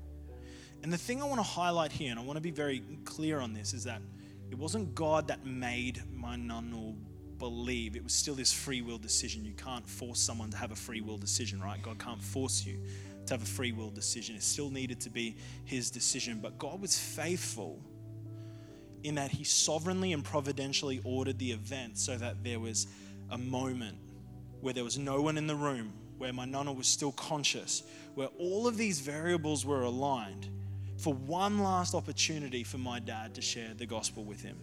And 0.87 0.93
the 0.93 0.99
thing 0.99 1.20
I 1.20 1.24
want 1.24 1.41
to 1.41 1.43
highlight 1.43 1.91
here, 1.91 2.12
and 2.12 2.20
I 2.20 2.22
want 2.22 2.37
to 2.37 2.41
be 2.41 2.53
very 2.53 2.80
clear 3.05 3.41
on 3.41 3.53
this, 3.53 3.74
is 3.74 3.82
that 3.82 4.01
it 4.53 4.57
wasn't 4.57 4.95
God 4.95 5.26
that 5.26 5.45
made 5.45 6.01
my 6.14 6.37
nunu 6.37 6.95
believe. 7.41 7.97
It 7.97 8.05
was 8.05 8.12
still 8.12 8.37
this 8.37 8.53
free 8.53 8.82
will 8.82 8.97
decision. 8.97 9.45
You 9.45 9.55
can't 9.55 9.84
force 9.84 10.20
someone 10.20 10.49
to 10.51 10.57
have 10.57 10.70
a 10.70 10.76
free 10.76 11.01
will 11.01 11.18
decision, 11.18 11.61
right? 11.61 11.82
God 11.82 11.99
can't 11.99 12.22
force 12.22 12.64
you 12.64 12.78
to 13.26 13.34
have 13.34 13.43
a 13.43 13.47
free 13.47 13.72
will 13.72 13.91
decision. 13.91 14.37
It 14.37 14.45
still 14.45 14.70
needed 14.70 15.01
to 15.01 15.11
be 15.11 15.37
his 15.64 15.91
decision. 15.91 16.39
But 16.41 16.57
God 16.57 16.80
was 16.80 16.97
faithful 16.97 17.80
in 19.03 19.16
that 19.16 19.32
he 19.32 19.43
sovereignly 19.43 20.12
and 20.12 20.22
providentially 20.22 21.01
ordered 21.03 21.41
the 21.41 21.51
event 21.51 21.99
so 21.99 22.16
that 22.16 22.45
there 22.45 22.61
was 22.61 22.87
a 23.30 23.39
moment 23.39 23.99
where 24.61 24.72
there 24.72 24.84
was 24.84 24.99
no 24.99 25.20
one 25.20 25.37
in 25.37 25.49
the 25.49 25.57
room, 25.57 25.93
where 26.18 26.32
my 26.32 26.45
nana 26.45 26.72
was 26.72 26.87
still 26.87 27.11
conscious, 27.11 27.82
where 28.14 28.28
all 28.39 28.68
of 28.68 28.76
these 28.76 29.01
variables 29.01 29.66
were 29.66 29.82
aligned 29.82 30.49
for 30.97 31.14
one 31.14 31.59
last 31.59 31.94
opportunity 31.94 32.64
for 32.64 32.78
my 32.78 32.99
dad 32.99 33.34
to 33.34 33.42
share 33.42 33.74
the 33.76 33.86
gospel 33.86 34.24
with 34.24 34.42
him. 34.42 34.57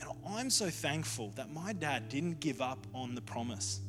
And 0.00 0.10
I'm 0.28 0.50
so 0.50 0.70
thankful 0.70 1.32
that 1.36 1.52
my 1.52 1.72
dad 1.72 2.08
didn't 2.08 2.40
give 2.40 2.60
up 2.60 2.86
on 2.94 3.14
the 3.14 3.20
promise. 3.20 3.80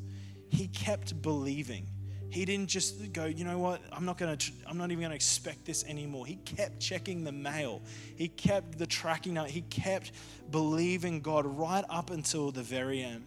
He 0.50 0.68
kept 0.68 1.22
believing. 1.22 1.88
He 2.32 2.46
didn't 2.46 2.68
just 2.68 3.12
go, 3.12 3.26
you 3.26 3.44
know 3.44 3.58
what, 3.58 3.82
I'm 3.92 4.06
not 4.06 4.18
going 4.18 4.38
to 4.38 4.52
I'm 4.68 4.78
not 4.78 4.92
even 4.92 5.00
going 5.00 5.10
to 5.10 5.16
expect 5.16 5.66
this 5.66 5.84
anymore. 5.86 6.28
He 6.28 6.36
kept 6.36 6.80
checking 6.80 7.24
the 7.24 7.32
mail. 7.32 7.82
He 8.16 8.28
kept 8.28 8.78
the 8.78 8.86
tracking 8.86 9.36
note. 9.36 9.50
He 9.50 9.62
kept 9.62 10.12
believing 10.52 11.22
God 11.22 11.46
right 11.46 11.84
up 11.90 12.12
until 12.12 12.52
the 12.52 12.62
very 12.62 13.02
end. 13.02 13.26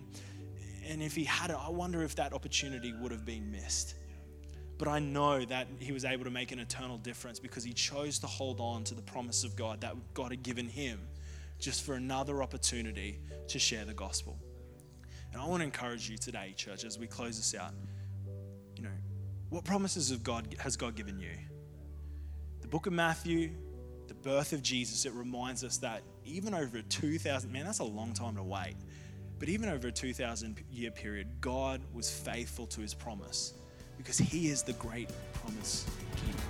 And 0.89 1.03
if 1.03 1.15
he 1.15 1.25
had 1.25 1.51
it, 1.51 1.57
I 1.59 1.71
wonder 1.71 2.03
if 2.03 2.15
that 2.17 2.33
opportunity 2.33 2.93
would 2.93 3.13
have 3.13 3.25
been 3.25 3.51
missed. 3.51 3.95
But 4.83 4.91
I 4.91 4.99
know 4.99 5.45
that 5.45 5.69
he 5.79 5.93
was 5.93 6.05
able 6.05 6.25
to 6.25 6.31
make 6.33 6.51
an 6.51 6.59
eternal 6.59 6.99
difference 6.99 7.39
because 7.39 7.63
he 7.63 7.73
chose 7.73 8.19
to 8.19 8.27
hold 8.27 8.59
on 8.59 8.83
to 8.83 8.97
the 8.97 9.03
promise 9.03 9.45
of 9.45 9.55
God 9.55 9.83
that 9.83 9.95
God 10.13 10.33
had 10.33 10.43
given 10.43 10.67
him 10.67 10.99
just 11.61 11.85
for 11.85 11.95
another 11.95 12.43
opportunity 12.43 13.21
to 13.47 13.61
share 13.61 13.85
the 13.85 13.95
gospel. 13.95 14.37
And 15.33 15.41
I 15.41 15.47
want 15.47 15.61
to 15.61 15.67
encourage 15.67 16.11
you 16.11 16.19
today, 16.19 16.53
church, 16.57 16.83
as 16.83 16.99
we 16.99 17.07
close 17.07 17.37
this 17.37 17.55
out. 17.55 17.71
You 18.75 18.83
know, 18.83 18.91
what 19.51 19.63
promises 19.63 20.11
of 20.11 20.25
God 20.25 20.53
has 20.59 20.77
God 20.77 20.97
given 20.97 21.17
you? 21.21 21.31
The 22.61 22.67
book 22.67 22.89
of 22.89 22.93
Matthew, 22.93 23.53
the 24.09 24.15
birth 24.15 24.53
of 24.53 24.65
Jesus, 24.65 25.07
it 25.07 25.13
reminds 25.13 25.63
us 25.63 25.79
that 25.79 26.03
even 26.25 26.55
over 26.55 26.79
a 26.79 26.83
2,000, 26.83 27.53
man, 27.53 27.67
that's 27.67 27.79
a 27.79 27.85
long 27.85 28.15
time 28.15 28.35
to 28.35 28.43
wait. 28.43 28.75
But 29.39 29.49
even 29.49 29.69
over 29.69 29.87
a 29.87 29.93
2,000 29.93 30.61
year 30.73 30.91
period, 30.91 31.29
God 31.41 31.83
was 31.93 32.11
faithful 32.11 32.67
to 32.67 32.81
his 32.81 32.95
promise 32.95 33.55
because 33.97 34.19
He 34.19 34.49
is 34.49 34.63
the 34.63 34.73
great 34.75 35.09
promise 35.35 35.87
keeper. 36.17 36.43